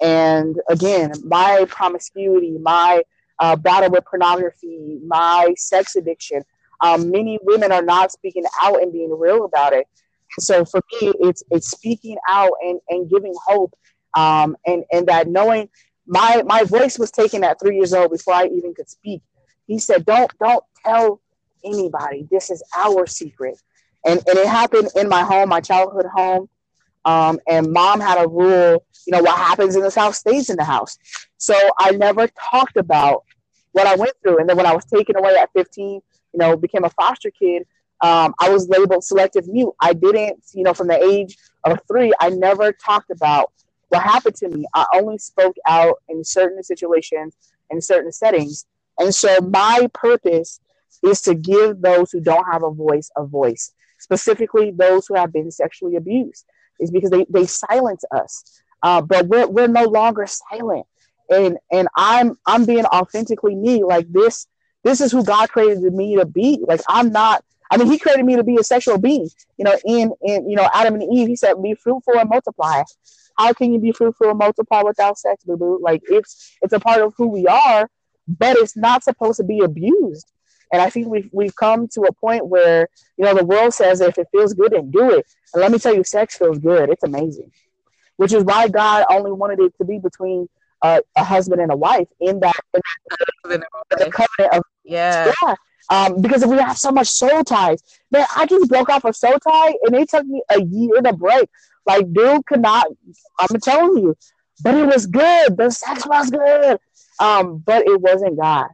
And 0.00 0.56
again, 0.70 1.12
my 1.24 1.66
promiscuity, 1.68 2.56
my 2.58 3.02
uh, 3.38 3.56
battle 3.56 3.90
with 3.90 4.04
pornography, 4.06 4.98
my 5.06 5.52
sex 5.56 5.96
addiction, 5.96 6.42
um, 6.80 7.10
many 7.10 7.38
women 7.42 7.72
are 7.72 7.82
not 7.82 8.12
speaking 8.12 8.44
out 8.62 8.80
and 8.80 8.92
being 8.92 9.10
real 9.16 9.44
about 9.44 9.72
it. 9.72 9.86
So 10.38 10.64
for 10.64 10.80
me, 10.92 11.12
it's 11.20 11.42
it's 11.50 11.70
speaking 11.70 12.16
out 12.28 12.52
and, 12.62 12.80
and 12.88 13.10
giving 13.10 13.34
hope, 13.46 13.74
um, 14.14 14.56
and 14.66 14.84
and 14.92 15.06
that 15.08 15.28
knowing 15.28 15.68
my 16.06 16.42
my 16.46 16.64
voice 16.64 16.98
was 16.98 17.10
taken 17.10 17.44
at 17.44 17.60
three 17.60 17.76
years 17.76 17.92
old 17.92 18.10
before 18.10 18.34
I 18.34 18.46
even 18.46 18.74
could 18.74 18.88
speak. 18.88 19.22
He 19.66 19.78
said, 19.78 20.04
"Don't 20.04 20.30
don't 20.42 20.64
tell 20.84 21.20
anybody. 21.64 22.26
This 22.30 22.50
is 22.50 22.62
our 22.76 23.06
secret." 23.06 23.60
And 24.06 24.22
and 24.26 24.38
it 24.38 24.46
happened 24.46 24.88
in 24.96 25.08
my 25.08 25.22
home, 25.22 25.48
my 25.48 25.60
childhood 25.60 26.06
home. 26.14 26.48
Um, 27.04 27.40
and 27.48 27.72
mom 27.72 28.00
had 28.00 28.22
a 28.22 28.28
rule, 28.28 28.84
you 29.06 29.12
know, 29.12 29.22
what 29.22 29.38
happens 29.38 29.76
in 29.76 29.82
this 29.82 29.94
house 29.94 30.18
stays 30.18 30.50
in 30.50 30.56
the 30.56 30.64
house. 30.64 30.98
So 31.38 31.54
I 31.78 31.92
never 31.92 32.28
talked 32.50 32.76
about 32.76 33.24
what 33.72 33.86
I 33.86 33.94
went 33.94 34.12
through. 34.22 34.38
And 34.38 34.48
then 34.48 34.56
when 34.56 34.66
I 34.66 34.74
was 34.74 34.84
taken 34.84 35.16
away 35.16 35.34
at 35.36 35.48
15, 35.54 35.94
you 35.94 36.02
know, 36.34 36.56
became 36.56 36.84
a 36.84 36.90
foster 36.90 37.30
kid, 37.30 37.62
um, 38.02 38.34
I 38.40 38.50
was 38.50 38.68
labeled 38.68 39.04
selective 39.04 39.48
mute. 39.48 39.72
I 39.80 39.92
didn't, 39.92 40.42
you 40.52 40.64
know, 40.64 40.74
from 40.74 40.88
the 40.88 41.02
age 41.02 41.36
of 41.64 41.78
three, 41.88 42.12
I 42.20 42.30
never 42.30 42.72
talked 42.72 43.10
about 43.10 43.52
what 43.88 44.02
happened 44.02 44.36
to 44.36 44.48
me. 44.48 44.64
I 44.74 44.86
only 44.94 45.18
spoke 45.18 45.56
out 45.66 45.96
in 46.08 46.24
certain 46.24 46.62
situations, 46.62 47.36
in 47.70 47.80
certain 47.80 48.12
settings. 48.12 48.66
And 48.98 49.14
so 49.14 49.40
my 49.40 49.88
purpose 49.94 50.60
is 51.02 51.20
to 51.22 51.34
give 51.34 51.80
those 51.80 52.10
who 52.10 52.20
don't 52.20 52.44
have 52.50 52.62
a 52.64 52.70
voice 52.70 53.10
a 53.16 53.24
voice, 53.24 53.72
specifically 53.98 54.72
those 54.72 55.06
who 55.06 55.14
have 55.14 55.32
been 55.32 55.50
sexually 55.50 55.96
abused, 55.96 56.44
is 56.80 56.90
because 56.90 57.10
they, 57.10 57.26
they 57.30 57.46
silence 57.46 58.04
us. 58.10 58.62
Uh, 58.82 59.00
but 59.00 59.26
we're, 59.26 59.46
we're 59.46 59.68
no 59.68 59.84
longer 59.84 60.26
silent. 60.26 60.86
And 61.30 61.58
and 61.70 61.88
I'm 61.94 62.38
I'm 62.46 62.64
being 62.64 62.86
authentically 62.86 63.54
me. 63.54 63.84
Like 63.84 64.10
this, 64.10 64.46
this 64.82 65.00
is 65.02 65.12
who 65.12 65.22
God 65.22 65.50
created 65.50 65.92
me 65.92 66.16
to 66.16 66.24
be. 66.24 66.58
Like 66.66 66.80
I'm 66.88 67.12
not 67.12 67.44
I 67.70 67.76
mean, 67.76 67.90
he 67.90 67.98
created 67.98 68.24
me 68.24 68.36
to 68.36 68.44
be 68.44 68.56
a 68.56 68.64
sexual 68.64 68.98
being. 68.98 69.28
You 69.56 69.64
know, 69.64 69.76
in 69.84 70.12
in 70.22 70.48
you 70.48 70.56
know 70.56 70.68
Adam 70.72 70.94
and 70.94 71.14
Eve, 71.14 71.28
he 71.28 71.36
said, 71.36 71.62
"Be 71.62 71.74
fruitful 71.74 72.18
and 72.18 72.28
multiply." 72.28 72.82
How 73.38 73.52
can 73.52 73.72
you 73.72 73.78
be 73.78 73.92
fruitful 73.92 74.30
and 74.30 74.38
multiply 74.38 74.82
without 74.82 75.18
sex, 75.18 75.44
boo 75.44 75.56
boo? 75.56 75.78
Like 75.80 76.02
it's 76.04 76.56
it's 76.62 76.72
a 76.72 76.80
part 76.80 77.00
of 77.00 77.14
who 77.16 77.28
we 77.28 77.46
are, 77.46 77.88
but 78.26 78.56
it's 78.56 78.76
not 78.76 79.04
supposed 79.04 79.38
to 79.38 79.44
be 79.44 79.60
abused. 79.60 80.30
And 80.72 80.82
I 80.82 80.90
think 80.90 81.08
we've 81.08 81.30
we've 81.32 81.54
come 81.54 81.88
to 81.88 82.02
a 82.02 82.12
point 82.12 82.46
where 82.46 82.88
you 83.16 83.24
know 83.24 83.34
the 83.34 83.44
world 83.44 83.72
says 83.72 84.00
if 84.00 84.18
it 84.18 84.28
feels 84.32 84.54
good, 84.54 84.72
then 84.72 84.90
do 84.90 85.10
it. 85.10 85.26
And 85.54 85.62
let 85.62 85.72
me 85.72 85.78
tell 85.78 85.94
you, 85.94 86.04
sex 86.04 86.36
feels 86.36 86.58
good. 86.58 86.90
It's 86.90 87.04
amazing, 87.04 87.52
which 88.16 88.32
is 88.32 88.44
why 88.44 88.68
God 88.68 89.06
only 89.10 89.32
wanted 89.32 89.60
it 89.60 89.72
to 89.78 89.84
be 89.84 89.98
between 89.98 90.48
uh, 90.82 91.00
a 91.16 91.24
husband 91.24 91.60
and 91.60 91.72
a 91.72 91.76
wife 91.76 92.08
in 92.20 92.40
that, 92.40 92.56
in 92.74 92.80
that 93.50 93.60
the 93.90 94.10
covenant 94.10 94.54
of 94.54 94.62
yeah. 94.84 95.32
yeah. 95.42 95.54
Um, 95.90 96.20
because 96.20 96.44
we 96.44 96.58
have 96.58 96.76
so 96.76 96.90
much 96.90 97.08
soul 97.08 97.42
ties. 97.44 97.82
Man, 98.10 98.26
I 98.36 98.46
just 98.46 98.68
broke 98.68 98.88
off 98.88 99.04
a 99.04 99.12
soul 99.12 99.38
tie 99.38 99.74
and 99.82 99.94
it 99.94 100.08
took 100.08 100.24
me 100.24 100.42
a 100.50 100.62
year 100.62 101.00
to 101.02 101.12
break. 101.12 101.48
Like, 101.86 102.12
dude 102.12 102.44
could 102.46 102.60
not, 102.60 102.86
I'm 103.38 103.60
telling 103.60 104.02
you, 104.02 104.16
but 104.62 104.74
it 104.74 104.86
was 104.86 105.06
good. 105.06 105.56
The 105.56 105.70
sex 105.70 106.06
was 106.06 106.30
good. 106.30 106.78
Um, 107.20 107.58
but 107.58 107.86
it 107.86 108.00
wasn't 108.00 108.38
God. 108.38 108.68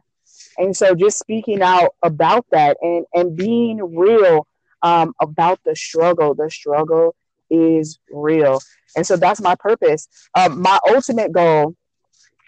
And 0.57 0.75
so 0.75 0.95
just 0.95 1.19
speaking 1.19 1.61
out 1.61 1.95
about 2.03 2.45
that 2.51 2.77
and, 2.81 3.05
and 3.13 3.35
being 3.35 3.95
real 3.95 4.47
um, 4.81 5.13
about 5.21 5.59
the 5.65 5.75
struggle, 5.75 6.33
the 6.35 6.49
struggle 6.49 7.15
is 7.49 7.99
real. 8.11 8.59
And 8.95 9.05
so 9.05 9.17
that's 9.17 9.41
my 9.41 9.55
purpose. 9.55 10.07
Um, 10.33 10.61
my 10.61 10.79
ultimate 10.87 11.31
goal 11.31 11.75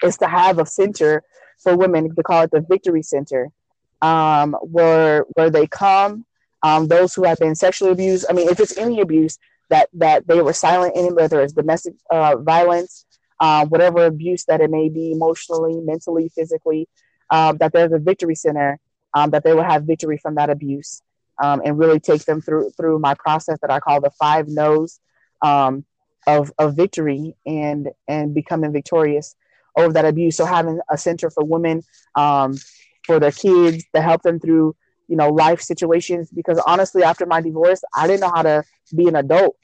is 0.02 0.16
to 0.18 0.28
have 0.28 0.58
a 0.58 0.66
center 0.66 1.22
for 1.58 1.76
women. 1.76 2.14
to 2.14 2.22
call 2.22 2.42
it 2.42 2.50
the 2.50 2.60
Victory 2.60 3.02
Center 3.02 3.50
um, 4.00 4.54
where 4.62 5.24
where 5.34 5.50
they 5.50 5.66
come, 5.66 6.24
um, 6.62 6.88
those 6.88 7.14
who 7.14 7.24
have 7.24 7.38
been 7.38 7.54
sexually 7.54 7.92
abused. 7.92 8.26
I 8.28 8.32
mean, 8.32 8.48
if 8.48 8.60
it's 8.60 8.76
any 8.76 9.00
abuse 9.00 9.38
that 9.70 9.88
that 9.94 10.26
they 10.26 10.42
were 10.42 10.52
silent 10.52 10.96
in, 10.96 11.14
whether 11.14 11.40
it's 11.40 11.52
domestic 11.52 11.94
uh, 12.10 12.36
violence, 12.36 13.04
uh, 13.40 13.66
whatever 13.66 14.06
abuse 14.06 14.44
that 14.44 14.60
it 14.60 14.70
may 14.70 14.88
be, 14.88 15.12
emotionally, 15.12 15.80
mentally, 15.80 16.30
physically, 16.34 16.88
um, 17.30 17.58
that 17.58 17.72
there's 17.72 17.92
a 17.92 17.98
victory 17.98 18.34
center 18.34 18.78
um, 19.14 19.30
that 19.30 19.44
they 19.44 19.54
will 19.54 19.62
have 19.62 19.84
victory 19.84 20.18
from 20.18 20.34
that 20.36 20.50
abuse 20.50 21.02
um, 21.42 21.60
and 21.64 21.78
really 21.78 22.00
take 22.00 22.24
them 22.24 22.40
through 22.40 22.70
through 22.76 22.98
my 22.98 23.14
process 23.14 23.58
that 23.60 23.70
I 23.70 23.80
call 23.80 24.00
the 24.00 24.10
five 24.10 24.48
no's 24.48 25.00
um, 25.42 25.84
of 26.26 26.52
of 26.58 26.76
victory 26.76 27.34
and 27.46 27.88
and 28.06 28.34
becoming 28.34 28.72
victorious 28.72 29.34
over 29.76 29.92
that 29.92 30.04
abuse. 30.04 30.36
So 30.36 30.44
having 30.44 30.80
a 30.90 30.98
center 30.98 31.30
for 31.30 31.44
women 31.44 31.82
um, 32.14 32.56
for 33.04 33.20
their 33.20 33.32
kids 33.32 33.84
to 33.94 34.02
help 34.02 34.22
them 34.22 34.40
through 34.40 34.74
you 35.08 35.16
know 35.16 35.30
life 35.30 35.60
situations 35.60 36.30
because 36.30 36.60
honestly 36.66 37.02
after 37.02 37.26
my 37.26 37.40
divorce 37.40 37.82
i 37.94 38.06
didn't 38.06 38.20
know 38.20 38.32
how 38.34 38.42
to 38.42 38.62
be 38.94 39.08
an 39.08 39.16
adult. 39.16 39.56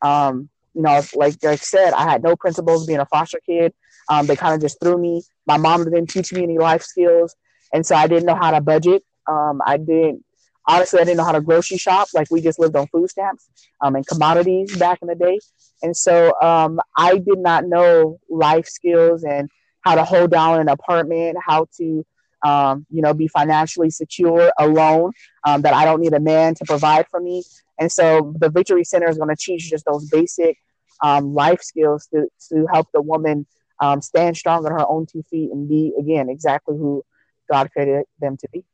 Um, 0.00 0.48
you 0.74 0.82
know 0.82 1.00
like, 1.14 1.44
i 1.44 1.56
said 1.56 1.92
i 1.92 2.04
had 2.10 2.22
no 2.22 2.34
principles 2.36 2.86
being 2.86 3.00
a 3.00 3.06
foster 3.06 3.40
kid. 3.44 3.74
Um, 4.08 4.26
they 4.26 4.34
kind 4.36 4.54
of 4.54 4.60
just 4.60 4.80
threw 4.82 4.98
me. 4.98 5.22
My 5.46 5.56
mom 5.56 5.84
didn't 5.84 6.08
teach 6.08 6.32
me 6.32 6.42
any 6.42 6.58
life 6.58 6.82
skills 6.82 7.34
and 7.72 7.84
so 7.84 7.94
i 7.94 8.06
didn't 8.06 8.26
know 8.26 8.34
how 8.34 8.50
to 8.50 8.60
budget. 8.60 9.02
Um, 9.28 9.60
i 9.66 9.76
didn't 9.76 10.24
honestly 10.66 11.00
i 11.00 11.04
didn't 11.04 11.18
know 11.18 11.24
how 11.24 11.32
to 11.32 11.40
grocery 11.40 11.78
shop. 11.78 12.08
Like 12.14 12.28
we 12.30 12.40
just 12.40 12.58
lived 12.58 12.76
on 12.76 12.86
food 12.88 13.10
stamps 13.10 13.48
um, 13.80 13.96
and 13.96 14.06
commodities 14.06 14.76
back 14.76 15.00
in 15.02 15.08
the 15.08 15.14
day. 15.14 15.38
And 15.82 15.96
so 15.96 16.32
um, 16.40 16.80
i 16.96 17.18
did 17.18 17.38
not 17.38 17.66
know 17.66 18.18
life 18.30 18.66
skills 18.66 19.24
and 19.24 19.48
how 19.82 19.96
to 19.96 20.04
hold 20.04 20.30
down 20.30 20.60
an 20.60 20.68
apartment 20.68 21.36
how 21.44 21.66
to 21.78 22.04
um, 22.42 22.86
you 22.90 23.02
know, 23.02 23.14
be 23.14 23.28
financially 23.28 23.90
secure 23.90 24.52
alone, 24.58 25.12
um, 25.44 25.62
that 25.62 25.74
I 25.74 25.84
don't 25.84 26.00
need 26.00 26.12
a 26.12 26.20
man 26.20 26.54
to 26.56 26.64
provide 26.64 27.06
for 27.08 27.20
me. 27.20 27.42
And 27.78 27.90
so 27.90 28.34
the 28.38 28.50
Victory 28.50 28.84
Center 28.84 29.08
is 29.08 29.16
going 29.16 29.28
to 29.30 29.36
teach 29.36 29.68
just 29.70 29.84
those 29.84 30.08
basic 30.08 30.56
um, 31.02 31.34
life 31.34 31.62
skills 31.62 32.08
to, 32.14 32.28
to 32.50 32.66
help 32.72 32.88
the 32.92 33.02
woman 33.02 33.46
um, 33.80 34.00
stand 34.00 34.36
strong 34.36 34.64
on 34.64 34.72
her 34.72 34.88
own 34.88 35.06
two 35.06 35.24
feet 35.30 35.50
and 35.50 35.68
be, 35.68 35.92
again, 35.98 36.28
exactly 36.28 36.76
who 36.76 37.04
God 37.50 37.70
created 37.72 38.04
them 38.20 38.36
to 38.36 38.48
be. 38.52 38.64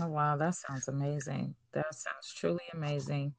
Oh, 0.00 0.08
wow. 0.08 0.36
That 0.36 0.54
sounds 0.54 0.88
amazing. 0.88 1.54
That 1.72 1.94
sounds 1.94 2.34
truly 2.34 2.64
amazing. 2.74 3.34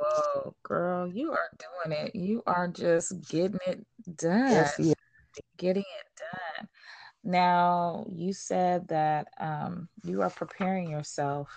Whoa, 0.00 0.54
girl, 0.62 1.08
you 1.08 1.32
are 1.32 1.50
doing 1.58 1.98
it. 1.98 2.14
You 2.14 2.42
are 2.46 2.68
just 2.68 3.28
getting 3.28 3.58
it 3.66 3.84
done. 4.16 4.50
Yes, 4.50 4.76
yeah. 4.78 4.94
Getting 5.56 5.82
it 5.82 6.06
done. 6.16 6.68
Now, 7.24 8.06
you 8.08 8.32
said 8.32 8.88
that 8.88 9.28
um, 9.38 9.88
you 10.04 10.22
are 10.22 10.30
preparing 10.30 10.90
yourself 10.90 11.48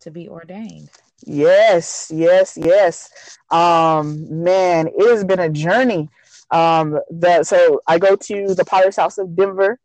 to 0.00 0.10
be 0.10 0.28
ordained. 0.28 0.90
Yes, 1.26 2.10
yes, 2.14 2.56
yes. 2.56 3.38
Um, 3.50 4.42
man, 4.44 4.88
it 4.88 5.10
has 5.10 5.24
been 5.24 5.40
a 5.40 5.48
journey. 5.48 6.08
Um, 6.50 6.98
the, 7.10 7.42
so 7.44 7.80
I 7.86 7.98
go 7.98 8.16
to 8.16 8.54
the 8.54 8.64
Potter's 8.64 8.96
House 8.96 9.18
of 9.18 9.34
Denver, 9.34 9.78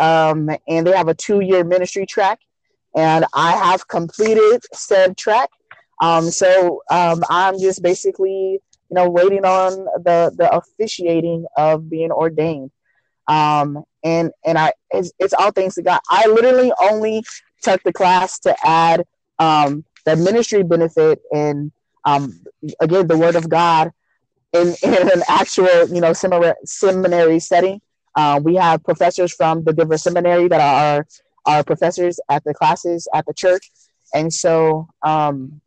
um, 0.00 0.50
and 0.68 0.86
they 0.86 0.92
have 0.92 1.08
a 1.08 1.14
two-year 1.14 1.64
ministry 1.64 2.06
track, 2.06 2.40
and 2.96 3.24
I 3.34 3.52
have 3.52 3.86
completed 3.88 4.62
said 4.72 5.16
track. 5.16 5.50
Um, 6.00 6.30
so 6.30 6.82
um, 6.90 7.22
I'm 7.30 7.58
just 7.60 7.82
basically, 7.82 8.58
you 8.90 8.94
know, 8.94 9.08
waiting 9.08 9.44
on 9.44 9.84
the 10.02 10.32
the 10.36 10.50
officiating 10.52 11.46
of 11.56 11.88
being 11.88 12.10
ordained. 12.10 12.72
Um, 13.28 13.84
and 14.04 14.32
and 14.44 14.58
I 14.58 14.72
it's, 14.90 15.12
it's 15.18 15.34
all 15.34 15.50
thanks 15.52 15.76
to 15.76 15.82
God. 15.82 16.00
I 16.08 16.26
literally 16.26 16.72
only 16.80 17.22
took 17.62 17.82
the 17.82 17.92
class 17.92 18.38
to 18.40 18.54
add 18.64 19.04
um, 19.38 19.84
the 20.04 20.16
ministry 20.16 20.62
benefit 20.62 21.20
and 21.32 21.72
um, 22.04 22.40
again 22.80 23.06
the 23.06 23.18
Word 23.18 23.36
of 23.36 23.48
God 23.48 23.92
in, 24.52 24.74
in 24.82 24.94
an 24.94 25.22
actual 25.28 25.88
you 25.88 26.00
know 26.00 26.12
seminary, 26.12 26.54
seminary 26.64 27.38
setting. 27.38 27.80
Uh, 28.14 28.40
we 28.42 28.56
have 28.56 28.84
professors 28.84 29.32
from 29.32 29.64
the 29.64 29.72
Denver 29.72 29.96
Seminary 29.96 30.48
that 30.48 30.60
are 30.60 31.06
our 31.46 31.64
professors 31.64 32.20
at 32.28 32.44
the 32.44 32.54
classes 32.54 33.08
at 33.14 33.24
the 33.26 33.34
church, 33.34 33.70
and 34.14 34.32
so 34.32 34.88
um, 35.02 35.60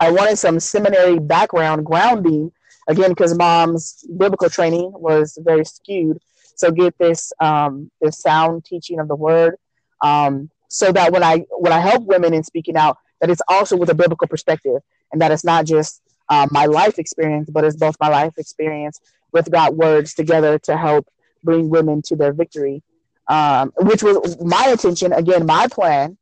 I 0.00 0.10
wanted 0.10 0.36
some 0.36 0.58
seminary 0.58 1.18
background 1.18 1.84
grounding 1.84 2.50
again 2.88 3.10
because 3.10 3.36
mom's 3.36 4.04
biblical 4.16 4.50
training 4.50 4.92
was 4.94 5.38
very 5.42 5.64
skewed. 5.64 6.18
So 6.54 6.70
get 6.70 6.96
this 6.98 7.32
um, 7.40 7.90
this 8.00 8.20
sound 8.20 8.64
teaching 8.64 9.00
of 9.00 9.08
the 9.08 9.16
word, 9.16 9.56
um, 10.02 10.50
so 10.68 10.92
that 10.92 11.12
when 11.12 11.22
I 11.22 11.44
when 11.50 11.72
I 11.72 11.80
help 11.80 12.04
women 12.04 12.34
in 12.34 12.42
speaking 12.42 12.76
out, 12.76 12.96
that 13.20 13.30
it's 13.30 13.42
also 13.48 13.76
with 13.76 13.90
a 13.90 13.94
biblical 13.94 14.28
perspective, 14.28 14.80
and 15.12 15.20
that 15.20 15.32
it's 15.32 15.44
not 15.44 15.64
just 15.64 16.02
um, 16.28 16.48
my 16.50 16.66
life 16.66 16.98
experience, 16.98 17.50
but 17.50 17.64
it's 17.64 17.76
both 17.76 17.96
my 18.00 18.08
life 18.08 18.34
experience 18.38 19.00
with 19.32 19.50
God 19.50 19.74
words 19.76 20.14
together 20.14 20.58
to 20.60 20.76
help 20.76 21.06
bring 21.42 21.68
women 21.68 22.02
to 22.02 22.16
their 22.16 22.32
victory, 22.32 22.82
um, 23.28 23.72
which 23.78 24.02
was 24.02 24.40
my 24.40 24.68
intention. 24.70 25.12
Again, 25.12 25.46
my 25.46 25.66
plan 25.68 26.16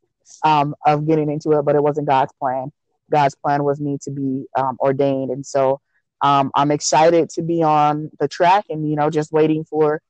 um, 0.44 0.74
of 0.86 1.06
getting 1.06 1.30
into 1.30 1.52
it, 1.52 1.62
but 1.64 1.74
it 1.74 1.82
wasn't 1.82 2.06
God's 2.06 2.32
plan. 2.38 2.72
God's 3.10 3.34
plan 3.34 3.64
was 3.64 3.80
me 3.80 3.98
to 4.02 4.10
be 4.10 4.46
um, 4.56 4.76
ordained, 4.80 5.30
and 5.30 5.44
so 5.44 5.80
um, 6.22 6.50
I'm 6.54 6.70
excited 6.70 7.30
to 7.30 7.42
be 7.42 7.62
on 7.62 8.10
the 8.20 8.28
track, 8.28 8.66
and 8.68 8.88
you 8.88 8.96
know, 8.96 9.10
just 9.10 9.32
waiting 9.32 9.64
for 9.64 10.00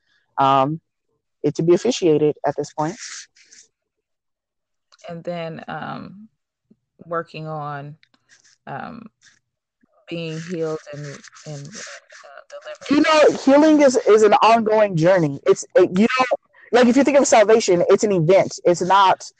um, 0.41 0.80
it 1.43 1.55
to 1.57 1.62
be 1.62 1.74
officiated 1.74 2.36
at 2.47 2.55
this 2.57 2.72
point. 2.72 2.97
And 5.09 5.24
then 5.24 5.64
um, 5.68 6.28
working 7.07 7.47
on 7.47 7.97
um, 8.66 9.07
being 10.09 10.41
healed 10.41 10.80
and, 10.93 11.07
and 11.47 11.68
uh, 11.68 12.84
You 12.91 13.03
know, 13.03 13.36
healing 13.45 13.80
is, 13.82 13.97
is 14.09 14.22
an 14.22 14.34
ongoing 14.34 14.97
journey. 14.97 15.41
It's 15.47 15.64
it, 15.76 15.91
you 15.99 16.07
know, 16.18 16.26
like 16.72 16.88
if 16.88 16.97
you 16.97 17.05
think 17.05 17.18
of 17.18 17.26
salvation, 17.26 17.84
it's 17.88 18.05
an 18.05 18.12
event. 18.12 18.59
It's 18.64 18.82
not. 18.82 19.30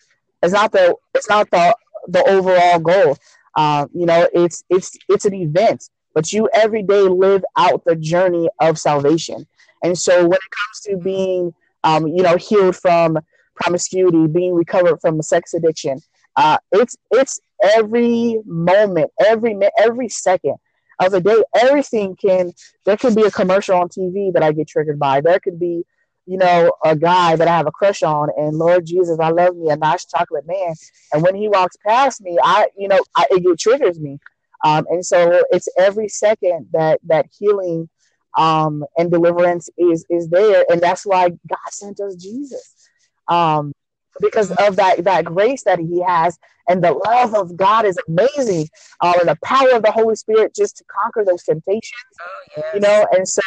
It's 0.43 0.53
not 0.53 0.73
the. 0.73 0.97
It's 1.15 1.29
not 1.29 1.51
the 1.51 1.77
the 2.09 2.23
overall 2.29 2.79
goal. 2.79 3.17
Uh, 3.57 3.87
you 3.93 4.07
know, 4.07 4.29
it's 4.33 4.65
it's 4.71 4.97
it's 5.09 5.25
an 5.25 5.35
event, 5.35 5.91
but 6.15 6.33
you 6.33 6.49
every 6.55 6.83
day 6.83 7.03
live 7.03 7.45
out 7.57 7.85
the 7.85 7.97
journey 7.97 8.49
of 8.61 8.79
salvation. 8.79 9.47
And 9.83 9.99
so, 9.99 10.23
when 10.23 10.33
it 10.33 10.51
comes 10.51 10.81
to 10.85 10.97
being, 10.97 11.55
um, 11.85 12.07
you 12.07 12.23
know, 12.23 12.37
healed 12.37 12.77
from 12.77 13.19
promiscuity, 13.55 14.27
being 14.27 14.55
recovered 14.55 15.01
from 15.01 15.19
a 15.19 15.23
sex 15.23 15.55
addiction, 15.55 16.01
uh, 16.37 16.59
it's 16.73 16.97
it's 17.11 17.41
every 17.63 18.41
moment, 18.45 19.11
every 19.27 19.57
every 19.79 20.09
second 20.09 20.57
of 21.01 21.13
the 21.13 21.21
day. 21.21 21.43
Everything 21.57 22.17
can. 22.17 22.53
There 22.85 22.97
could 22.97 23.15
be 23.15 23.23
a 23.25 23.31
commercial 23.31 23.77
on 23.77 23.89
TV 23.89 24.33
that 24.33 24.43
I 24.43 24.53
get 24.53 24.69
triggered 24.69 24.99
by. 24.99 25.21
There 25.21 25.41
could 25.41 25.59
be, 25.59 25.85
you 26.27 26.39
know, 26.39 26.73
a 26.85 26.95
guy 26.95 27.37
that 27.37 27.49
I 27.49 27.57
have 27.57 27.67
a 27.67 27.73
crush 27.73 28.03
on, 28.03 28.29
and 28.37 28.57
Lord 28.57 28.87
Jesus, 28.87 29.19
I 29.21 29.31
love 29.31 29.57
me 29.57 29.71
a 29.71 29.77
nice 29.77 30.05
chocolate 30.05 30.47
man. 30.47 30.75
And 31.13 31.23
when 31.23 31.35
he 31.35 31.49
walks 31.49 31.77
past 31.87 32.21
me, 32.21 32.39
I, 32.43 32.69
you 32.77 32.89
know, 32.89 33.01
I, 33.17 33.27
it, 33.31 33.45
it 33.45 33.59
triggers 33.59 33.99
me. 33.99 34.19
Um, 34.65 34.87
and 34.91 35.05
so 35.05 35.43
it's 35.51 35.69
every 35.79 36.09
second 36.09 36.69
that 36.73 37.01
that 37.07 37.27
healing 37.39 37.89
um, 38.37 38.85
and 38.97 39.11
deliverance 39.11 39.69
is 39.77 40.05
is 40.09 40.29
there, 40.29 40.65
and 40.71 40.81
that's 40.81 41.05
why 41.05 41.31
God 41.31 41.71
sent 41.71 42.01
us 42.01 42.15
Jesus, 42.17 42.89
um, 43.29 43.73
because 44.21 44.51
of 44.53 44.77
that 44.77 45.05
that 45.05 45.25
grace 45.25 45.65
that 45.65 45.79
He 45.79 46.03
has, 46.07 46.39
and 46.69 46.83
the 46.83 46.93
love 46.93 47.35
of 47.35 47.57
God 47.57 47.85
is 47.85 47.99
amazing, 48.09 48.69
uh, 49.01 49.15
and 49.19 49.29
the 49.29 49.39
power 49.43 49.71
of 49.73 49.83
the 49.83 49.93
Holy 49.93 50.15
Spirit 50.15 50.55
just 50.55 50.77
to 50.79 50.85
conquer 50.85 51.25
those 51.25 51.43
temptations, 51.43 51.93
oh, 52.21 52.63
you 52.75 52.81
know. 52.81 53.07
And 53.13 53.27
so, 53.27 53.43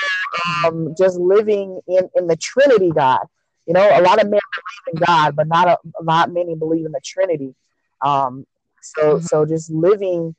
um, 0.66 0.94
just 0.98 1.18
living 1.18 1.80
in 1.88 2.10
in 2.16 2.28
the 2.28 2.36
Trinity, 2.36 2.92
God, 2.92 3.26
you 3.66 3.74
know, 3.74 3.88
a 3.88 4.02
lot 4.02 4.22
of 4.22 4.30
men 4.30 4.40
believe 4.40 4.96
in 4.96 5.06
God, 5.06 5.36
but 5.36 5.48
not 5.48 5.68
a, 5.68 5.78
not 6.02 6.32
many 6.32 6.56
believe 6.56 6.86
in 6.86 6.92
the 6.92 7.02
Trinity. 7.04 7.56
Um, 8.02 8.46
so 8.82 9.16
mm-hmm. 9.16 9.26
so 9.26 9.46
just 9.46 9.72
living 9.72 10.36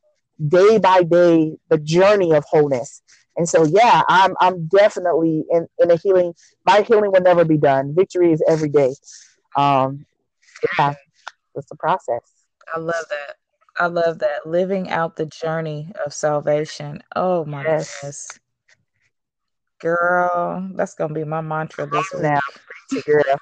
day 0.49 0.78
by 0.78 1.03
day 1.03 1.57
the 1.70 1.78
journey 1.78 2.32
of 2.32 2.45
wholeness 2.45 3.01
and 3.37 3.49
so, 3.49 3.64
yeah, 3.64 4.03
I'm 4.09 4.35
I'm 4.41 4.66
definitely 4.66 5.45
in, 5.51 5.66
in 5.78 5.91
a 5.91 5.97
healing. 5.97 6.35
My 6.64 6.82
healing 6.82 7.11
will 7.12 7.20
never 7.20 7.45
be 7.45 7.59
done. 7.59 7.95
Victory 7.95 8.32
is 8.32 8.43
every 8.49 8.68
day. 8.68 8.95
Um, 9.57 10.07
yeah, 10.78 10.95
it's 11.55 11.70
a 11.70 11.76
process. 11.76 12.20
I 12.74 12.78
love 12.78 13.05
that. 13.11 13.37
I 13.78 13.87
love 13.87 14.20
that. 14.20 14.47
Living 14.47 14.89
out 14.91 15.16
the 15.16 15.26
journey 15.26 15.93
of 16.07 16.14
salvation. 16.14 17.03
Oh 17.16 17.45
my 17.45 17.64
yes. 17.64 17.99
goodness. 18.01 18.39
Girl, 19.80 20.70
that's 20.74 20.95
gonna 20.95 21.12
be 21.12 21.24
my 21.24 21.41
mantra 21.41 21.87
this 21.87 22.12
week. 22.12 22.22
Now, 22.22 22.41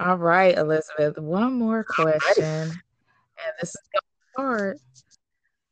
All 0.00 0.16
right, 0.16 0.56
Elizabeth. 0.56 1.18
One 1.18 1.52
more 1.52 1.84
question. 1.84 2.44
And 2.44 3.52
this 3.60 3.70
is 3.70 3.76
hard, 4.34 4.78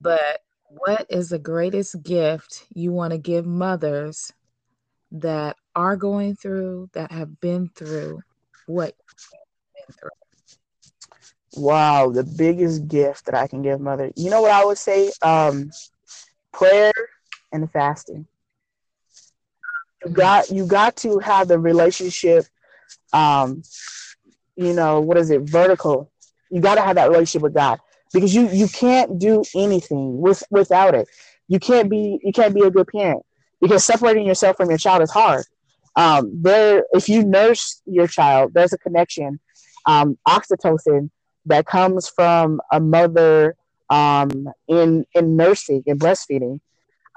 but 0.01 0.43
what 0.71 1.07
is 1.11 1.29
the 1.29 1.39
greatest 1.39 2.03
gift 2.03 2.65
you 2.73 2.93
want 2.93 3.13
to 3.13 3.19
give 3.19 3.45
mothers 3.45 4.33
that 5.11 5.57
are 5.75 5.97
going 5.97 6.37
through, 6.37 6.89
that 6.93 7.11
have 7.11 7.41
been 7.41 7.69
through 7.75 8.21
what 8.67 8.95
been 9.75 9.97
through? 9.99 10.11
Wow, 11.57 12.11
the 12.11 12.23
biggest 12.23 12.87
gift 12.87 13.27
that 13.27 13.35
I 13.35 13.49
can 13.49 13.63
give 13.63 13.81
mother. 13.81 14.13
You 14.15 14.31
know 14.31 14.43
what 14.43 14.53
I 14.53 14.65
would 14.65 14.79
say? 14.79 15.11
Um, 15.23 15.71
prayer 16.53 16.93
and 17.53 17.71
fasting. 17.73 18.29
You 20.05 20.11
mm-hmm. 20.11 20.21
got 20.21 20.51
you 20.51 20.67
got 20.67 20.97
to 20.99 21.19
have 21.19 21.49
the 21.49 21.59
relationship 21.59 22.47
um 23.13 23.63
you 24.57 24.75
know, 24.75 25.01
what 25.01 25.17
is 25.17 25.31
it, 25.31 25.43
vertical. 25.43 26.13
You 26.51 26.61
got 26.61 26.75
to 26.75 26.83
have 26.83 26.97
that 26.97 27.09
relationship 27.09 27.43
with 27.43 27.55
God 27.55 27.81
because 28.13 28.35
you 28.35 28.49
you 28.49 28.69
can't 28.69 29.19
do 29.19 29.43
anything 29.55 30.21
with 30.21 30.43
without 30.51 30.95
it. 30.95 31.09
You 31.49 31.59
can't 31.59 31.91
be 31.91 32.19
you 32.23 32.33
can't 32.33 32.55
be 32.55 32.63
a 32.63 32.71
good 32.71 32.89
parent 32.89 33.25
because 33.61 33.85
separating 33.85 34.27
yourself 34.27 34.57
from 34.57 34.69
your 34.69 34.79
child 34.79 35.03
is 35.03 35.11
hard. 35.11 35.45
Um, 35.97 36.31
there, 36.43 36.85
if 36.93 37.09
you 37.09 37.25
nurse 37.25 37.83
your 37.85 38.07
child, 38.07 38.53
there's 38.55 38.73
a 38.73 38.79
connection, 38.79 39.41
um, 39.87 40.17
oxytocin 40.27 41.11
that 41.47 41.67
comes 41.67 42.09
from 42.09 42.61
a 42.71 42.81
mother 42.81 43.57
um, 43.91 44.49
in 44.69 45.05
in 45.15 45.37
nursing 45.37 45.83
and 45.87 45.99
breastfeeding 45.99 46.61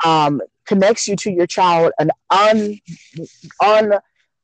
um, 0.03 0.41
connects 0.65 1.07
you 1.07 1.15
to 1.17 1.31
your 1.31 1.47
child 1.47 1.91
an 1.99 2.11
un, 2.29 2.79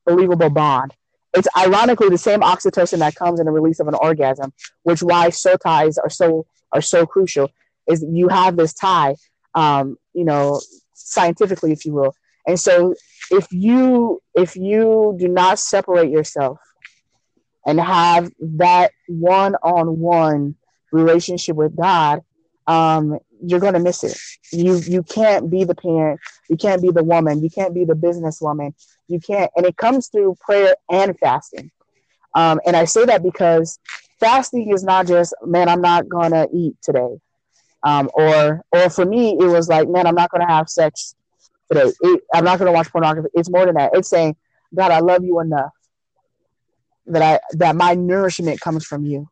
unbelievable 0.07 0.49
bond 0.49 0.93
it's 1.33 1.47
ironically 1.57 2.09
the 2.09 2.17
same 2.17 2.41
oxytocin 2.41 2.99
that 2.99 3.15
comes 3.15 3.39
in 3.39 3.45
the 3.45 3.51
release 3.51 3.79
of 3.79 3.87
an 3.87 3.95
orgasm, 3.95 4.53
which 4.83 5.03
why 5.03 5.29
soul 5.29 5.57
ties 5.57 5.97
are 5.97 6.09
so 6.09 6.45
are 6.73 6.81
so 6.81 7.05
crucial. 7.05 7.49
Is 7.87 8.05
you 8.07 8.29
have 8.29 8.55
this 8.55 8.73
tie, 8.73 9.15
um, 9.55 9.97
you 10.13 10.25
know, 10.25 10.59
scientifically, 10.93 11.71
if 11.71 11.85
you 11.85 11.93
will. 11.93 12.15
And 12.47 12.59
so, 12.59 12.95
if 13.31 13.47
you 13.51 14.21
if 14.35 14.55
you 14.55 15.15
do 15.19 15.27
not 15.27 15.59
separate 15.59 16.09
yourself 16.09 16.59
and 17.65 17.79
have 17.79 18.31
that 18.39 18.91
one-on-one 19.07 20.55
relationship 20.91 21.55
with 21.55 21.75
God, 21.75 22.21
um, 22.65 23.19
you're 23.41 23.59
going 23.59 23.73
to 23.73 23.79
miss 23.79 24.03
it. 24.03 24.17
You 24.51 24.77
you 24.77 25.03
can't 25.03 25.49
be 25.49 25.63
the 25.63 25.75
parent, 25.75 26.19
you 26.49 26.57
can't 26.57 26.81
be 26.81 26.91
the 26.91 27.03
woman, 27.03 27.41
you 27.41 27.49
can't 27.49 27.73
be 27.73 27.85
the 27.85 27.93
businesswoman, 27.93 28.73
you 29.07 29.19
can't. 29.19 29.51
And 29.55 29.65
it 29.65 29.77
comes 29.77 30.07
through 30.07 30.35
prayer 30.39 30.75
and 30.89 31.17
fasting. 31.19 31.71
Um, 32.35 32.59
and 32.65 32.75
I 32.75 32.85
say 32.85 33.05
that 33.05 33.23
because 33.23 33.79
fasting 34.19 34.71
is 34.71 34.83
not 34.83 35.07
just 35.07 35.33
man, 35.43 35.69
I'm 35.69 35.81
not 35.81 36.07
going 36.09 36.31
to 36.31 36.47
eat 36.53 36.75
today, 36.81 37.17
um, 37.83 38.09
or 38.13 38.61
or 38.71 38.89
for 38.89 39.05
me 39.05 39.37
it 39.39 39.47
was 39.47 39.69
like 39.69 39.87
man, 39.87 40.07
I'm 40.07 40.15
not 40.15 40.31
going 40.31 40.45
to 40.45 40.53
have 40.53 40.69
sex 40.69 41.15
today. 41.71 41.91
It, 42.01 42.21
I'm 42.33 42.43
not 42.43 42.59
going 42.59 42.71
to 42.71 42.75
watch 42.75 42.91
pornography. 42.91 43.29
It's 43.33 43.49
more 43.49 43.65
than 43.65 43.75
that. 43.75 43.91
It's 43.93 44.09
saying 44.09 44.35
God, 44.73 44.91
I 44.91 44.99
love 44.99 45.23
you 45.23 45.39
enough 45.39 45.71
that 47.07 47.21
I 47.21 47.39
that 47.57 47.75
my 47.75 47.95
nourishment 47.95 48.59
comes 48.59 48.85
from 48.85 49.05
you. 49.05 49.27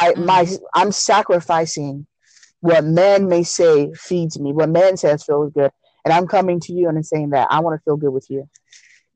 I, 0.00 0.14
my 0.14 0.46
I'm 0.74 0.92
sacrificing 0.92 2.06
what 2.62 2.84
man 2.84 3.28
may 3.28 3.42
say 3.42 3.92
feeds 3.92 4.38
me, 4.38 4.52
what 4.52 4.68
man 4.68 4.96
says 4.96 5.24
feels 5.24 5.52
good, 5.52 5.72
and 6.04 6.14
I'm 6.14 6.28
coming 6.28 6.60
to 6.60 6.72
you 6.72 6.88
and 6.88 6.96
I'm 6.96 7.02
saying 7.02 7.30
that 7.30 7.48
I 7.50 7.60
want 7.60 7.78
to 7.78 7.84
feel 7.84 7.96
good 7.96 8.12
with 8.12 8.30
you. 8.30 8.48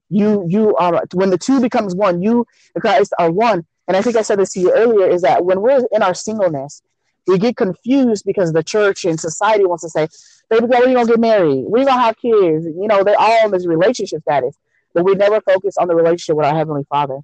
You 0.09 0.45
you 0.49 0.75
are 0.77 1.03
when 1.15 1.31
the 1.31 1.39
two 1.39 1.61
becomes 1.61 1.95
one, 1.95 2.23
you 2.23 2.45
and 2.75 2.83
Christ 2.83 3.15
are 3.19 3.31
one. 3.31 3.65
And 3.89 3.97
I 3.97 4.03
think 4.03 4.17
I 4.17 4.23
said 4.23 4.41
this 4.41 4.53
to 4.55 4.61
you 4.61 4.73
earlier 4.73 5.09
is 5.09 5.23
that 5.23 5.45
when 5.45 5.61
we're 5.61 5.87
in 5.93 6.03
our 6.03 6.15
singleness, 6.15 6.83
we 7.29 7.39
get 7.39 7.57
confused 7.57 8.25
because 8.27 8.53
the 8.53 8.65
church 8.65 9.05
and 9.05 9.19
society 9.19 9.65
wants 9.65 9.85
to 9.85 9.91
say, 9.91 10.09
baby 10.51 10.67
girl, 10.67 10.81
we 10.85 10.95
gonna 10.95 11.07
get 11.07 11.21
married, 11.21 11.65
We're 11.67 11.85
gonna 11.85 12.01
have 12.01 12.17
kids, 12.19 12.67
you 12.67 12.89
know, 12.89 13.05
they're 13.05 13.19
all 13.19 13.47
in 13.47 13.53
this 13.53 13.67
relationship 13.67 14.23
status, 14.23 14.57
but 14.93 15.05
we 15.05 15.15
never 15.15 15.41
focus 15.41 15.77
on 15.79 15.87
the 15.87 15.95
relationship 15.95 16.37
with 16.37 16.47
our 16.47 16.55
heavenly 16.55 16.85
father. 16.89 17.21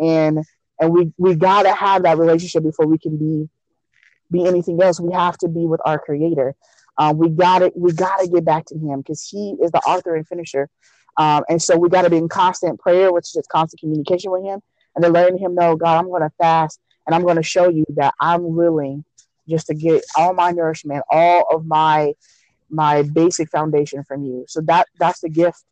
and 0.00 0.44
and 0.80 0.92
we 0.92 1.12
we 1.18 1.34
gotta 1.34 1.72
have 1.72 2.04
that 2.04 2.16
relationship 2.16 2.62
before 2.62 2.86
we 2.86 2.98
can 2.98 3.18
be 3.18 3.48
be 4.30 4.46
anything 4.46 4.80
else. 4.82 5.00
We 5.00 5.12
have 5.12 5.38
to 5.38 5.48
be 5.48 5.66
with 5.66 5.80
our 5.84 5.98
Creator. 5.98 6.54
Um, 6.98 7.18
we 7.18 7.28
got 7.28 7.60
to 7.60 7.72
we 7.76 7.92
got 7.92 8.18
to 8.20 8.28
get 8.28 8.44
back 8.44 8.66
to 8.66 8.74
Him 8.74 9.00
because 9.00 9.26
He 9.28 9.56
is 9.62 9.70
the 9.70 9.78
author 9.80 10.16
and 10.16 10.26
finisher. 10.26 10.68
Um, 11.16 11.44
and 11.48 11.60
so 11.60 11.76
we 11.76 11.88
got 11.88 12.02
to 12.02 12.10
be 12.10 12.16
in 12.16 12.28
constant 12.28 12.78
prayer, 12.78 13.12
which 13.12 13.24
is 13.24 13.32
just 13.32 13.48
constant 13.48 13.80
communication 13.80 14.30
with 14.30 14.44
Him, 14.44 14.60
and 14.94 15.04
then 15.04 15.12
letting 15.12 15.38
Him 15.38 15.54
know, 15.54 15.76
God, 15.76 15.98
I'm 15.98 16.08
going 16.08 16.22
to 16.22 16.30
fast, 16.38 16.80
and 17.06 17.14
I'm 17.14 17.22
going 17.22 17.36
to 17.36 17.42
show 17.42 17.68
you 17.68 17.84
that 17.96 18.14
I'm 18.20 18.54
willing 18.54 19.04
just 19.48 19.66
to 19.68 19.74
get 19.74 20.04
all 20.16 20.34
my 20.34 20.50
nourishment, 20.50 21.04
all 21.10 21.44
of 21.50 21.66
my 21.66 22.14
my 22.70 23.02
basic 23.02 23.50
foundation 23.50 24.04
from 24.04 24.24
you. 24.24 24.44
So 24.48 24.60
that 24.62 24.88
that's 24.98 25.20
the 25.20 25.28
gift 25.28 25.64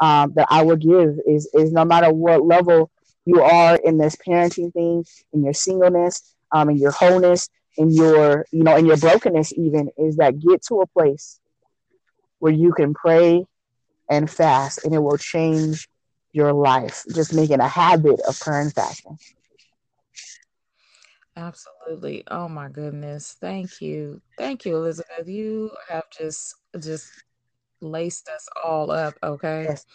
um, 0.00 0.32
that 0.34 0.48
I 0.50 0.62
would 0.62 0.80
give 0.80 1.18
is 1.26 1.48
is 1.54 1.72
no 1.72 1.84
matter 1.84 2.12
what 2.12 2.44
level 2.44 2.90
you 3.24 3.42
are 3.42 3.76
in 3.76 3.98
this 3.98 4.16
parenting 4.16 4.72
thing, 4.72 5.04
in 5.32 5.44
your 5.44 5.52
singleness, 5.52 6.34
um, 6.52 6.70
in 6.70 6.78
your 6.78 6.90
wholeness, 6.90 7.48
in 7.76 7.90
your 7.90 8.46
you 8.52 8.62
know 8.62 8.76
in 8.76 8.86
your 8.86 8.96
brokenness, 8.96 9.52
even 9.56 9.90
is 9.96 10.16
that 10.16 10.38
get 10.38 10.62
to 10.66 10.80
a 10.80 10.86
place 10.86 11.40
where 12.38 12.52
you 12.52 12.72
can 12.72 12.94
pray 12.94 13.44
and 14.08 14.30
fast, 14.30 14.84
and 14.84 14.94
it 14.94 14.98
will 14.98 15.18
change 15.18 15.88
your 16.32 16.52
life. 16.52 17.04
Just 17.14 17.34
making 17.34 17.60
a 17.60 17.68
habit 17.68 18.20
of 18.26 18.38
prayer 18.40 18.60
and 18.60 18.72
fasting. 18.72 19.18
Absolutely. 21.36 22.24
Oh 22.30 22.48
my 22.48 22.68
goodness. 22.68 23.36
Thank 23.40 23.80
you. 23.80 24.20
Thank 24.36 24.64
you, 24.64 24.76
Elizabeth. 24.76 25.28
You 25.28 25.70
have 25.88 26.04
just 26.10 26.54
just 26.78 27.10
laced 27.80 28.28
us 28.28 28.48
all 28.62 28.90
up, 28.90 29.14
okay? 29.22 29.64
Yes. 29.64 29.86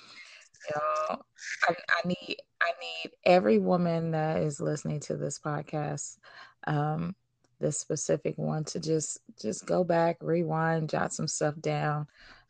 Y'all, 0.74 1.22
I, 1.68 1.74
I 1.74 2.08
need 2.08 2.38
I 2.62 2.72
need 2.82 3.12
every 3.26 3.60
woman 3.60 4.12
that 4.12 4.38
is 4.38 4.60
listening 4.60 5.00
to 5.02 5.18
this 5.18 5.38
podcast, 5.38 6.18
um, 6.66 7.16
this 7.60 7.80
specific 7.80 8.38
one 8.38 8.64
to 8.66 8.80
just 8.80 9.20
just 9.42 9.66
go 9.66 9.84
back, 9.84 10.18
rewind, 10.22 10.90
jot 10.90 11.14
some 11.14 11.28
stuff 11.28 11.56
down. 11.62 12.08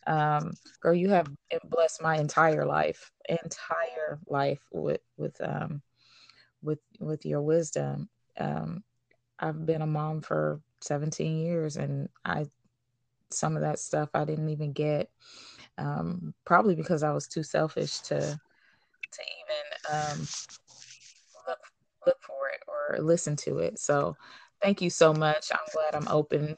Um, 0.07 0.53
girl, 0.81 0.93
you 0.93 1.09
have 1.09 1.27
blessed 1.69 2.01
my 2.01 2.17
entire 2.17 2.65
life, 2.65 3.11
entire 3.29 4.19
life 4.27 4.61
with 4.71 5.01
with 5.17 5.39
um 5.41 5.81
with 6.61 6.79
with 6.99 7.25
your 7.25 7.41
wisdom 7.41 8.09
um, 8.39 8.83
I've 9.39 9.65
been 9.65 9.81
a 9.81 9.87
mom 9.87 10.21
for 10.21 10.61
17 10.81 11.37
years, 11.37 11.77
and 11.77 12.09
I 12.23 12.45
some 13.31 13.55
of 13.55 13.61
that 13.63 13.79
stuff 13.79 14.09
I 14.13 14.23
didn't 14.23 14.49
even 14.49 14.71
get, 14.71 15.09
um, 15.77 16.33
probably 16.45 16.75
because 16.75 17.03
I 17.03 17.11
was 17.11 17.27
too 17.27 17.43
selfish 17.43 17.99
to 18.01 18.19
to 18.19 19.21
even 19.21 19.97
um, 19.97 20.19
look 21.47 21.59
look 22.05 22.17
for 22.21 22.49
it 22.53 22.61
or 22.67 23.03
listen 23.03 23.35
to 23.37 23.59
it. 23.59 23.79
So, 23.79 24.15
thank 24.61 24.81
you 24.81 24.89
so 24.89 25.13
much. 25.13 25.51
I'm 25.51 25.59
glad 25.73 25.95
I'm 25.95 26.07
open 26.07 26.55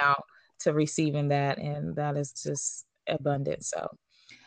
now 0.00 0.22
to 0.60 0.72
receiving 0.72 1.28
that, 1.28 1.58
and 1.58 1.94
that 1.96 2.16
is 2.16 2.32
just 2.32 2.84
abundant. 3.08 3.64
So, 3.64 3.88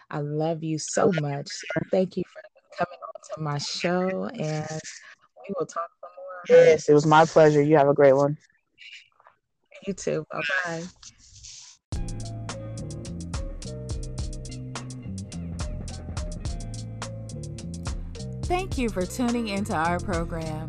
I 0.09 0.19
love 0.19 0.63
you 0.63 0.77
so 0.79 1.11
much. 1.21 1.49
Thank 1.91 2.17
you 2.17 2.23
for 2.33 2.41
coming 2.77 2.99
on 2.99 3.35
to 3.35 3.41
my 3.41 3.57
show, 3.57 4.25
and 4.25 4.81
we 5.47 5.53
will 5.57 5.65
talk 5.65 5.89
some 6.01 6.09
more. 6.17 6.65
Yes, 6.65 6.89
it 6.89 6.93
was 6.93 7.05
my 7.05 7.25
pleasure. 7.25 7.61
You 7.61 7.77
have 7.77 7.89
a 7.89 7.93
great 7.93 8.13
one. 8.13 8.37
You 9.85 9.93
too. 9.93 10.25
Bye 10.31 10.41
bye. 10.65 10.83
Thank 18.43 18.79
you 18.79 18.89
for 18.89 19.05
tuning 19.05 19.49
into 19.49 19.75
our 19.75 19.99
program. 19.99 20.67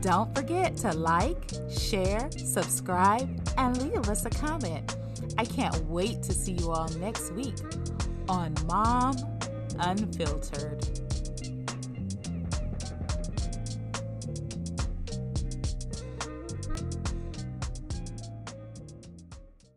Don't 0.00 0.34
forget 0.34 0.76
to 0.78 0.92
like, 0.92 1.36
share, 1.68 2.30
subscribe, 2.30 3.28
and 3.58 3.80
leave 3.82 4.08
us 4.08 4.24
a 4.24 4.30
comment. 4.30 4.96
I 5.36 5.44
can't 5.44 5.78
wait 5.86 6.22
to 6.22 6.32
see 6.32 6.52
you 6.52 6.70
all 6.70 6.88
next 6.98 7.32
week 7.32 7.54
on 8.28 8.54
Mom 8.66 9.16
Unfiltered. 9.78 10.99